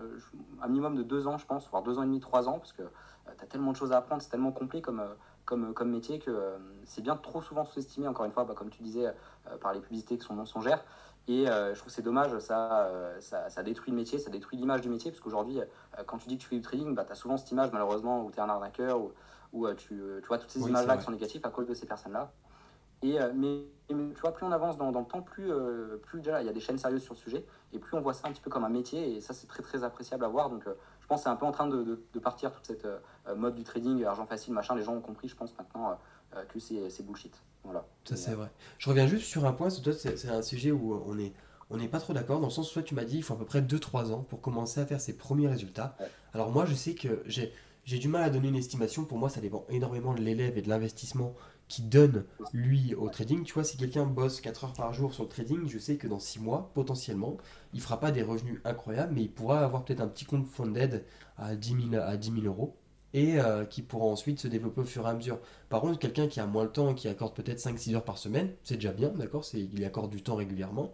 un 0.62 0.68
minimum 0.68 0.96
de 0.96 1.02
deux 1.02 1.26
ans, 1.26 1.36
je 1.36 1.44
pense, 1.44 1.68
voire 1.68 1.82
deux 1.82 1.98
ans 1.98 2.02
et 2.02 2.06
demi, 2.06 2.20
trois 2.20 2.48
ans, 2.48 2.58
parce 2.58 2.72
que 2.72 2.82
tu 3.36 3.44
as 3.44 3.46
tellement 3.46 3.72
de 3.72 3.76
choses 3.76 3.92
à 3.92 3.98
apprendre, 3.98 4.22
c'est 4.22 4.30
tellement 4.30 4.52
complet 4.52 4.80
comme 4.80 5.02
comme, 5.44 5.74
comme 5.74 5.90
métier 5.90 6.18
que 6.18 6.30
euh, 6.30 6.58
c'est 6.84 7.02
bien 7.02 7.16
trop 7.16 7.42
souvent 7.42 7.64
sous-estimé, 7.64 8.08
encore 8.08 8.24
une 8.24 8.32
fois, 8.32 8.44
bah, 8.44 8.54
comme 8.56 8.70
tu 8.70 8.82
disais, 8.82 9.06
euh, 9.06 9.56
par 9.60 9.72
les 9.72 9.80
publicités 9.80 10.18
que 10.18 10.24
son 10.24 10.34
nom 10.34 10.44
gère. 10.60 10.84
Et 11.28 11.48
euh, 11.48 11.72
je 11.74 11.78
trouve 11.78 11.92
c'est 11.92 12.02
dommage, 12.02 12.36
ça, 12.40 12.90
ça, 13.20 13.48
ça, 13.48 13.62
détruit 13.62 13.92
le 13.92 13.96
métier, 13.96 14.18
ça 14.18 14.30
détruit 14.30 14.58
l'image 14.58 14.80
du 14.80 14.88
métier, 14.88 15.10
parce 15.12 15.22
qu'aujourd'hui, 15.22 15.60
quand 16.06 16.18
tu 16.18 16.28
dis 16.28 16.36
que 16.36 16.42
tu 16.42 16.48
fais 16.48 16.56
du 16.56 16.62
trading, 16.62 16.94
bah, 16.94 17.04
tu 17.04 17.12
as 17.12 17.14
souvent 17.14 17.36
cette 17.36 17.50
image, 17.52 17.70
malheureusement, 17.72 18.24
où 18.24 18.30
tu 18.30 18.38
es 18.38 18.40
un 18.40 18.48
arnaqueur, 18.48 19.00
ou 19.00 19.12
où, 19.52 19.68
tu, 19.74 19.88
tu, 19.88 20.28
vois 20.28 20.38
toutes 20.38 20.50
ces 20.50 20.60
images-là 20.60 20.96
qui 20.96 21.04
sont 21.04 21.10
négatives 21.10 21.44
à 21.44 21.50
cause 21.50 21.66
de 21.66 21.74
ces 21.74 21.84
personnes-là. 21.84 22.32
Et, 23.02 23.18
mais, 23.34 23.64
tu 23.88 24.20
vois, 24.20 24.32
plus 24.32 24.46
on 24.46 24.52
avance 24.52 24.78
dans, 24.78 24.92
dans 24.92 25.00
le 25.00 25.06
temps, 25.06 25.22
plus, 25.22 25.50
plus 26.02 26.20
déjà 26.20 26.40
il 26.40 26.46
y 26.46 26.48
a 26.48 26.52
des 26.52 26.60
chaînes 26.60 26.78
sérieuses 26.78 27.02
sur 27.02 27.14
le 27.14 27.18
sujet, 27.18 27.44
et 27.72 27.78
plus 27.78 27.96
on 27.96 28.00
voit 28.00 28.14
ça 28.14 28.28
un 28.28 28.32
petit 28.32 28.40
peu 28.40 28.48
comme 28.48 28.64
un 28.64 28.70
métier, 28.70 29.16
et 29.16 29.20
ça 29.20 29.34
c'est 29.34 29.46
très 29.46 29.62
très 29.62 29.84
appréciable 29.84 30.24
à 30.24 30.28
voir. 30.28 30.48
Donc 30.48 30.64
je 31.02 31.06
pense 31.06 31.20
que 31.20 31.24
c'est 31.24 31.30
un 31.30 31.36
peu 31.36 31.46
en 31.46 31.52
train 31.52 31.66
de, 31.66 32.00
de, 32.12 32.18
partir 32.18 32.52
toute 32.52 32.64
cette 32.64 32.86
euh, 32.86 33.34
mode 33.36 33.54
du 33.54 33.64
trading, 33.64 34.04
argent 34.04 34.24
facile, 34.24 34.54
machin. 34.54 34.74
Les 34.76 34.84
gens 34.84 34.94
ont 34.94 35.00
compris, 35.00 35.28
je 35.28 35.36
pense, 35.36 35.56
maintenant 35.58 35.90
euh, 35.90 35.94
euh, 36.36 36.44
que 36.44 36.58
c'est 36.58 37.04
bullshit. 37.04 37.34
Voilà. 37.64 37.84
Ça, 38.04 38.16
c'est 38.16 38.34
vrai. 38.34 38.50
Je 38.78 38.88
reviens 38.88 39.06
juste 39.06 39.26
sur 39.26 39.44
un 39.44 39.52
point, 39.52 39.68
c'est 39.70 40.28
un 40.28 40.42
sujet 40.42 40.70
où 40.70 41.02
on 41.06 41.18
est. 41.18 41.32
On 41.70 41.78
n'est 41.78 41.88
pas 41.88 42.00
trop 42.00 42.12
d'accord 42.12 42.38
dans 42.38 42.48
le 42.48 42.52
sens 42.52 42.70
où 42.70 42.74
toi 42.74 42.82
tu 42.82 42.94
m'as 42.94 43.04
dit 43.04 43.16
il 43.16 43.22
faut 43.22 43.32
à 43.32 43.38
peu 43.38 43.46
près 43.46 43.62
2-3 43.62 44.12
ans 44.12 44.26
pour 44.28 44.42
commencer 44.42 44.78
à 44.78 44.84
faire 44.84 45.00
ses 45.00 45.16
premiers 45.16 45.48
résultats. 45.48 45.96
Alors 46.34 46.50
moi 46.50 46.66
je 46.66 46.74
sais 46.74 46.94
que 46.94 47.24
j'ai 47.26 47.98
du 47.98 48.08
mal 48.08 48.22
à 48.24 48.28
donner 48.28 48.48
une 48.48 48.56
estimation, 48.56 49.06
pour 49.06 49.16
moi 49.16 49.30
ça 49.30 49.40
dépend 49.40 49.64
énormément 49.70 50.12
de 50.12 50.20
l'élève 50.20 50.58
et 50.58 50.60
de 50.60 50.68
l'investissement 50.68 51.34
qui 51.72 51.80
donne 51.80 52.26
lui 52.52 52.94
au 52.94 53.08
trading. 53.08 53.44
Tu 53.44 53.54
vois, 53.54 53.64
si 53.64 53.78
quelqu'un 53.78 54.04
bosse 54.04 54.42
4 54.42 54.64
heures 54.64 54.72
par 54.74 54.92
jour 54.92 55.14
sur 55.14 55.22
le 55.22 55.30
trading, 55.30 55.66
je 55.66 55.78
sais 55.78 55.96
que 55.96 56.06
dans 56.06 56.18
6 56.18 56.40
mois, 56.40 56.70
potentiellement, 56.74 57.38
il 57.72 57.80
fera 57.80 57.98
pas 57.98 58.10
des 58.10 58.22
revenus 58.22 58.60
incroyables, 58.66 59.14
mais 59.14 59.22
il 59.22 59.30
pourra 59.30 59.64
avoir 59.64 59.82
peut-être 59.82 60.02
un 60.02 60.06
petit 60.06 60.26
compte 60.26 60.46
funded 60.46 61.02
à 61.38 61.56
10 61.56 61.90
000, 61.92 62.02
à 62.02 62.18
10 62.18 62.44
euros 62.44 62.76
et 63.14 63.40
euh, 63.40 63.64
qui 63.64 63.80
pourra 63.80 64.04
ensuite 64.04 64.38
se 64.38 64.48
développer 64.48 64.82
au 64.82 64.84
fur 64.84 65.06
et 65.06 65.10
à 65.10 65.14
mesure. 65.14 65.38
Par 65.70 65.80
contre, 65.80 65.98
quelqu'un 65.98 66.28
qui 66.28 66.40
a 66.40 66.46
moins 66.46 66.64
de 66.64 66.70
temps, 66.70 66.92
qui 66.92 67.08
accorde 67.08 67.34
peut-être 67.34 67.58
5-6 67.58 67.94
heures 67.94 68.04
par 68.04 68.18
semaine, 68.18 68.50
c'est 68.64 68.74
déjà 68.74 68.92
bien, 68.92 69.08
d'accord 69.08 69.42
Il 69.54 69.82
accorde 69.86 70.10
du 70.10 70.22
temps 70.22 70.36
régulièrement, 70.36 70.92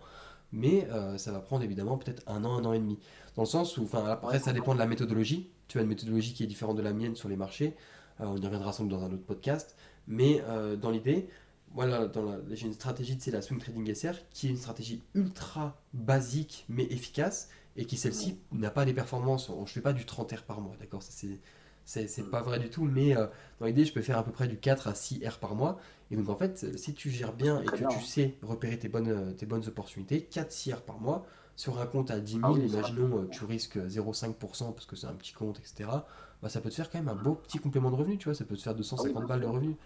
mais 0.52 0.86
euh, 0.92 1.18
ça 1.18 1.32
va 1.32 1.40
prendre 1.40 1.64
évidemment 1.64 1.98
peut-être 1.98 2.22
un 2.28 2.44
an, 2.44 2.56
un 2.56 2.64
an 2.64 2.72
et 2.72 2.78
demi. 2.78 3.00
Dans 3.34 3.42
le 3.42 3.48
sens 3.48 3.76
où, 3.78 3.82
enfin, 3.82 4.04
après, 4.06 4.38
ça 4.38 4.52
dépend 4.52 4.74
de 4.74 4.78
la 4.78 4.86
méthodologie. 4.86 5.50
Tu 5.66 5.78
as 5.78 5.82
une 5.82 5.88
méthodologie 5.88 6.34
qui 6.34 6.44
est 6.44 6.46
différente 6.46 6.76
de 6.76 6.82
la 6.82 6.92
mienne 6.92 7.16
sur 7.16 7.28
les 7.28 7.36
marchés. 7.36 7.74
Euh, 8.20 8.26
on 8.26 8.36
y 8.36 8.44
reviendra 8.44 8.72
sans 8.72 8.84
doute 8.84 8.98
dans 8.98 9.04
un 9.04 9.12
autre 9.12 9.24
podcast. 9.24 9.76
Mais 10.08 10.42
euh, 10.48 10.74
dans 10.74 10.90
l'idée, 10.90 11.28
voilà, 11.74 12.10
j'ai 12.50 12.66
une 12.66 12.72
stratégie, 12.72 13.16
c'est 13.20 13.30
la 13.30 13.42
swing 13.42 13.60
trading 13.60 13.94
SR, 13.94 14.14
qui 14.30 14.48
est 14.48 14.50
une 14.50 14.56
stratégie 14.56 15.02
ultra 15.14 15.80
basique 15.92 16.64
mais 16.68 16.84
efficace 16.84 17.50
et 17.76 17.84
qui 17.84 17.96
celle-ci 17.96 18.38
n'a 18.50 18.70
pas 18.70 18.84
des 18.84 18.94
performances. 18.94 19.52
Je 19.66 19.72
fais 19.72 19.82
pas 19.82 19.92
du 19.92 20.06
30 20.06 20.32
R 20.32 20.42
par 20.42 20.60
mois, 20.60 20.74
d'accord? 20.80 21.02
C'est 21.02 21.38
c'est 21.84 22.30
pas 22.30 22.42
vrai 22.42 22.58
du 22.58 22.68
tout, 22.68 22.84
mais 22.84 23.16
euh, 23.16 23.26
dans 23.60 23.66
l'idée, 23.66 23.86
je 23.86 23.94
peux 23.94 24.02
faire 24.02 24.18
à 24.18 24.22
peu 24.22 24.30
près 24.30 24.46
du 24.46 24.58
4 24.58 24.88
à 24.88 24.94
6 24.94 25.26
R 25.26 25.38
par 25.38 25.54
mois. 25.54 25.78
Et 26.10 26.16
donc, 26.16 26.28
en 26.28 26.36
fait, 26.36 26.76
si 26.76 26.92
tu 26.92 27.08
gères 27.08 27.32
bien 27.32 27.62
et 27.62 27.64
que 27.64 27.88
tu 27.88 28.04
sais 28.04 28.34
repérer 28.42 28.78
tes 28.78 28.88
bonnes, 28.88 29.34
tes 29.36 29.46
bonnes 29.46 29.66
opportunités, 29.66 30.28
4-6 30.30 30.74
R 30.74 30.82
par 30.82 31.00
mois, 31.00 31.24
sur 31.56 31.80
un 31.80 31.86
compte 31.86 32.10
à 32.10 32.20
10 32.20 32.32
000, 32.32 32.44
ah 32.44 32.58
imaginons, 32.58 33.22
euh, 33.22 33.28
tu 33.30 33.46
risques 33.46 33.78
0,5% 33.78 34.74
parce 34.74 34.84
que 34.84 34.96
c'est 34.96 35.06
un 35.06 35.14
petit 35.14 35.32
compte, 35.32 35.60
etc 35.60 35.88
bah, 36.42 36.48
ça 36.48 36.60
peut 36.60 36.70
te 36.70 36.74
faire 36.74 36.90
quand 36.90 36.98
même 36.98 37.08
un 37.08 37.14
beau 37.14 37.34
petit 37.34 37.58
complément 37.58 37.90
de 37.90 37.96
revenu, 37.96 38.18
tu 38.18 38.26
vois, 38.26 38.34
ça 38.34 38.44
peut 38.44 38.56
te 38.56 38.62
faire 38.62 38.74
250 38.74 39.22
ah 39.22 39.26
balles 39.26 39.40
de 39.40 39.46
revenu. 39.46 39.76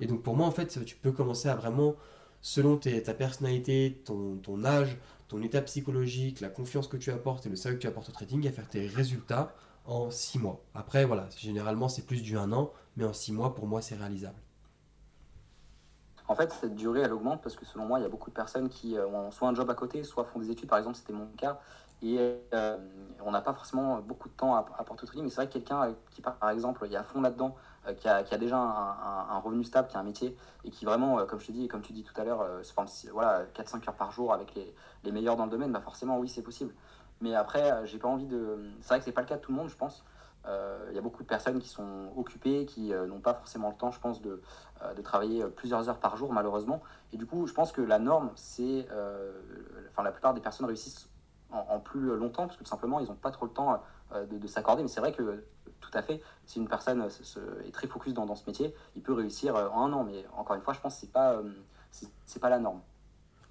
Et 0.00 0.06
donc 0.06 0.22
pour 0.22 0.36
moi, 0.36 0.46
en 0.46 0.50
fait, 0.50 0.84
tu 0.84 0.96
peux 0.96 1.12
commencer 1.12 1.48
à 1.48 1.54
vraiment, 1.54 1.94
selon 2.40 2.76
ta 2.76 3.14
personnalité, 3.14 4.02
ton, 4.04 4.36
ton, 4.36 4.64
âge, 4.64 4.98
ton 5.28 5.42
état 5.42 5.62
psychologique, 5.62 6.40
la 6.40 6.50
confiance 6.50 6.88
que 6.88 6.96
tu 6.96 7.10
apportes 7.10 7.46
et 7.46 7.48
le 7.48 7.56
sérieux 7.56 7.76
que 7.76 7.82
tu 7.82 7.88
apportes 7.88 8.08
au 8.08 8.12
trading, 8.12 8.46
à 8.46 8.52
faire 8.52 8.68
tes 8.68 8.86
résultats 8.86 9.54
en 9.86 10.10
6 10.10 10.38
mois. 10.38 10.60
Après, 10.74 11.04
voilà, 11.04 11.28
généralement 11.36 11.88
c'est 11.88 12.06
plus 12.06 12.22
du 12.22 12.36
1 12.36 12.52
an, 12.52 12.70
mais 12.96 13.04
en 13.04 13.14
6 13.14 13.32
mois, 13.32 13.54
pour 13.54 13.66
moi, 13.66 13.80
c'est 13.80 13.96
réalisable. 13.96 14.36
En 16.28 16.34
fait, 16.34 16.52
cette 16.52 16.74
durée, 16.74 17.00
elle 17.00 17.12
augmente 17.14 17.40
parce 17.42 17.56
que 17.56 17.64
selon 17.64 17.86
moi, 17.86 17.98
il 17.98 18.02
y 18.02 18.04
a 18.04 18.10
beaucoup 18.10 18.28
de 18.28 18.34
personnes 18.34 18.68
qui 18.68 18.98
euh, 18.98 19.06
ont 19.08 19.30
soit 19.30 19.48
un 19.48 19.54
job 19.54 19.68
à 19.70 19.74
côté, 19.74 20.04
soit 20.04 20.24
font 20.24 20.38
des 20.38 20.50
études. 20.50 20.68
Par 20.68 20.78
exemple, 20.78 20.96
c'était 20.96 21.14
mon 21.14 21.26
cas. 21.38 21.58
Et 22.02 22.18
euh, 22.54 22.76
on 23.24 23.32
n'a 23.32 23.40
pas 23.40 23.52
forcément 23.52 23.98
beaucoup 23.98 24.28
de 24.28 24.34
temps 24.34 24.54
à, 24.54 24.66
à 24.76 24.84
porter 24.84 25.04
au 25.04 25.06
trading. 25.06 25.24
Mais 25.24 25.30
c'est 25.30 25.36
vrai 25.36 25.48
que 25.48 25.52
quelqu'un 25.52 25.82
euh, 25.82 25.92
qui, 26.10 26.22
par 26.22 26.50
exemple, 26.50 26.84
il 26.86 26.92
est 26.92 26.96
à 26.96 27.02
fond 27.02 27.20
là-dedans, 27.20 27.54
qui, 27.96 28.06
a, 28.06 28.22
déjà 28.36 28.58
un, 28.58 29.38
revenu 29.38 29.64
stable, 29.64 29.88
qui 29.88 29.96
a 29.96 30.00
un 30.00 30.02
métier, 30.02 30.36
et 30.62 30.70
qui 30.70 30.84
vraiment, 30.84 31.24
comme 31.24 31.40
je 31.40 31.46
te 31.46 31.52
dis, 31.52 31.68
comme 31.68 31.80
tu 31.80 31.94
dis 31.94 32.02
tout 32.02 32.20
à 32.20 32.24
l'heure, 32.24 32.46
se 32.62 32.70
forme 32.70 32.86
voilà, 33.14 33.46
4-5 33.54 33.88
heures 33.88 33.94
par 33.94 34.12
jour 34.12 34.34
avec 34.34 34.54
les, 34.54 34.74
les, 35.04 35.12
meilleurs 35.12 35.36
dans 35.36 35.46
le 35.46 35.50
domaine, 35.50 35.72
bah 35.72 35.80
forcément, 35.80 36.18
oui, 36.18 36.28
c'est 36.28 36.42
possible. 36.42 36.74
Mais 37.22 37.34
après, 37.34 37.86
j'ai 37.86 37.96
pas 37.96 38.08
envie 38.08 38.26
de. 38.26 38.58
C'est 38.82 38.88
vrai 38.88 38.98
que 38.98 39.06
c'est 39.06 39.12
pas 39.12 39.22
le 39.22 39.26
cas 39.26 39.36
de 39.36 39.40
tout 39.40 39.52
le 39.52 39.56
monde, 39.56 39.70
je 39.70 39.76
pense. 39.76 40.04
Il 40.90 40.94
y 40.94 40.98
a 40.98 41.00
beaucoup 41.00 41.22
de 41.22 41.28
personnes 41.28 41.60
qui 41.60 41.68
sont 41.68 42.12
occupées, 42.14 42.66
qui 42.66 42.90
n'ont 42.90 43.20
pas 43.20 43.32
forcément 43.32 43.70
le 43.70 43.76
temps, 43.76 43.90
je 43.90 44.00
pense, 44.00 44.20
de, 44.20 44.42
euh, 44.82 44.94
de 44.94 45.02
travailler 45.02 45.42
euh, 45.42 45.48
plusieurs 45.48 45.88
heures 45.88 45.98
par 45.98 46.16
jour, 46.16 46.32
malheureusement. 46.32 46.80
Et 47.12 47.16
du 47.16 47.26
coup, 47.26 47.48
je 47.48 47.52
pense 47.52 47.72
que 47.72 47.80
la 47.80 47.98
norme, 47.98 48.30
c'est. 48.36 48.86
Euh, 48.92 49.32
enfin, 49.88 50.04
la 50.04 50.12
plupart 50.12 50.34
des 50.34 50.40
personnes 50.40 50.66
réussissent 50.66 51.07
en, 51.50 51.80
plus 51.80 52.16
longtemps, 52.16 52.46
parce 52.46 52.56
que 52.56 52.64
tout 52.64 52.70
simplement, 52.70 53.00
ils 53.00 53.08
n'ont 53.08 53.14
pas 53.14 53.30
trop 53.30 53.46
le 53.46 53.52
temps 53.52 53.82
de, 54.14 54.46
s'accorder. 54.46 54.82
Mais 54.82 54.88
c'est 54.88 55.00
vrai 55.00 55.12
que, 55.12 55.44
tout 55.80 55.90
à 55.94 56.02
fait, 56.02 56.20
si 56.44 56.58
une 56.58 56.68
personne 56.68 57.08
est 57.66 57.70
très 57.72 57.86
focus 57.86 58.14
dans, 58.14 58.34
ce 58.34 58.46
métier, 58.46 58.74
il 58.96 59.02
peut 59.02 59.14
réussir 59.14 59.54
en 59.54 59.86
un 59.86 59.92
an. 59.92 60.04
Mais 60.04 60.24
encore 60.36 60.56
une 60.56 60.62
fois, 60.62 60.74
je 60.74 60.80
pense 60.80 60.94
que 60.94 61.00
ce 61.00 61.06
n'est 61.06 61.12
pas, 61.12 61.40
c'est 62.26 62.40
pas 62.40 62.50
la 62.50 62.58
norme. 62.58 62.80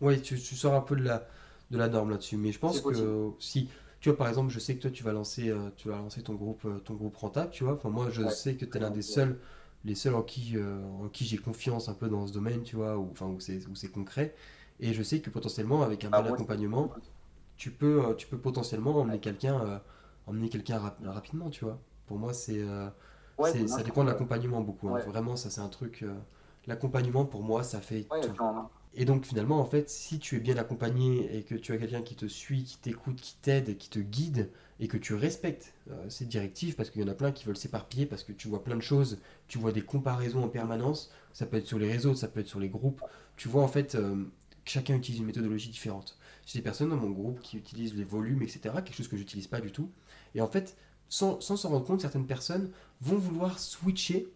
Oui, 0.01 0.21
tu, 0.21 0.37
sors 0.37 0.73
un 0.73 0.81
peu 0.81 0.95
de 0.95 1.03
la, 1.03 1.27
de 1.71 1.77
la 1.77 1.87
norme 1.87 2.11
là-dessus. 2.11 2.37
Mais 2.37 2.51
je 2.51 2.59
pense 2.59 2.81
que 2.81 3.31
si 3.39 3.69
Tu 3.99 4.09
vois, 4.09 4.17
par 4.17 4.27
exemple, 4.27 4.51
je 4.51 4.59
sais 4.59 4.75
que 4.75 4.81
toi, 4.81 4.91
tu 4.91 5.03
vas 5.03 5.11
lancer, 5.11 5.49
euh, 5.49 5.71
tu 5.75 5.89
vas 5.89 5.95
lancer 5.95 6.21
ton 6.21 6.35
groupe, 6.35 6.65
euh, 6.65 6.77
ton 6.79 6.93
groupe 6.93 7.17
rentable, 7.17 7.49
tu 7.49 7.63
vois. 7.63 7.73
Enfin, 7.73 7.89
moi, 7.89 8.09
je 8.11 8.21
Ouais. 8.21 8.29
sais 8.29 8.55
que 8.55 8.63
tu 8.63 8.77
es 8.77 8.79
l'un 8.79 8.91
des 8.91 9.01
seuls, 9.01 9.39
les 9.85 9.95
seuls 9.95 10.13
en 10.13 10.21
qui, 10.21 10.55
euh, 10.55 10.79
en 11.03 11.09
qui 11.09 11.25
j'ai 11.25 11.37
confiance 11.37 11.89
un 11.89 11.95
peu 11.95 12.07
dans 12.07 12.27
ce 12.27 12.31
domaine, 12.31 12.61
tu 12.61 12.75
vois, 12.75 12.95
où, 12.95 13.09
enfin, 13.11 13.25
où 13.25 13.39
c'est, 13.39 13.65
où 13.65 13.73
c'est 13.73 13.89
concret. 13.89 14.35
Et 14.79 14.93
je 14.93 15.01
sais 15.01 15.19
que 15.19 15.31
potentiellement, 15.31 15.81
avec 15.81 16.05
un 16.05 16.09
Ah, 16.11 16.21
bon 16.21 16.31
accompagnement, 16.31 16.91
tu 17.57 17.71
peux, 17.71 18.05
euh, 18.07 18.13
tu 18.15 18.27
peux 18.27 18.37
potentiellement 18.39 18.95
emmener 18.97 19.19
quelqu'un, 19.19 19.59
euh, 19.65 19.79
emmener 20.27 20.49
quelqu'un 20.49 20.79
rap- 20.79 20.99
rapidement, 21.05 21.49
tu 21.49 21.65
vois. 21.65 21.79
Pour 22.07 22.17
moi, 22.19 22.33
c'est, 22.33 22.59
euh, 22.61 22.89
Ouais, 23.37 23.53
ça 23.67 23.83
dépend 23.83 24.03
de 24.03 24.09
l'accompagnement 24.09 24.61
beaucoup, 24.61 24.89
hein. 24.89 24.95
ouais. 24.95 25.03
Vraiment, 25.05 25.35
ça, 25.35 25.49
c'est 25.49 25.61
un 25.61 25.69
truc. 25.69 26.03
l'accompagnement, 26.67 27.25
pour 27.25 27.43
moi, 27.43 27.63
ça 27.63 27.81
fait 27.81 28.07
tout. 28.21 28.37
Et 28.93 29.05
donc 29.05 29.25
finalement, 29.25 29.59
en 29.59 29.65
fait, 29.65 29.89
si 29.89 30.17
tu 30.19 30.37
es 30.37 30.39
bien 30.39 30.57
accompagné 30.57 31.37
et 31.37 31.43
que 31.43 31.55
tu 31.55 31.71
as 31.73 31.77
quelqu'un 31.77 32.01
qui 32.01 32.15
te 32.15 32.25
suit, 32.25 32.63
qui 32.63 32.77
t'écoute, 32.79 33.17
qui 33.21 33.35
t'aide, 33.41 33.77
qui 33.77 33.89
te 33.89 33.99
guide 33.99 34.49
et 34.79 34.87
que 34.87 34.97
tu 34.97 35.13
respectes 35.13 35.75
euh, 35.91 36.09
ces 36.09 36.25
directives, 36.25 36.75
parce 36.75 36.89
qu'il 36.89 37.01
y 37.01 37.05
en 37.05 37.07
a 37.09 37.13
plein 37.13 37.31
qui 37.31 37.45
veulent 37.45 37.57
s'éparpiller, 37.57 38.05
parce 38.07 38.23
que 38.23 38.31
tu 38.33 38.47
vois 38.47 38.63
plein 38.63 38.75
de 38.75 38.81
choses, 38.81 39.19
tu 39.47 39.59
vois 39.59 39.71
des 39.71 39.81
comparaisons 39.83 40.43
en 40.43 40.49
permanence, 40.49 41.11
ça 41.33 41.45
peut 41.45 41.57
être 41.57 41.67
sur 41.67 41.79
les 41.79 41.91
réseaux, 41.91 42.15
ça 42.15 42.27
peut 42.27 42.39
être 42.39 42.47
sur 42.47 42.59
les 42.59 42.69
groupes, 42.69 43.01
tu 43.35 43.49
vois 43.49 43.63
en 43.63 43.67
fait 43.67 43.95
euh, 43.95 44.23
chacun 44.69 44.95
utilise 44.95 45.19
une 45.19 45.25
méthodologie 45.27 45.69
différente. 45.69 46.17
J'ai 46.45 46.59
des 46.59 46.63
personnes 46.63 46.89
dans 46.89 46.97
mon 46.97 47.09
groupe 47.09 47.41
qui 47.41 47.57
utilisent 47.57 47.95
les 47.95 48.03
volumes, 48.03 48.41
etc., 48.41 48.59
quelque 48.83 48.93
chose 48.95 49.07
que 49.07 49.17
j'utilise 49.17 49.47
pas 49.47 49.61
du 49.61 49.71
tout. 49.71 49.91
Et 50.35 50.41
en 50.41 50.47
fait, 50.47 50.77
sans 51.09 51.39
s'en 51.41 51.69
rendre 51.69 51.85
compte, 51.85 52.01
certaines 52.01 52.27
personnes 52.27 52.71
vont 53.01 53.17
vouloir 53.17 53.59
switcher 53.59 54.27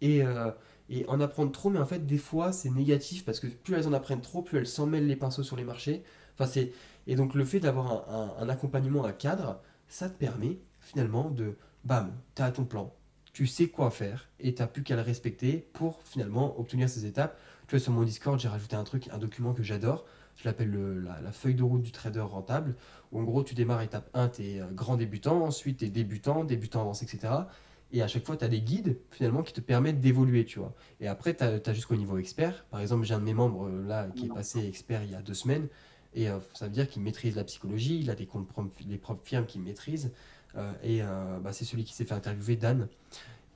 et, 0.00 0.22
euh, 0.22 0.50
et 0.88 1.06
en 1.08 1.20
apprendre 1.20 1.52
trop, 1.52 1.70
mais 1.70 1.78
en 1.78 1.86
fait, 1.86 2.06
des 2.06 2.18
fois, 2.18 2.52
c'est 2.52 2.70
négatif 2.70 3.24
parce 3.24 3.40
que 3.40 3.46
plus 3.46 3.74
elles 3.74 3.88
en 3.88 3.92
apprennent 3.92 4.20
trop, 4.20 4.42
plus 4.42 4.58
elles 4.58 4.66
s'en 4.66 4.86
mêlent 4.86 5.06
les 5.06 5.16
pinceaux 5.16 5.42
sur 5.42 5.56
les 5.56 5.64
marchés. 5.64 6.02
Enfin, 6.34 6.46
c'est... 6.50 6.72
Et 7.06 7.16
donc, 7.16 7.34
le 7.34 7.44
fait 7.44 7.60
d'avoir 7.60 8.08
un, 8.10 8.36
un- 8.38 8.44
un 8.44 8.48
accompagnement 8.48 9.04
à 9.04 9.12
cadre, 9.12 9.60
ça 9.88 10.08
te 10.08 10.16
permet 10.16 10.58
finalement 10.80 11.30
de, 11.30 11.56
bam, 11.84 12.12
tu 12.34 12.42
as 12.42 12.50
ton 12.52 12.64
plan, 12.64 12.94
tu 13.32 13.46
sais 13.46 13.68
quoi 13.68 13.90
faire 13.90 14.28
et 14.40 14.54
tu 14.54 14.62
n'as 14.62 14.68
plus 14.68 14.82
qu'à 14.82 14.96
le 14.96 15.02
respecter 15.02 15.68
pour 15.72 16.00
finalement 16.04 16.58
obtenir 16.60 16.88
ces 16.88 17.06
étapes. 17.06 17.38
Tu 17.68 17.76
vois, 17.76 17.80
sur 17.80 17.92
mon 17.92 18.02
Discord, 18.02 18.38
j'ai 18.38 18.48
rajouté 18.48 18.76
un 18.76 18.84
truc, 18.84 19.08
un 19.12 19.18
document 19.18 19.54
que 19.54 19.62
j'adore. 19.62 20.04
Je 20.36 20.44
l'appelle 20.44 20.70
le- 20.70 20.98
la, 21.00 21.20
la 21.20 21.32
feuille 21.32 21.54
de 21.54 21.62
route 21.62 21.82
du 21.82 21.92
trader 21.92 22.20
rentable. 22.20 22.74
Où 23.12 23.20
en 23.20 23.22
gros, 23.24 23.42
tu 23.42 23.54
démarres 23.54 23.82
étape 23.82 24.08
1, 24.14 24.28
tu 24.28 24.42
es 24.42 24.60
grand 24.72 24.96
débutant, 24.96 25.42
ensuite 25.44 25.78
tu 25.78 25.84
es 25.86 25.90
débutant, 25.90 26.44
débutant 26.44 26.80
avancé, 26.80 27.04
etc. 27.04 27.48
Et 27.92 28.00
à 28.02 28.08
chaque 28.08 28.24
fois, 28.24 28.36
tu 28.38 28.44
as 28.44 28.48
des 28.48 28.62
guides 28.62 28.98
finalement 29.10 29.42
qui 29.42 29.52
te 29.52 29.60
permettent 29.60 30.00
d'évoluer, 30.00 30.44
tu 30.46 30.58
vois. 30.58 30.74
Et 31.00 31.08
après, 31.08 31.34
tu 31.36 31.44
as, 31.44 31.74
jusqu'au 31.74 31.96
niveau 31.96 32.16
expert. 32.18 32.64
Par 32.70 32.80
exemple, 32.80 33.04
j'ai 33.04 33.12
un 33.14 33.18
de 33.20 33.24
mes 33.24 33.34
membres 33.34 33.66
euh, 33.68 33.86
là 33.86 34.08
qui 34.16 34.24
est 34.26 34.28
passé 34.34 34.66
expert 34.66 35.02
il 35.04 35.10
y 35.10 35.14
a 35.14 35.20
deux 35.22 35.34
semaines. 35.34 35.68
Et 36.14 36.28
euh, 36.30 36.38
ça 36.54 36.66
veut 36.66 36.72
dire 36.72 36.88
qu'il 36.88 37.02
maîtrise 37.02 37.36
la 37.36 37.44
psychologie, 37.44 38.00
il 38.00 38.10
a 38.10 38.14
des 38.14 38.26
comptes 38.26 38.48
propres, 38.48 38.70
des 38.84 38.98
propres 38.98 39.22
firmes 39.24 39.46
qu'il 39.46 39.60
maîtrise. 39.62 40.10
Euh, 40.56 40.72
et 40.82 41.02
euh, 41.02 41.38
bah, 41.40 41.52
c'est 41.52 41.64
celui 41.66 41.84
qui 41.84 41.92
s'est 41.94 42.04
fait 42.04 42.14
interviewer, 42.14 42.56
Dan. 42.56 42.88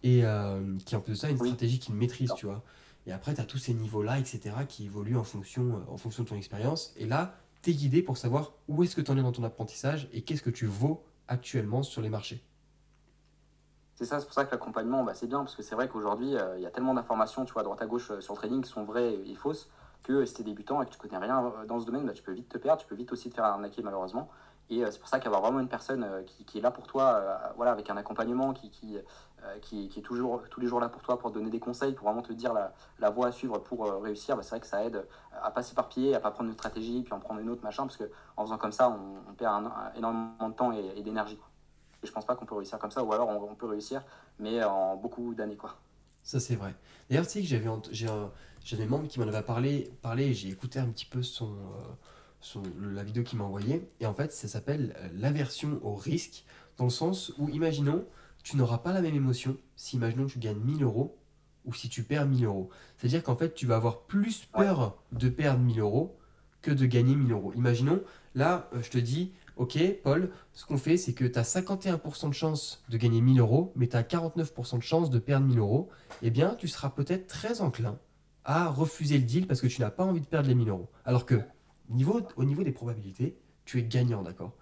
Et 0.02 0.22
qui 0.84 0.94
en 0.94 1.00
plus 1.00 1.12
de 1.14 1.16
ça, 1.18 1.26
a 1.26 1.30
une 1.30 1.38
stratégie 1.38 1.78
qu'il 1.80 1.94
maîtrise, 1.94 2.32
tu 2.36 2.46
vois. 2.46 2.62
Et 3.06 3.12
après, 3.12 3.34
tu 3.34 3.40
as 3.40 3.44
tous 3.44 3.58
ces 3.58 3.74
niveaux-là, 3.74 4.18
etc., 4.18 4.40
qui 4.68 4.86
évoluent 4.86 5.16
en 5.16 5.24
fonction, 5.24 5.76
euh, 5.76 5.92
en 5.92 5.96
fonction 5.96 6.24
de 6.24 6.28
ton 6.28 6.36
expérience. 6.36 6.92
Et 6.96 7.06
là, 7.06 7.36
tu 7.62 7.70
es 7.70 7.74
guidé 7.74 8.02
pour 8.02 8.16
savoir 8.16 8.52
où 8.68 8.82
est-ce 8.82 8.96
que 8.96 9.00
tu 9.00 9.10
en 9.10 9.16
es 9.16 9.22
dans 9.22 9.32
ton 9.32 9.44
apprentissage 9.44 10.08
et 10.12 10.22
qu'est-ce 10.22 10.42
que 10.42 10.50
tu 10.50 10.66
vaux 10.66 11.04
actuellement 11.28 11.82
sur 11.82 12.02
les 12.02 12.10
marchés. 12.10 12.42
C'est 13.94 14.04
ça, 14.04 14.20
c'est 14.20 14.26
pour 14.26 14.34
ça 14.34 14.44
que 14.44 14.50
l'accompagnement, 14.50 15.04
bah, 15.04 15.14
c'est 15.14 15.26
bien, 15.26 15.38
parce 15.38 15.54
que 15.54 15.62
c'est 15.62 15.74
vrai 15.74 15.88
qu'aujourd'hui, 15.88 16.36
euh, 16.36 16.58
il 16.58 16.62
y 16.62 16.66
a 16.66 16.70
tellement 16.70 16.94
d'informations, 16.94 17.44
tu 17.44 17.52
vois, 17.52 17.62
à 17.62 17.64
droite 17.64 17.80
à 17.80 17.86
gauche 17.86 18.10
euh, 18.10 18.20
sur 18.20 18.34
le 18.34 18.38
trading 18.38 18.62
qui 18.62 18.70
sont 18.70 18.84
vraies 18.84 19.14
et 19.14 19.34
fausses, 19.34 19.70
que 20.02 20.24
si 20.24 20.34
tu 20.34 20.42
es 20.42 20.44
débutant 20.44 20.82
et 20.82 20.86
que 20.86 20.90
tu 20.90 20.98
connais 20.98 21.16
rien 21.16 21.52
dans 21.66 21.80
ce 21.80 21.86
domaine, 21.86 22.04
bah, 22.04 22.12
tu 22.12 22.22
peux 22.22 22.32
vite 22.32 22.48
te 22.48 22.58
perdre, 22.58 22.82
tu 22.82 22.88
peux 22.88 22.94
vite 22.94 23.12
aussi 23.12 23.30
te 23.30 23.34
faire 23.34 23.44
arnaquer 23.44 23.82
malheureusement. 23.82 24.28
Et 24.68 24.82
euh, 24.82 24.90
c'est 24.90 24.98
pour 24.98 25.08
ça 25.08 25.20
qu'avoir 25.20 25.42
vraiment 25.42 25.60
une 25.60 25.68
personne 25.68 26.02
euh, 26.02 26.22
qui, 26.22 26.44
qui 26.44 26.58
est 26.58 26.60
là 26.60 26.70
pour 26.70 26.86
toi, 26.86 27.14
euh, 27.14 27.36
voilà, 27.56 27.72
avec 27.72 27.88
un 27.88 27.96
accompagnement, 27.96 28.52
qui, 28.52 28.70
qui, 28.70 28.98
qui, 29.62 29.88
est 29.96 30.02
toujours, 30.02 30.42
tous 30.50 30.60
les 30.60 30.66
jours 30.66 30.80
là 30.80 30.88
pour 30.88 31.02
toi, 31.02 31.18
pour 31.18 31.30
te 31.30 31.38
donner 31.38 31.50
des 31.50 31.60
conseils, 31.60 31.92
pour 31.92 32.08
vraiment 32.08 32.22
te 32.22 32.32
dire 32.32 32.52
la, 32.52 32.74
la 32.98 33.10
voie 33.10 33.28
à 33.28 33.32
suivre 33.32 33.58
pour 33.58 33.84
réussir, 34.02 34.36
bah, 34.36 34.42
c'est 34.42 34.50
vrai 34.50 34.60
que 34.60 34.66
ça 34.66 34.84
aide 34.84 35.06
à 35.40 35.52
pas 35.52 35.62
s'éparpiller, 35.62 36.16
à 36.16 36.20
pas 36.20 36.32
prendre 36.32 36.48
une 36.48 36.54
stratégie, 36.54 37.02
puis 37.02 37.12
en 37.12 37.20
prendre 37.20 37.38
une 37.38 37.48
autre, 37.48 37.62
machin, 37.62 37.86
parce 37.86 37.96
qu'en 37.96 38.42
faisant 38.42 38.58
comme 38.58 38.72
ça, 38.72 38.90
on, 38.90 39.34
perd 39.34 39.70
énormément 39.94 40.48
de 40.48 40.54
temps 40.54 40.72
et, 40.72 41.00
d'énergie. 41.00 41.38
Et 42.02 42.06
je 42.06 42.12
pense 42.12 42.26
pas 42.26 42.34
qu'on 42.34 42.44
peut 42.44 42.56
réussir 42.56 42.78
comme 42.80 42.90
ça, 42.90 43.04
ou 43.04 43.12
alors 43.12 43.28
on, 43.28 43.54
peut 43.54 43.66
réussir, 43.66 44.02
mais 44.40 44.64
en 44.64 44.96
beaucoup 44.96 45.32
d'années, 45.34 45.56
quoi. 45.56 45.76
Ça, 46.24 46.40
c'est 46.40 46.56
vrai. 46.56 46.74
D'ailleurs, 47.08 47.26
tu 47.26 47.34
sais 47.34 47.40
que 47.40 47.46
j'avais 47.46 47.68
un, 47.68 47.80
un 48.82 48.86
membre 48.86 49.06
qui 49.06 49.20
m'en 49.20 49.28
avait 49.28 49.42
parlé, 49.42 49.92
parlé 50.02 50.34
j'ai 50.34 50.48
écouté 50.48 50.80
un 50.80 50.88
petit 50.88 51.06
peu 51.06 51.22
son, 51.22 51.54
son, 52.46 52.62
la 52.80 53.02
vidéo 53.02 53.22
qu'il 53.22 53.38
m'a 53.38 53.44
envoyée. 53.44 53.88
Et 54.00 54.06
en 54.06 54.14
fait, 54.14 54.32
ça 54.32 54.48
s'appelle 54.48 54.94
euh, 54.98 55.08
l'aversion 55.14 55.80
au 55.82 55.94
risque, 55.94 56.44
dans 56.76 56.84
le 56.84 56.90
sens 56.90 57.32
où, 57.38 57.48
imaginons, 57.48 58.04
tu 58.42 58.56
n'auras 58.56 58.78
pas 58.78 58.92
la 58.92 59.00
même 59.00 59.14
émotion 59.14 59.56
si, 59.74 59.96
imaginons, 59.96 60.26
tu 60.26 60.38
gagnes 60.38 60.60
1000 60.60 60.84
euros 60.84 61.18
ou 61.64 61.74
si 61.74 61.88
tu 61.88 62.04
perds 62.04 62.26
1000 62.26 62.44
euros. 62.44 62.70
C'est-à-dire 62.96 63.22
qu'en 63.22 63.36
fait, 63.36 63.54
tu 63.54 63.66
vas 63.66 63.76
avoir 63.76 64.02
plus 64.02 64.44
peur 64.44 64.96
de 65.12 65.28
perdre 65.28 65.60
1000 65.60 65.80
euros 65.80 66.16
que 66.62 66.70
de 66.70 66.86
gagner 66.86 67.16
1000 67.16 67.32
euros. 67.32 67.52
Imaginons, 67.56 68.00
là, 68.34 68.70
euh, 68.74 68.82
je 68.82 68.90
te 68.90 68.98
dis, 68.98 69.32
ok, 69.56 69.78
Paul, 70.04 70.30
ce 70.52 70.64
qu'on 70.64 70.78
fait, 70.78 70.96
c'est 70.96 71.14
que 71.14 71.24
tu 71.24 71.38
as 71.38 71.42
51% 71.42 72.28
de 72.28 72.34
chance 72.34 72.84
de 72.88 72.96
gagner 72.96 73.20
1000 73.20 73.40
euros, 73.40 73.72
mais 73.74 73.88
tu 73.88 73.96
as 73.96 74.02
49% 74.02 74.78
de 74.78 74.82
chance 74.82 75.10
de 75.10 75.18
perdre 75.18 75.46
1000 75.46 75.58
euros. 75.58 75.88
Eh 76.22 76.30
bien, 76.30 76.54
tu 76.54 76.68
seras 76.68 76.90
peut-être 76.90 77.26
très 77.26 77.60
enclin 77.60 77.98
à 78.44 78.68
refuser 78.68 79.18
le 79.18 79.24
deal 79.24 79.48
parce 79.48 79.60
que 79.60 79.66
tu 79.66 79.80
n'as 79.80 79.90
pas 79.90 80.04
envie 80.04 80.20
de 80.20 80.26
perdre 80.26 80.48
les 80.48 80.54
1000 80.54 80.68
euros. 80.68 80.88
Alors 81.04 81.26
que, 81.26 81.40
niveau, 81.90 82.20
au 82.36 82.44
niveau 82.44 82.62
des 82.64 82.72
probabilités, 82.72 83.38
tu 83.64 83.78
es 83.78 83.84
gagnant, 83.84 84.22
d'accord? 84.22 84.52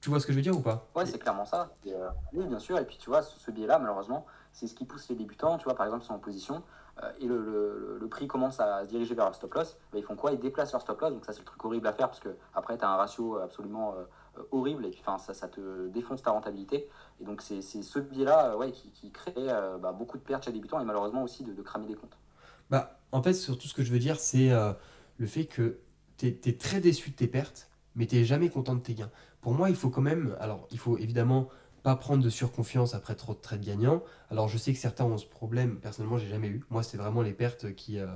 Tu 0.00 0.10
vois 0.10 0.20
ce 0.20 0.26
que 0.26 0.32
je 0.32 0.38
veux 0.38 0.42
dire 0.42 0.56
ou 0.56 0.60
pas? 0.60 0.88
Ouais, 0.94 1.06
c'est 1.06 1.18
clairement 1.18 1.44
ça. 1.44 1.76
Et, 1.84 1.92
euh, 1.92 2.08
oui, 2.32 2.46
bien 2.46 2.58
sûr. 2.60 2.78
Et 2.78 2.84
puis, 2.86 2.98
tu 2.98 3.10
vois, 3.10 3.22
ce, 3.22 3.38
ce 3.38 3.50
biais-là, 3.50 3.78
malheureusement, 3.80 4.26
c'est 4.52 4.68
ce 4.68 4.74
qui 4.74 4.84
pousse 4.84 5.08
les 5.08 5.16
débutants. 5.16 5.58
Tu 5.58 5.64
vois, 5.64 5.74
par 5.74 5.86
exemple, 5.86 6.04
ils 6.04 6.06
sont 6.06 6.14
en 6.14 6.18
position 6.20 6.62
euh, 7.02 7.10
et 7.18 7.26
le, 7.26 7.42
le- 7.42 7.98
le 8.00 8.08
prix 8.08 8.28
commence 8.28 8.60
à 8.60 8.84
se 8.84 8.90
diriger 8.90 9.14
vers 9.16 9.24
leur 9.24 9.34
stop 9.34 9.52
loss. 9.54 9.76
Bah, 9.92 9.98
ils 9.98 10.04
font 10.04 10.14
quoi? 10.14 10.32
Ils 10.32 10.38
déplacent 10.38 10.70
leur 10.72 10.80
stop 10.82 11.00
loss. 11.00 11.12
Donc, 11.12 11.24
ça, 11.24 11.32
c'est 11.32 11.40
le 11.40 11.44
truc 11.44 11.64
horrible 11.64 11.86
à 11.88 11.92
faire 11.92 12.08
parce 12.08 12.20
que 12.20 12.36
après, 12.54 12.78
tu 12.78 12.84
as 12.84 12.88
un 12.90 12.96
ratio 12.96 13.38
absolument 13.38 13.96
euh, 13.96 14.42
horrible 14.52 14.86
et 14.86 14.90
puis, 14.90 15.02
ça, 15.18 15.34
ça 15.34 15.48
te 15.48 15.88
défonce 15.88 16.22
ta 16.22 16.30
rentabilité. 16.30 16.88
Et 17.20 17.24
donc, 17.24 17.42
c'est 17.42 17.60
ce 17.62 17.98
biais-là 17.98 18.56
ouais, 18.56 18.70
qui, 18.70 18.90
qui 18.92 19.10
crée 19.10 19.34
bah, 19.80 19.90
beaucoup 19.92 20.18
de 20.18 20.22
pertes 20.22 20.44
chez 20.44 20.50
les 20.52 20.58
débutants 20.58 20.80
et 20.80 20.84
malheureusement 20.84 21.24
aussi 21.24 21.42
de, 21.42 21.52
de 21.52 21.62
cramer 21.62 21.86
des 21.88 21.94
comptes. 21.96 22.16
Bah, 22.70 22.98
en 23.12 23.22
fait, 23.22 23.34
surtout 23.34 23.68
ce 23.68 23.74
que 23.74 23.82
je 23.82 23.92
veux 23.92 23.98
dire, 23.98 24.18
c'est 24.20 24.50
le 25.18 25.26
fait 25.26 25.46
que 25.46 25.78
tu 26.16 26.26
es, 26.26 26.58
très 26.58 26.80
déçu 26.80 27.10
de 27.10 27.16
tes 27.16 27.26
pertes, 27.26 27.70
mais 27.94 28.06
tu 28.06 28.24
jamais 28.24 28.48
content 28.48 28.74
de 28.74 28.80
tes 28.80 28.94
gains. 28.94 29.10
Pour 29.40 29.54
moi, 29.54 29.70
il 29.70 29.76
faut 29.76 29.90
quand 29.90 30.02
même, 30.02 30.36
alors 30.40 30.66
il 30.70 30.78
faut 30.78 30.96
évidemment 30.98 31.48
pas 31.82 31.96
prendre 31.96 32.22
de 32.22 32.30
surconfiance 32.30 32.94
après 32.94 33.14
trop 33.14 33.34
de 33.34 33.40
trades 33.40 33.64
gagnants. 33.64 34.02
Alors 34.30 34.48
je 34.48 34.56
sais 34.56 34.72
que 34.72 34.78
certains 34.78 35.04
ont 35.04 35.18
ce 35.18 35.26
problème, 35.26 35.76
personnellement, 35.80 36.16
j'ai 36.16 36.28
jamais 36.28 36.48
eu. 36.48 36.64
Moi, 36.70 36.82
c'est 36.82 36.96
vraiment 36.96 37.20
les 37.20 37.34
pertes 37.34 37.74
qui, 37.74 37.98
euh, 37.98 38.06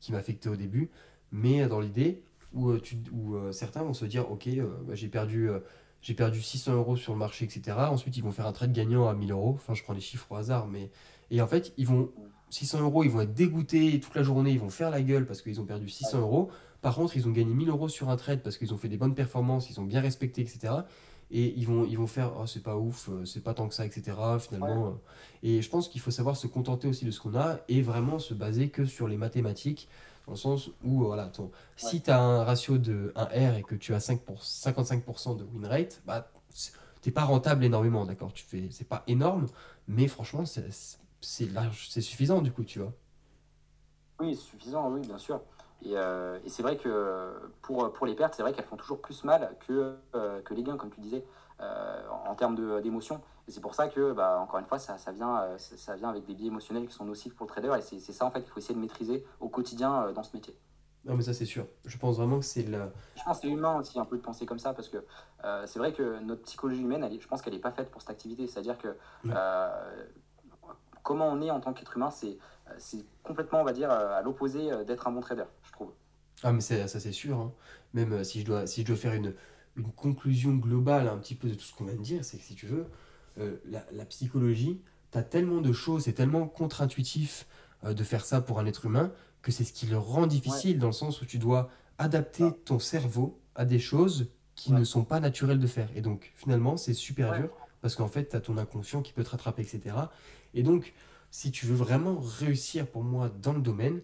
qui 0.00 0.12
m'affectaient 0.12 0.48
au 0.48 0.56
début. 0.56 0.90
Mais 1.30 1.62
euh, 1.62 1.68
dans 1.68 1.78
l'idée 1.78 2.24
où, 2.52 2.70
euh, 2.70 2.80
tu, 2.80 2.98
où 3.12 3.36
certains 3.52 3.82
vont 3.82 3.94
se 3.94 4.04
dire, 4.04 4.30
ok, 4.30 4.48
bah, 4.86 4.94
j'ai 4.94 5.08
perdu, 5.08 5.48
j'ai 6.02 6.14
perdu 6.14 6.42
600 6.42 6.74
euros 6.74 6.96
sur 6.96 7.12
le 7.12 7.18
marché, 7.20 7.44
etc. 7.44 7.76
Ensuite, 7.90 8.16
ils 8.16 8.24
vont 8.24 8.32
faire 8.32 8.46
un 8.46 8.52
trade 8.52 8.72
gagnant 8.72 9.08
à 9.08 9.14
1000 9.14 9.30
euros. 9.30 9.52
Enfin, 9.54 9.74
je 9.74 9.84
prends 9.84 9.94
les 9.94 10.00
chiffres 10.00 10.30
au 10.30 10.36
hasard, 10.36 10.66
mais... 10.66 10.90
Et 11.30 11.40
en 11.40 11.46
fait, 11.46 11.72
ils 11.78 11.86
vont 11.86 12.10
600 12.52 12.80
euros, 12.82 13.02
ils 13.04 13.10
vont 13.10 13.20
être 13.22 13.32
dégoûtés 13.34 13.98
toute 14.00 14.14
la 14.14 14.22
journée, 14.22 14.50
ils 14.52 14.60
vont 14.60 14.68
faire 14.70 14.90
la 14.90 15.00
gueule 15.02 15.26
parce 15.26 15.40
qu'ils 15.42 15.60
ont 15.60 15.64
perdu 15.64 15.88
600 15.88 16.20
euros. 16.20 16.50
Par 16.82 16.94
contre, 16.96 17.16
ils 17.16 17.26
ont 17.28 17.30
gagné 17.30 17.54
1000 17.54 17.68
euros 17.70 17.88
sur 17.88 18.10
un 18.10 18.16
trade 18.16 18.42
parce 18.42 18.56
qu'ils 18.58 18.74
ont 18.74 18.76
fait 18.78 18.88
des 18.88 18.96
bonnes 18.96 19.14
performances, 19.14 19.70
ils 19.70 19.80
ont 19.80 19.84
bien 19.84 20.00
respecté, 20.00 20.42
etc. 20.42 20.74
Et 21.30 21.54
ils 21.56 21.66
vont, 21.66 21.86
ils 21.86 21.96
vont 21.96 22.06
faire, 22.06 22.32
oh, 22.38 22.46
c'est 22.46 22.62
pas 22.62 22.76
ouf, 22.76 23.08
euh, 23.08 23.24
c'est 23.24 23.40
pas 23.42 23.54
tant 23.54 23.66
que 23.68 23.74
ça, 23.74 23.86
etc. 23.86 24.16
Finalement. 24.38 24.88
euh. 24.88 24.90
Et 25.42 25.62
je 25.62 25.70
pense 25.70 25.88
qu'il 25.88 26.00
faut 26.02 26.10
savoir 26.10 26.36
se 26.36 26.46
contenter 26.46 26.88
aussi 26.88 27.04
de 27.06 27.10
ce 27.10 27.20
qu'on 27.20 27.34
a 27.36 27.58
et 27.68 27.80
vraiment 27.80 28.18
se 28.18 28.34
baser 28.34 28.68
que 28.68 28.84
sur 28.84 29.08
les 29.08 29.16
mathématiques. 29.16 29.88
Dans 30.26 30.32
le 30.32 30.38
sens 30.38 30.68
où, 30.84 31.02
euh, 31.02 31.06
voilà, 31.06 31.28
ton- 31.28 31.50
si 31.76 32.02
tu 32.02 32.10
as 32.10 32.20
un 32.20 32.44
ratio 32.44 32.76
de 32.78 33.12
1 33.16 33.24
R 33.52 33.56
et 33.56 33.62
que 33.62 33.74
tu 33.74 33.94
as 33.94 34.00
5 34.00 34.20
pour- 34.20 34.42
55% 34.44 35.34
de 35.34 35.44
win 35.44 35.64
rate, 35.66 36.02
bah, 36.06 36.30
t'es 37.00 37.10
pas 37.10 37.24
rentable 37.24 37.64
énormément, 37.64 38.04
d'accord 38.04 38.32
Tu 38.34 38.44
fais, 38.44 38.68
c'est 38.70 38.86
pas 38.86 39.02
énorme, 39.06 39.46
mais 39.88 40.06
franchement, 40.08 40.44
c'est 40.44 40.70
c'est 41.22 41.46
large, 41.46 41.88
c'est 41.90 42.00
suffisant 42.02 42.42
du 42.42 42.52
coup, 42.52 42.64
tu 42.64 42.78
vois. 42.80 42.92
Oui, 44.20 44.36
suffisant, 44.36 44.90
oui, 44.90 45.00
bien 45.00 45.18
sûr. 45.18 45.40
Et, 45.82 45.96
euh, 45.96 46.38
et 46.44 46.48
c'est 46.48 46.62
vrai 46.62 46.76
que 46.76 47.32
pour, 47.62 47.92
pour 47.92 48.06
les 48.06 48.14
pertes, 48.14 48.34
c'est 48.34 48.42
vrai 48.42 48.52
qu'elles 48.52 48.64
font 48.64 48.76
toujours 48.76 49.00
plus 49.00 49.24
mal 49.24 49.56
que, 49.66 49.96
euh, 50.14 50.40
que 50.42 50.54
les 50.54 50.62
gains, 50.62 50.76
comme 50.76 50.90
tu 50.90 51.00
disais, 51.00 51.24
euh, 51.60 52.08
en 52.26 52.34
termes 52.36 52.54
de- 52.54 52.80
d'émotion. 52.80 53.20
Et 53.48 53.50
c'est 53.50 53.60
pour 53.60 53.74
ça 53.74 53.88
que, 53.88 54.12
bah, 54.12 54.38
encore 54.40 54.60
une 54.60 54.66
fois, 54.66 54.78
ça, 54.78 54.96
ça, 54.98 55.10
vient, 55.12 55.58
ça 55.58 55.76
ça 55.76 55.96
vient 55.96 56.08
avec 56.10 56.24
des 56.24 56.34
biais 56.34 56.46
émotionnels 56.48 56.86
qui 56.86 56.94
sont 56.94 57.04
nocifs 57.04 57.34
pour 57.34 57.46
le 57.46 57.50
trader. 57.52 57.74
Et 57.78 57.82
c'est 57.98 58.12
ça, 58.12 58.24
en 58.24 58.30
fait, 58.30 58.42
qu'il 58.42 58.50
faut 58.52 58.60
essayer 58.60 58.74
de 58.74 58.80
maîtriser 58.80 59.24
au 59.40 59.48
quotidien 59.48 60.12
dans 60.12 60.22
ce 60.22 60.36
métier. 60.36 60.56
Non, 61.04 61.16
mais 61.16 61.22
ça, 61.24 61.34
c'est 61.34 61.46
sûr. 61.46 61.66
Je 61.84 61.98
pense 61.98 62.16
vraiment 62.16 62.38
que 62.38 62.44
c'est 62.44 62.62
le. 62.62 62.92
Je 63.16 63.22
pense 63.24 63.38
que 63.40 63.42
c'est 63.42 63.52
humain 63.52 63.76
aussi 63.78 63.98
un 63.98 64.04
peu 64.04 64.16
de 64.16 64.22
penser 64.22 64.46
comme 64.46 64.58
ça 64.58 64.72
parce 64.72 64.88
que 64.88 65.04
c'est 65.66 65.78
vrai 65.78 65.92
que 65.92 66.20
notre 66.20 66.42
psychologie 66.42 66.82
humaine, 66.82 67.02
elle 67.04 67.20
je 67.20 67.26
pense 67.28 67.42
qu'elle 67.42 67.52
n'est 67.54 67.58
pas 67.58 67.72
faite 67.72 67.90
pour 67.90 68.00
cette 68.00 68.10
activité. 68.10 68.46
C'est-à-dire 68.46 68.78
que 68.78 68.96
Ouais. 69.24 69.34
Euh, 71.02 71.04
comment 71.04 71.28
on 71.28 71.40
est 71.42 71.50
en 71.50 71.60
tant 71.60 71.72
qu'être 71.72 71.96
humain, 71.96 72.10
c'est 72.10 72.38
c'est 72.78 73.04
complètement, 73.22 73.60
on 73.60 73.64
va 73.64 73.72
dire, 73.72 73.90
euh, 73.90 74.18
à 74.18 74.22
l'opposé 74.22 74.72
euh, 74.72 74.84
d'être 74.84 75.06
un 75.06 75.12
bon 75.12 75.20
trader, 75.20 75.44
je 75.64 75.72
trouve. 75.72 75.92
Ah, 76.42 76.52
mais 76.52 76.60
ça, 76.60 76.88
c'est 76.88 77.12
sûr. 77.12 77.38
hein. 77.38 77.52
Même 77.92 78.12
euh, 78.12 78.24
si 78.24 78.40
je 78.40 78.46
dois, 78.46 78.66
si 78.66 78.80
je 78.82 78.86
dois 78.86 78.96
faire 78.96 79.12
une, 79.12 79.34
une 79.76 79.92
conclusion 79.92 80.54
globale 80.54 81.06
un 81.08 81.18
petit 81.18 81.34
peu 81.34 81.48
de 81.48 81.54
tout 81.54 81.60
ce 81.64 81.74
qu'on 81.74 81.84
vient 81.84 81.94
de 81.96 82.00
dire, 82.02 82.24
c'est 82.24 82.38
que 82.38 82.44
si 82.44 82.54
tu 82.54 82.66
veux, 82.66 82.86
euh, 83.38 83.56
la, 83.66 83.84
la 83.92 84.04
psychologie, 84.06 84.80
tu 85.10 85.18
as 85.18 85.22
tellement 85.22 85.60
de 85.60 85.72
choses, 85.72 86.04
c'est 86.04 86.14
tellement 86.14 86.46
contre-intuitif 86.48 87.46
euh, 87.84 87.92
de 87.94 88.04
faire 88.04 88.24
ça 88.24 88.40
pour 88.40 88.58
un 88.58 88.66
être 88.66 88.86
humain 88.86 89.12
que 89.42 89.52
c'est 89.52 89.64
ce 89.64 89.72
qui 89.72 89.86
le 89.86 89.98
rend 89.98 90.26
difficile 90.26 90.78
dans 90.78 90.86
le 90.86 90.92
sens 90.92 91.20
où 91.20 91.26
tu 91.26 91.38
dois 91.38 91.68
adapter 91.98 92.44
Ah. 92.46 92.56
ton 92.64 92.78
cerveau 92.78 93.38
à 93.54 93.64
des 93.66 93.78
choses 93.80 94.30
qui 94.54 94.72
Ouais. 94.72 94.78
ne 94.78 94.84
sont 94.84 95.04
pas 95.04 95.20
naturelles 95.20 95.58
de 95.60 95.66
faire. 95.66 95.90
Et 95.94 96.00
donc 96.00 96.32
finalement, 96.36 96.76
c'est 96.78 96.94
super 96.94 97.30
Ouais. 97.32 97.40
dur 97.40 97.50
parce 97.82 97.94
qu'en 97.94 98.08
fait, 98.08 98.30
tu 98.30 98.36
as 98.36 98.40
ton 98.40 98.56
inconscient 98.56 99.02
qui 99.02 99.12
peut 99.12 99.24
te 99.24 99.30
rattraper, 99.30 99.62
etc. 99.62 99.96
Et 100.54 100.62
donc, 100.62 100.94
si 101.30 101.50
tu 101.50 101.66
veux 101.66 101.74
vraiment 101.74 102.18
réussir 102.18 102.86
pour 102.86 103.02
moi 103.02 103.30
dans 103.42 103.52
le 103.52 103.60
domaine, 103.60 104.00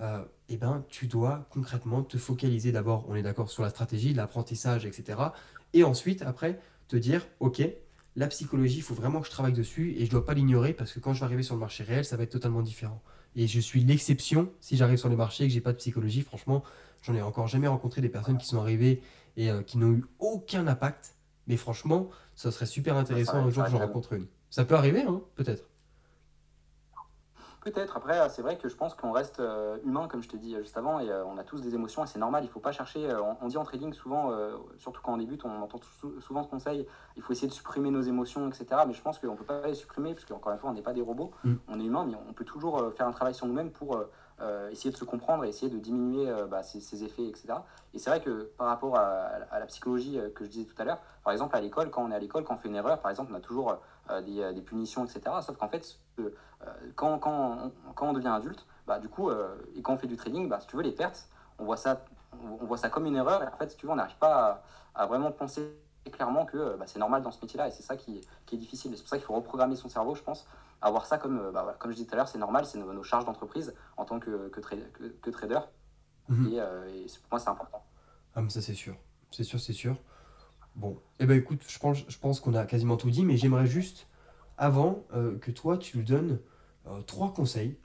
euh, 0.00 0.24
eh 0.48 0.56
ben, 0.56 0.84
tu 0.88 1.06
dois 1.06 1.46
concrètement 1.50 2.02
te 2.02 2.18
focaliser 2.18 2.72
d'abord, 2.72 3.06
on 3.08 3.14
est 3.14 3.22
d'accord, 3.22 3.50
sur 3.50 3.62
la 3.62 3.70
stratégie, 3.70 4.14
l'apprentissage, 4.14 4.86
etc. 4.86 5.18
Et 5.72 5.82
ensuite, 5.82 6.22
après, 6.22 6.60
te 6.88 6.96
dire, 6.96 7.26
OK, 7.40 7.62
la 8.16 8.26
psychologie, 8.26 8.76
il 8.76 8.82
faut 8.82 8.94
vraiment 8.94 9.20
que 9.20 9.26
je 9.26 9.30
travaille 9.30 9.52
dessus 9.52 9.92
et 9.92 10.00
je 10.00 10.04
ne 10.04 10.10
dois 10.10 10.24
pas 10.26 10.34
l'ignorer 10.34 10.74
parce 10.74 10.92
que 10.92 11.00
quand 11.00 11.14
je 11.14 11.20
vais 11.20 11.24
arriver 11.24 11.42
sur 11.42 11.54
le 11.54 11.60
marché 11.60 11.82
réel, 11.82 12.04
ça 12.04 12.16
va 12.16 12.24
être 12.24 12.32
totalement 12.32 12.62
différent. 12.62 13.02
Et 13.36 13.46
je 13.46 13.60
suis 13.60 13.82
l'exception 13.82 14.50
si 14.60 14.76
j'arrive 14.76 14.98
sur 14.98 15.08
les 15.08 15.16
marchés 15.16 15.44
et 15.44 15.48
que 15.48 15.54
j'ai 15.54 15.62
pas 15.62 15.72
de 15.72 15.78
psychologie. 15.78 16.20
Franchement, 16.20 16.62
j'en 17.02 17.14
ai 17.14 17.22
encore 17.22 17.46
jamais 17.46 17.68
rencontré 17.68 18.02
des 18.02 18.10
personnes 18.10 18.36
qui 18.36 18.46
sont 18.46 18.60
arrivées 18.60 19.00
et 19.36 19.50
euh, 19.50 19.62
qui 19.62 19.78
n'ont 19.78 19.92
eu 19.92 20.04
aucun 20.18 20.66
impact. 20.66 21.14
Mais 21.46 21.56
franchement, 21.56 22.08
ça 22.34 22.50
serait 22.50 22.66
super 22.66 22.96
intéressant 22.96 23.36
un 23.38 23.50
jour 23.50 23.64
que 23.64 23.70
j'en 23.70 23.78
rencontre 23.78 24.12
une. 24.12 24.26
Ça 24.50 24.64
peut 24.64 24.74
arriver, 24.74 25.02
hein, 25.02 25.20
peut-être. 25.34 25.64
Peut-être. 27.64 27.96
Après, 27.96 28.28
c'est 28.28 28.42
vrai 28.42 28.58
que 28.58 28.68
je 28.68 28.74
pense 28.74 28.94
qu'on 28.94 29.12
reste 29.12 29.38
euh, 29.38 29.78
humain, 29.84 30.08
comme 30.08 30.20
je 30.20 30.28
te 30.28 30.36
dis 30.36 30.56
juste 30.56 30.76
avant, 30.76 30.98
et 30.98 31.08
euh, 31.08 31.24
on 31.24 31.38
a 31.38 31.44
tous 31.44 31.62
des 31.62 31.76
émotions, 31.76 32.02
et 32.02 32.08
c'est 32.08 32.18
normal. 32.18 32.42
Il 32.42 32.50
faut 32.50 32.58
pas 32.58 32.72
chercher. 32.72 33.08
euh, 33.08 33.20
on, 33.40 33.46
dit 33.46 33.56
en 33.56 33.62
trading 33.62 33.92
souvent, 33.92 34.32
euh, 34.32 34.56
surtout 34.78 35.00
quand 35.00 35.14
on 35.14 35.16
débute, 35.16 35.44
on 35.44 35.62
entend 35.62 35.78
sou- 36.00 36.20
souvent 36.20 36.42
ce 36.42 36.48
conseil. 36.48 36.84
Il 37.16 37.22
faut 37.22 37.32
essayer 37.32 37.46
de 37.46 37.52
supprimer 37.52 37.92
nos 37.92 38.00
émotions, 38.00 38.48
etc. 38.48 38.66
Mais 38.84 38.94
je 38.94 39.00
pense 39.00 39.20
qu'on 39.20 39.36
peut 39.36 39.44
pas 39.44 39.64
les 39.64 39.74
supprimer, 39.74 40.12
parce 40.12 40.24
qu'encore 40.24 40.50
une 40.52 40.58
fois, 40.58 40.70
on 40.70 40.74
n'est 40.74 40.82
pas 40.82 40.92
des 40.92 41.02
robots. 41.02 41.30
Mm. 41.44 41.54
On 41.68 41.78
est 41.78 41.84
humain, 41.84 42.04
mais 42.04 42.16
on 42.28 42.32
peut 42.32 42.44
toujours 42.44 42.80
euh, 42.80 42.90
faire 42.90 43.06
un 43.06 43.12
travail 43.12 43.34
sur 43.34 43.46
nous-mêmes 43.46 43.70
pour 43.70 43.96
euh, 44.42 44.70
essayer 44.70 44.90
de 44.90 44.96
se 44.96 45.04
comprendre 45.04 45.44
et 45.44 45.48
essayer 45.48 45.70
de 45.70 45.78
diminuer 45.78 46.28
euh, 46.28 46.46
bah, 46.46 46.62
ses, 46.62 46.80
ses 46.80 47.04
effets, 47.04 47.26
etc. 47.26 47.54
Et 47.94 47.98
c'est 47.98 48.10
vrai 48.10 48.20
que 48.20 48.50
par 48.58 48.66
rapport 48.66 48.96
à, 48.96 49.38
la 49.52 49.66
psychologie 49.66 50.18
euh, 50.18 50.30
que 50.30 50.44
je 50.44 50.50
disais 50.50 50.64
tout 50.64 50.80
à 50.80 50.84
l'heure, 50.84 50.98
par 51.22 51.32
exemple 51.32 51.54
à 51.54 51.60
l'école, 51.60 51.90
quand 51.90 52.02
on 52.02 52.10
est 52.10 52.14
à 52.14 52.18
l'école, 52.18 52.42
quand 52.44 52.54
on 52.54 52.56
fait 52.56 52.68
une 52.68 52.74
erreur, 52.74 53.00
par 53.00 53.10
exemple, 53.10 53.30
on 53.32 53.36
a 53.36 53.40
toujours 53.40 53.78
euh, 54.10 54.20
des, 54.52 54.60
punitions, 54.62 55.04
etc. 55.04 55.20
Sauf 55.42 55.56
qu'en 55.56 55.68
fait, 55.68 55.96
quand, 56.96 57.18
quand, 57.18 57.72
on, 57.86 57.92
quand 57.94 58.08
on 58.08 58.12
devient 58.12 58.28
adulte, 58.28 58.66
bah, 58.86 58.98
du 58.98 59.08
coup, 59.08 59.30
et 59.30 59.82
quand 59.82 59.94
on 59.94 59.96
fait 59.96 60.06
du 60.06 60.16
trading, 60.16 60.48
bah, 60.48 60.58
si 60.60 60.66
tu 60.66 60.76
veux, 60.76 60.82
les 60.82 60.92
pertes, 60.92 61.28
on 61.58 61.64
voit 61.64 61.76
ça, 61.76 62.04
on 62.60 62.64
voit 62.64 62.78
ça 62.78 62.88
comme 62.88 63.06
une 63.06 63.16
erreur. 63.16 63.42
Et 63.42 63.46
en 63.46 63.56
fait, 63.56 63.70
si 63.70 63.76
tu 63.76 63.86
veux, 63.86 63.92
on 63.92 63.96
n'arrive 63.96 64.18
pas 64.18 64.62
à, 64.94 65.02
à, 65.02 65.06
vraiment 65.06 65.30
penser 65.30 65.72
clairement 66.10 66.44
que 66.44 66.76
bah, 66.76 66.86
c'est 66.88 66.98
normal 66.98 67.22
dans 67.22 67.30
ce 67.30 67.40
métier-là. 67.40 67.68
Et 67.68 67.70
c'est 67.70 67.82
ça 67.82 67.96
qui, 67.96 68.20
qui, 68.46 68.56
est 68.56 68.58
difficile. 68.58 68.92
C'est 68.96 69.02
pour 69.02 69.08
ça 69.08 69.18
qu'il 69.18 69.26
faut 69.26 69.34
reprogrammer 69.34 69.76
son 69.76 69.88
cerveau, 69.88 70.16
je 70.16 70.22
pense, 70.22 70.48
à 70.82 70.90
voir 70.90 71.06
ça 71.06 71.16
comme, 71.16 71.50
bah, 71.52 71.76
comme 71.78 71.92
je 71.92 71.96
disais 71.96 72.08
tout 72.08 72.14
à 72.14 72.16
l'heure, 72.16 72.28
c'est 72.28 72.38
normal, 72.38 72.66
c'est 72.66 72.78
nos, 72.78 72.92
nos, 72.92 73.02
charges 73.02 73.24
d'entreprise 73.24 73.74
en 73.96 74.04
tant 74.04 74.18
que, 74.18 74.48
que, 74.48 74.60
tra 74.60 74.76
que, 74.76 75.04
que 75.04 75.30
trader. 75.30 75.60
Mhm. 76.28 76.52
Et, 76.52 76.60
euh, 76.60 76.88
et 76.88 77.06
pour 77.06 77.30
moi, 77.30 77.38
c'est 77.38 77.50
important. 77.50 77.84
Ah, 78.34 78.42
mais 78.42 78.50
ça, 78.50 78.60
c'est 78.60 78.74
sûr. 78.74 78.96
C'est 79.30 79.44
sûr, 79.44 79.60
c'est 79.60 79.72
sûr. 79.72 79.96
Bon, 80.74 80.98
eh 81.18 81.26
ben 81.26 81.36
écoute, 81.36 81.62
je 81.68 81.78
pense, 81.78 81.98
je 82.08 82.18
pense 82.18 82.40
qu'on 82.40 82.54
a 82.54 82.64
quasiment 82.64 82.96
tout 82.96 83.10
dit, 83.10 83.24
mais 83.24 83.36
j'aimerais 83.36 83.66
juste, 83.66 84.08
avant 84.56 85.04
euh, 85.14 85.38
que 85.38 85.50
toi, 85.50 85.76
tu 85.78 85.98
nous 85.98 86.04
donnes 86.04 86.40
euh, 86.86 87.02
trois 87.02 87.32
conseils 87.32 87.78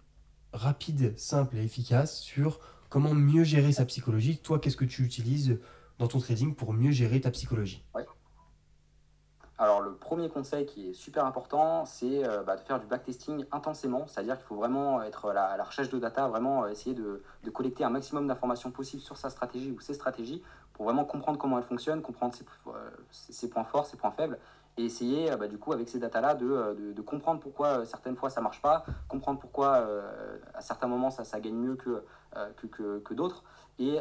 rapides, 0.54 1.18
simples 1.18 1.58
et 1.58 1.64
efficaces 1.64 2.20
sur 2.20 2.60
comment 2.90 3.14
mieux 3.14 3.44
gérer 3.44 3.74
sa 3.74 3.86
psychologie. 3.86 4.40
Toi, 4.40 4.60
qu'est-ce 4.60 4.78
que 4.78 4.86
tu 4.86 5.04
utilises 5.04 5.60
dans 6.00 6.08
ton 6.08 6.20
trading 6.20 6.56
pour 6.56 6.74
mieux 6.74 6.92
gérer 6.92 7.20
ta 7.20 7.32
psychologie? 7.32 7.84
Ouais. 7.94 8.06
Alors, 9.60 9.82
le 9.82 9.94
premier 9.94 10.30
conseil 10.30 10.68
qui 10.68 10.90
est 10.90 10.94
super 10.94 11.26
important, 11.26 11.84
c'est 11.86 12.24
euh, 12.24 12.44
bah, 12.44 12.58
de 12.58 12.62
faire 12.62 12.80
du 12.80 12.86
backtesting 12.86 13.44
intensément, 13.52 14.06
c'est-à-dire 14.06 14.38
qu'il 14.38 14.46
faut 14.46 14.56
vraiment 14.56 15.02
être 15.02 15.30
à 15.30 15.58
la, 15.58 15.64
recherche 15.64 15.90
de 15.90 15.98
data, 15.98 16.28
vraiment 16.28 16.64
euh, 16.64 16.70
essayer 16.70 16.94
de, 16.94 17.24
collecter 17.52 17.84
un 17.84 17.90
maximum 17.90 18.28
d'informations 18.28 18.70
possibles 18.70 19.02
sur 19.02 19.18
sa 19.18 19.32
stratégie 19.32 19.72
ou 19.72 19.80
ses 19.80 19.96
stratégies 19.96 20.44
pour 20.74 20.86
vraiment 20.86 21.06
comprendre 21.06 21.40
comment 21.40 21.58
elle 21.58 21.64
fonctionne, 21.64 22.04
comprendre 22.04 22.36
ses, 22.36 22.46
euh, 22.68 22.72
ses 23.10 23.50
points 23.50 23.64
forts, 23.64 23.88
ses 23.88 23.98
points 23.98 24.12
faibles, 24.12 24.38
et 24.78 24.86
essayer 24.86 25.36
bah, 25.38 25.48
du 25.48 25.58
coup 25.58 25.74
avec 25.74 25.90
ces 25.90 25.98
datas-là 25.98 26.36
de, 26.36 26.94
de, 26.96 27.02
comprendre 27.02 27.40
pourquoi 27.40 27.84
certaines 27.84 28.16
fois 28.16 28.30
ça 28.30 28.42
marche 28.42 28.62
pas, 28.62 28.86
comprendre 29.08 29.40
pourquoi 29.40 29.84
à 30.54 30.62
certains 30.62 30.86
moments 30.86 31.10
ça, 31.10 31.40
gagne 31.40 31.56
mieux 31.56 31.76
que, 31.76 32.04
que, 33.00 33.14
d'autres, 33.16 33.44
et, 33.80 33.98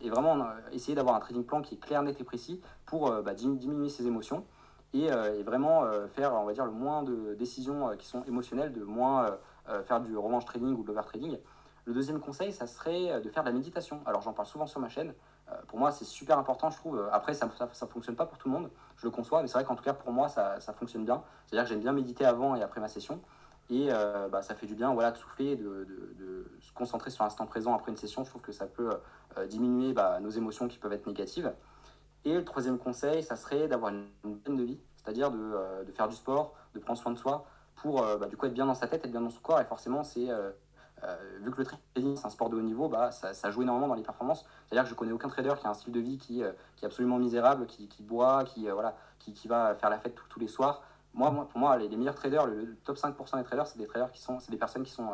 et, 0.00 0.10
vraiment 0.10 0.46
essayer 0.70 0.94
d'avoir 0.94 1.16
un 1.16 1.18
trading 1.18 1.42
plan 1.42 1.60
qui 1.60 1.74
est 1.74 1.78
clair, 1.78 2.04
net 2.04 2.20
et 2.20 2.24
précis 2.24 2.60
pour 2.86 3.10
bah, 3.10 3.34
diminuer 3.34 3.88
ses 3.88 4.06
émotions 4.06 4.44
et, 4.94 5.10
euh, 5.10 5.38
et 5.38 5.42
vraiment 5.42 5.84
euh, 5.84 6.06
faire, 6.06 6.34
on 6.34 6.44
va 6.44 6.52
dire, 6.52 6.64
le 6.64 6.72
moins 6.72 7.02
de 7.02 7.34
décisions 7.34 7.88
euh, 7.88 7.96
qui 7.96 8.06
sont 8.06 8.22
émotionnelles, 8.24 8.72
de 8.72 8.84
moins 8.84 9.38
faire 9.86 10.00
du 10.00 10.16
revanche 10.16 10.44
trading 10.44 10.74
ou 10.76 10.82
de 10.82 10.88
l'over-trading. 10.88 11.38
Le 11.84 11.94
deuxième 11.94 12.18
conseil, 12.18 12.52
ça 12.52 12.66
serait 12.66 13.20
de 13.20 13.28
faire 13.28 13.44
de 13.44 13.48
la 13.48 13.54
méditation. 13.54 14.00
Alors 14.06 14.20
j'en 14.20 14.32
parle 14.32 14.48
souvent 14.48 14.66
sur 14.66 14.80
ma 14.80 14.88
chaîne. 14.88 15.14
Pour 15.68 15.78
moi, 15.78 15.92
c'est 15.92 16.04
super 16.04 16.36
important, 16.36 16.68
je 16.70 16.76
trouve. 16.78 17.08
Après, 17.12 17.32
ça 17.32 17.46
ne 17.46 17.86
fonctionne 17.86 18.16
pas 18.16 18.26
pour 18.26 18.38
tout 18.38 18.48
le 18.48 18.54
monde, 18.54 18.70
je 18.96 19.06
le 19.06 19.12
conçois, 19.12 19.40
mais 19.40 19.46
c'est 19.46 19.54
vrai 19.54 19.64
qu'en 19.64 19.76
tout 19.76 19.84
cas, 19.84 19.92
pour 19.92 20.12
moi, 20.12 20.28
ça, 20.28 20.58
ça 20.58 20.72
fonctionne 20.72 21.04
bien. 21.04 21.22
C'est-à-dire 21.46 21.64
que 21.64 21.70
j'aime 21.70 21.80
bien 21.80 21.92
méditer 21.92 22.24
avant 22.24 22.56
et 22.56 22.62
après 22.62 22.80
ma 22.80 22.88
session. 22.88 23.20
Et 23.70 23.88
bah, 24.32 24.42
ça 24.42 24.56
fait 24.56 24.66
du 24.66 24.74
bien 24.74 24.92
voilà, 24.92 25.12
de 25.12 25.16
souffler, 25.16 25.54
de, 25.54 26.50
se 26.60 26.72
concentrer 26.72 27.10
sur 27.10 27.22
l'instant 27.22 27.46
présent 27.46 27.72
après 27.72 27.92
une 27.92 27.96
session. 27.96 28.24
Je 28.24 28.30
trouve 28.30 28.42
que 28.42 28.52
ça 28.52 28.66
peut 28.66 28.90
diminuer 29.48 29.92
bah, 29.92 30.18
nos 30.20 30.30
émotions 30.30 30.66
qui 30.66 30.78
peuvent 30.78 30.92
être 30.92 31.06
négatives. 31.06 31.52
Et 32.24 32.34
le 32.34 32.44
troisième 32.44 32.78
conseil, 32.78 33.22
ça 33.22 33.36
serait 33.36 33.66
d'avoir 33.68 33.92
une 33.92 34.06
bonne 34.24 34.56
de 34.56 34.62
vie, 34.62 34.78
c'est-à-dire 34.96 35.30
de, 35.30 35.38
euh, 35.38 35.84
faire 35.92 36.08
du 36.08 36.14
sport, 36.14 36.54
de 36.74 36.78
prendre 36.78 36.98
soin 36.98 37.12
de 37.12 37.18
soi 37.18 37.44
pour 37.76 38.02
euh, 38.02 38.16
bah, 38.16 38.26
du 38.26 38.36
coup 38.36 38.46
être 38.46 38.54
bien 38.54 38.66
dans 38.66 38.74
sa 38.74 38.86
tête, 38.86 39.04
être 39.04 39.10
bien 39.10 39.20
dans 39.20 39.30
son 39.30 39.40
corps. 39.40 39.60
Et 39.60 39.64
forcément, 39.64 40.04
c'est 40.04 40.30
euh, 40.30 40.50
vu 41.40 41.50
que 41.50 41.58
le 41.58 41.64
trading 41.64 42.16
c'est 42.16 42.26
un 42.26 42.30
sport 42.30 42.48
de 42.48 42.56
haut 42.56 42.62
niveau, 42.62 42.88
bah, 42.88 43.10
ça, 43.10 43.50
joue 43.50 43.62
énormément 43.62 43.88
dans 43.88 43.94
les 43.94 44.04
performances. 44.04 44.46
C'est-à-dire 44.66 44.84
que 44.84 44.90
je 44.90 44.94
connais 44.94 45.12
aucun 45.12 45.28
trader 45.28 45.54
qui 45.58 45.66
a 45.66 45.70
un 45.70 45.74
style 45.74 45.92
de 45.92 46.00
vie 46.00 46.18
qui, 46.18 46.42
est 46.42 46.84
absolument 46.84 47.18
misérable, 47.18 47.66
qui, 47.66 47.88
boit, 48.02 48.44
qui, 48.44 48.68
voilà, 48.68 48.96
qui, 49.18 49.48
va 49.48 49.74
faire 49.74 49.90
la 49.90 49.98
fête 49.98 50.14
tous 50.28 50.38
les 50.38 50.48
soirs. 50.48 50.82
Moi, 51.14 51.30
pour 51.50 51.58
moi, 51.58 51.76
les, 51.76 51.88
meilleurs 51.96 52.14
traders, 52.14 52.46
le, 52.46 52.64
le, 52.64 52.76
top 52.76 52.96
5% 52.96 53.36
des 53.36 53.44
traders, 53.44 53.66
c'est 53.66 53.78
des 53.78 53.86
traders 53.86 54.12
qui 54.12 54.22
sont, 54.22 54.38
c'est 54.38 54.52
des 54.52 54.56
personnes 54.56 54.84
qui 54.84 54.92
sont 54.92 55.10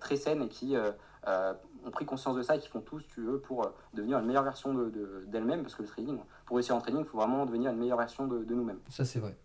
très 0.00 0.16
saines 0.16 0.42
et 0.42 0.48
qui 0.48 0.76
euh, 1.26 1.52
ont 1.84 1.90
pris 1.90 2.04
conscience 2.04 2.36
de 2.36 2.42
ça 2.42 2.56
et 2.56 2.58
qui 2.58 2.68
font 2.68 2.80
tout, 2.80 3.00
si 3.00 3.08
tu 3.08 3.22
veux, 3.22 3.40
pour 3.40 3.64
euh, 3.64 3.70
devenir 3.94 4.18
une 4.18 4.26
meilleure 4.26 4.44
version 4.44 4.72
d'elles-mêmes. 4.74 5.50
De, 5.50 5.56
de, 5.56 5.62
parce 5.62 5.74
que 5.74 5.82
le 5.82 5.88
trading, 5.88 6.18
pour 6.46 6.56
réussir 6.56 6.74
en 6.76 6.80
trading, 6.80 7.00
il 7.00 7.06
faut 7.06 7.18
vraiment 7.18 7.44
devenir 7.46 7.70
une 7.70 7.78
meilleure 7.78 7.98
version 7.98 8.26
de, 8.26 8.44
de 8.44 8.54
nous-mêmes. 8.54 8.80
Ça, 8.88 9.04
c'est 9.04 9.18
vrai. 9.18 9.36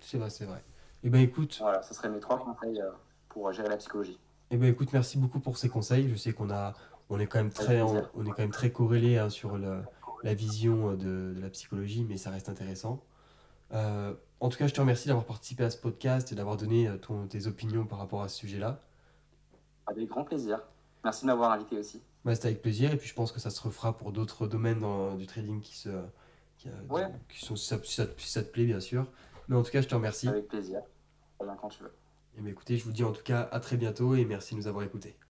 C'est 0.00 0.18
vrai, 0.18 0.30
c'est 0.30 0.46
vrai. 0.46 0.62
Et 1.02 1.10
ben 1.10 1.20
écoute. 1.20 1.58
Voilà, 1.60 1.82
ça 1.82 1.94
serait 1.94 2.08
mes 2.08 2.20
trois 2.20 2.38
conseils 2.38 2.80
euh, 2.80 2.90
pour 3.28 3.50
gérer 3.52 3.68
la 3.68 3.76
psychologie. 3.76 4.18
Et 4.50 4.56
ben 4.56 4.66
écoute, 4.66 4.88
merci 4.92 5.18
beaucoup 5.18 5.40
pour 5.40 5.56
ces 5.56 5.68
conseils. 5.68 6.08
Je 6.08 6.16
sais 6.16 6.32
qu'on 6.32 6.50
a, 6.50 6.74
on 7.08 7.18
est 7.18 7.26
quand 7.26 7.38
même 7.38 7.52
très, 7.52 7.80
on, 7.80 8.02
on 8.14 8.24
est 8.24 8.30
quand 8.30 8.40
même 8.40 8.50
très 8.50 8.72
corrélé 8.72 9.18
hein, 9.18 9.30
sur 9.30 9.56
la 9.58 10.34
vision 10.34 10.92
de, 10.92 11.34
de, 11.34 11.40
la 11.40 11.50
psychologie, 11.50 12.04
mais 12.08 12.16
ça 12.16 12.30
reste 12.30 12.48
intéressant. 12.48 13.02
Euh, 13.72 14.12
en 14.40 14.48
tout 14.48 14.58
cas, 14.58 14.66
je 14.66 14.74
te 14.74 14.80
remercie 14.80 15.06
d'avoir 15.06 15.24
participé 15.24 15.64
à 15.64 15.70
ce 15.70 15.76
podcast 15.76 16.32
et 16.32 16.34
d'avoir 16.34 16.56
donné 16.56 16.90
ton, 17.02 17.26
tes 17.26 17.46
opinions 17.46 17.84
par 17.84 17.98
rapport 17.98 18.22
à 18.22 18.28
ce 18.28 18.38
sujet-là. 18.38 18.80
Avec 19.86 20.08
grand 20.08 20.24
plaisir. 20.24 20.60
Merci 21.04 21.22
de 21.22 21.26
m'avoir 21.26 21.52
invité 21.52 21.78
aussi. 21.78 22.02
Bah, 22.24 22.34
C'était 22.34 22.48
avec 22.48 22.62
plaisir 22.62 22.92
et 22.92 22.96
puis 22.96 23.08
je 23.08 23.14
pense 23.14 23.32
que 23.32 23.40
ça 23.40 23.50
se 23.50 23.60
refera 23.62 23.96
pour 23.96 24.12
d'autres 24.12 24.46
domaines 24.46 24.80
dans, 24.80 25.14
du 25.14 25.26
trading 25.26 25.60
qui, 25.60 25.76
se, 25.76 25.88
qui, 26.58 26.68
ouais. 26.88 27.06
qui 27.28 27.44
sont, 27.44 27.56
si 27.56 27.66
ça, 27.66 27.78
si, 27.82 27.94
ça, 27.94 28.06
si 28.16 28.30
ça, 28.30 28.42
te 28.42 28.50
plaît, 28.50 28.66
bien 28.66 28.80
sûr. 28.80 29.06
Mais 29.48 29.56
en 29.56 29.62
tout 29.62 29.70
cas, 29.70 29.80
je 29.80 29.88
te 29.88 29.94
remercie. 29.94 30.28
Avec 30.28 30.48
plaisir. 30.48 30.82
Quand 31.38 31.68
tu 31.68 31.82
veux. 31.82 31.92
Et 32.36 32.40
bien, 32.42 32.50
écoutez, 32.52 32.76
je 32.76 32.84
vous 32.84 32.92
dis 32.92 33.02
en 33.02 33.12
tout 33.12 33.22
cas 33.22 33.48
à 33.50 33.60
très 33.60 33.76
bientôt 33.76 34.14
et 34.14 34.24
merci 34.24 34.54
de 34.54 34.60
nous 34.60 34.66
avoir 34.68 34.84
écoutés. 34.84 35.16